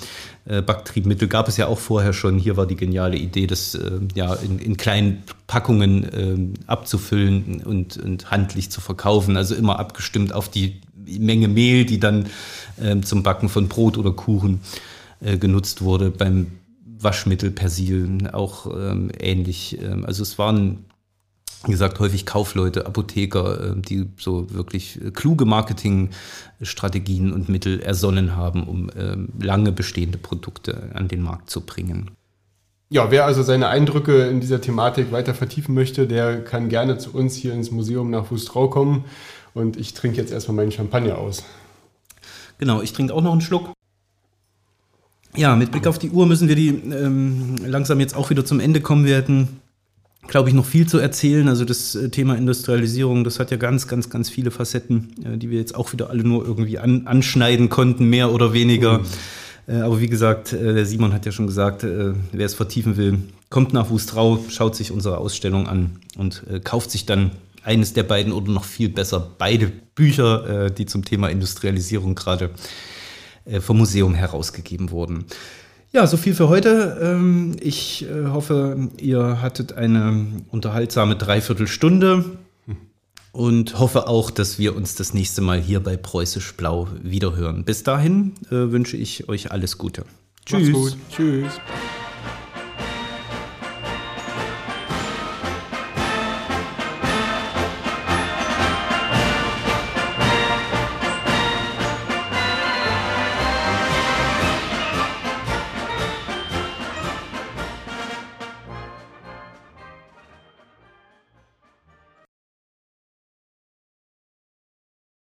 Äh, 0.46 0.62
Backtriebmittel 0.62 1.28
gab 1.28 1.48
es 1.48 1.58
ja 1.58 1.68
auch 1.68 1.80
vorher 1.80 2.14
schon. 2.14 2.38
Hier 2.38 2.58
war 2.58 2.66
die 2.66 2.76
geniale 2.76 3.18
Idee, 3.18 3.48
das 3.48 3.78
ja 4.16 4.34
in, 4.36 4.60
in 4.60 4.78
kleinen 4.78 5.24
Packungen 5.48 6.54
abzufüllen 6.68 7.62
und, 7.66 7.98
und 7.98 8.32
handlich 8.32 8.70
zu 8.70 8.82
verkaufen. 8.82 9.36
Also 9.38 9.56
immer 9.56 9.80
abgestimmt 9.80 10.34
auf 10.34 10.50
die 10.50 10.82
Menge 11.18 11.48
Mehl, 11.48 11.86
die 11.86 12.00
dann 12.00 12.28
äh, 12.82 13.00
zum 13.02 13.24
Backen 13.24 13.50
von 13.50 13.68
Brot 13.68 13.98
oder 13.98 14.12
Kuchen 14.12 14.62
äh, 15.22 15.38
genutzt 15.38 15.82
wurde. 15.82 16.12
Beim 16.12 16.48
Waschmittel, 17.02 17.52
Persil, 17.52 18.30
auch 18.32 18.68
ähm, 18.68 19.12
ähnlich. 19.20 19.82
Ähm, 19.82 20.06
also 20.06 20.24
es 20.24 20.38
waren, 20.38 20.86
wie 21.66 21.72
gesagt, 21.72 22.00
häufig 22.00 22.26
Kaufleute, 22.26 22.86
Apotheker, 22.86 23.72
äh, 23.72 23.82
die 23.82 24.08
so 24.18 24.52
wirklich 24.54 25.02
äh, 25.02 25.12
kluge 25.12 25.46
Marketingstrategien 25.46 27.32
und 27.32 27.50
Mittel 27.50 27.80
ersonnen 27.80 28.36
haben, 28.36 28.68
um 28.68 28.90
äh, 28.90 29.16
lange 29.44 29.72
bestehende 29.72 30.18
Produkte 30.18 30.92
an 30.94 31.08
den 31.08 31.22
Markt 31.22 31.50
zu 31.50 31.62
bringen. 31.62 32.12
Ja, 32.92 33.12
wer 33.12 33.26
also 33.26 33.44
seine 33.44 33.68
Eindrücke 33.68 34.24
in 34.28 34.42
dieser 34.42 34.62
Thematik 34.62 35.12
weiter 35.12 35.36
vertiefen 35.36 35.76
möchte, 35.76 36.08
der 36.08 36.44
kann 36.44 36.70
gerne 36.70 36.98
zu 36.98 37.14
uns 37.14 37.36
hier 37.36 37.54
ins 37.54 37.70
Museum 37.70 38.10
nach 38.10 38.26
Fustrau 38.26 38.68
kommen. 38.68 39.06
Und 39.54 39.78
ich 39.78 39.94
trinke 39.94 40.18
jetzt 40.18 40.32
erstmal 40.32 40.58
meinen 40.58 40.72
Champagner 40.72 41.18
aus. 41.18 41.44
Genau, 42.58 42.82
ich 42.82 42.92
trinke 42.94 43.14
auch 43.14 43.22
noch 43.22 43.32
einen 43.32 43.42
Schluck. 43.42 43.72
Ja, 45.36 45.56
mit 45.56 45.72
Blick 45.72 45.88
auf 45.88 46.00
die 46.00 46.10
Uhr 46.10 46.26
müssen 46.26 46.48
wir 46.48 46.56
die 46.56 46.70
ähm, 46.70 47.56
langsam 47.66 48.00
jetzt 48.00 48.16
auch 48.16 48.30
wieder 48.30 48.46
zum 48.46 48.60
Ende 48.60 48.82
kommen. 48.82 49.06
Wir 49.06 49.16
hätten, 49.18 49.60
glaube 50.28 50.50
ich, 50.50 50.56
noch 50.56 50.66
viel 50.66 50.88
zu 50.88 50.98
erzählen. 50.98 51.48
Also 51.48 51.66
das 51.66 51.96
äh, 51.96 52.10
Thema 52.10 52.36
Industrialisierung, 52.36 53.24
das 53.24 53.40
hat 53.40 53.52
ja 53.52 53.58
ganz, 53.58 53.88
ganz, 53.88 54.10
ganz 54.10 54.30
viele 54.30 54.52
Facetten, 54.52 55.14
äh, 55.24 55.38
die 55.38 55.50
wir 55.50 55.60
jetzt 55.60 55.76
auch 55.76 55.94
wieder 55.94 56.10
alle 56.10 56.24
nur 56.24 56.46
irgendwie 56.46 56.80
an, 56.80 57.06
anschneiden 57.06 57.70
konnten, 57.70 58.10
mehr 58.10 58.32
oder 58.32 58.54
weniger. 58.54 59.00
Mhm. 59.00 59.06
Äh, 59.68 59.82
aber 59.82 60.02
wie 60.02 60.10
gesagt, 60.10 60.52
äh, 60.52 60.74
der 60.74 60.86
Simon 60.86 61.14
hat 61.14 61.26
ja 61.28 61.32
schon 61.32 61.48
gesagt, 61.48 61.84
äh, 61.84 62.14
wer 62.32 62.46
es 62.46 62.56
vertiefen 62.56 62.98
will, 62.98 63.20
kommt 63.50 63.72
nach 63.72 63.92
Wustrau, 63.92 64.44
schaut 64.50 64.76
sich 64.76 64.92
unsere 64.92 65.20
Ausstellung 65.20 65.68
an 65.68 65.98
und 66.18 66.44
äh, 66.52 66.60
kauft 66.60 66.90
sich 66.90 67.06
dann 67.06 67.32
eines 67.64 67.94
der 67.94 68.04
beiden 68.04 68.34
oder 68.34 68.52
noch 68.52 68.64
viel 68.64 68.90
besser 68.90 69.20
beide 69.38 69.72
Bücher, 69.94 70.70
die 70.70 70.86
zum 70.86 71.04
Thema 71.04 71.28
Industrialisierung 71.28 72.16
gerade 72.16 72.46
äh, 72.46 72.50
vom 73.62 73.78
Museum 73.78 74.14
herausgegeben 74.14 74.92
wurden. 74.92 75.26
Ja, 75.92 76.06
so 76.06 76.18
viel 76.18 76.36
für 76.36 76.50
heute. 76.50 77.00
Ähm, 77.02 77.56
ich 77.60 78.06
äh, 78.06 78.28
hoffe, 78.28 78.90
ihr 79.00 79.42
hattet 79.42 79.74
eine 79.74 80.44
unterhaltsame 80.52 81.16
Dreiviertelstunde 81.16 82.26
und 83.32 83.80
hoffe 83.80 84.08
auch, 84.08 84.30
dass 84.32 84.60
wir 84.60 84.76
uns 84.76 84.96
das 84.96 85.14
nächste 85.14 85.42
Mal 85.42 85.60
hier 85.60 85.80
bei 85.80 85.98
Preußisch 85.98 86.54
Blau 86.54 86.88
wiederhören. 87.02 87.64
Bis 87.64 87.84
dahin 87.84 88.34
äh, 88.48 88.72
wünsche 88.72 88.98
ich 88.98 89.30
euch 89.30 89.52
alles 89.52 89.78
Gute. 89.78 90.06
Tschüss. 90.46 90.98
Tschüss. 91.12 91.54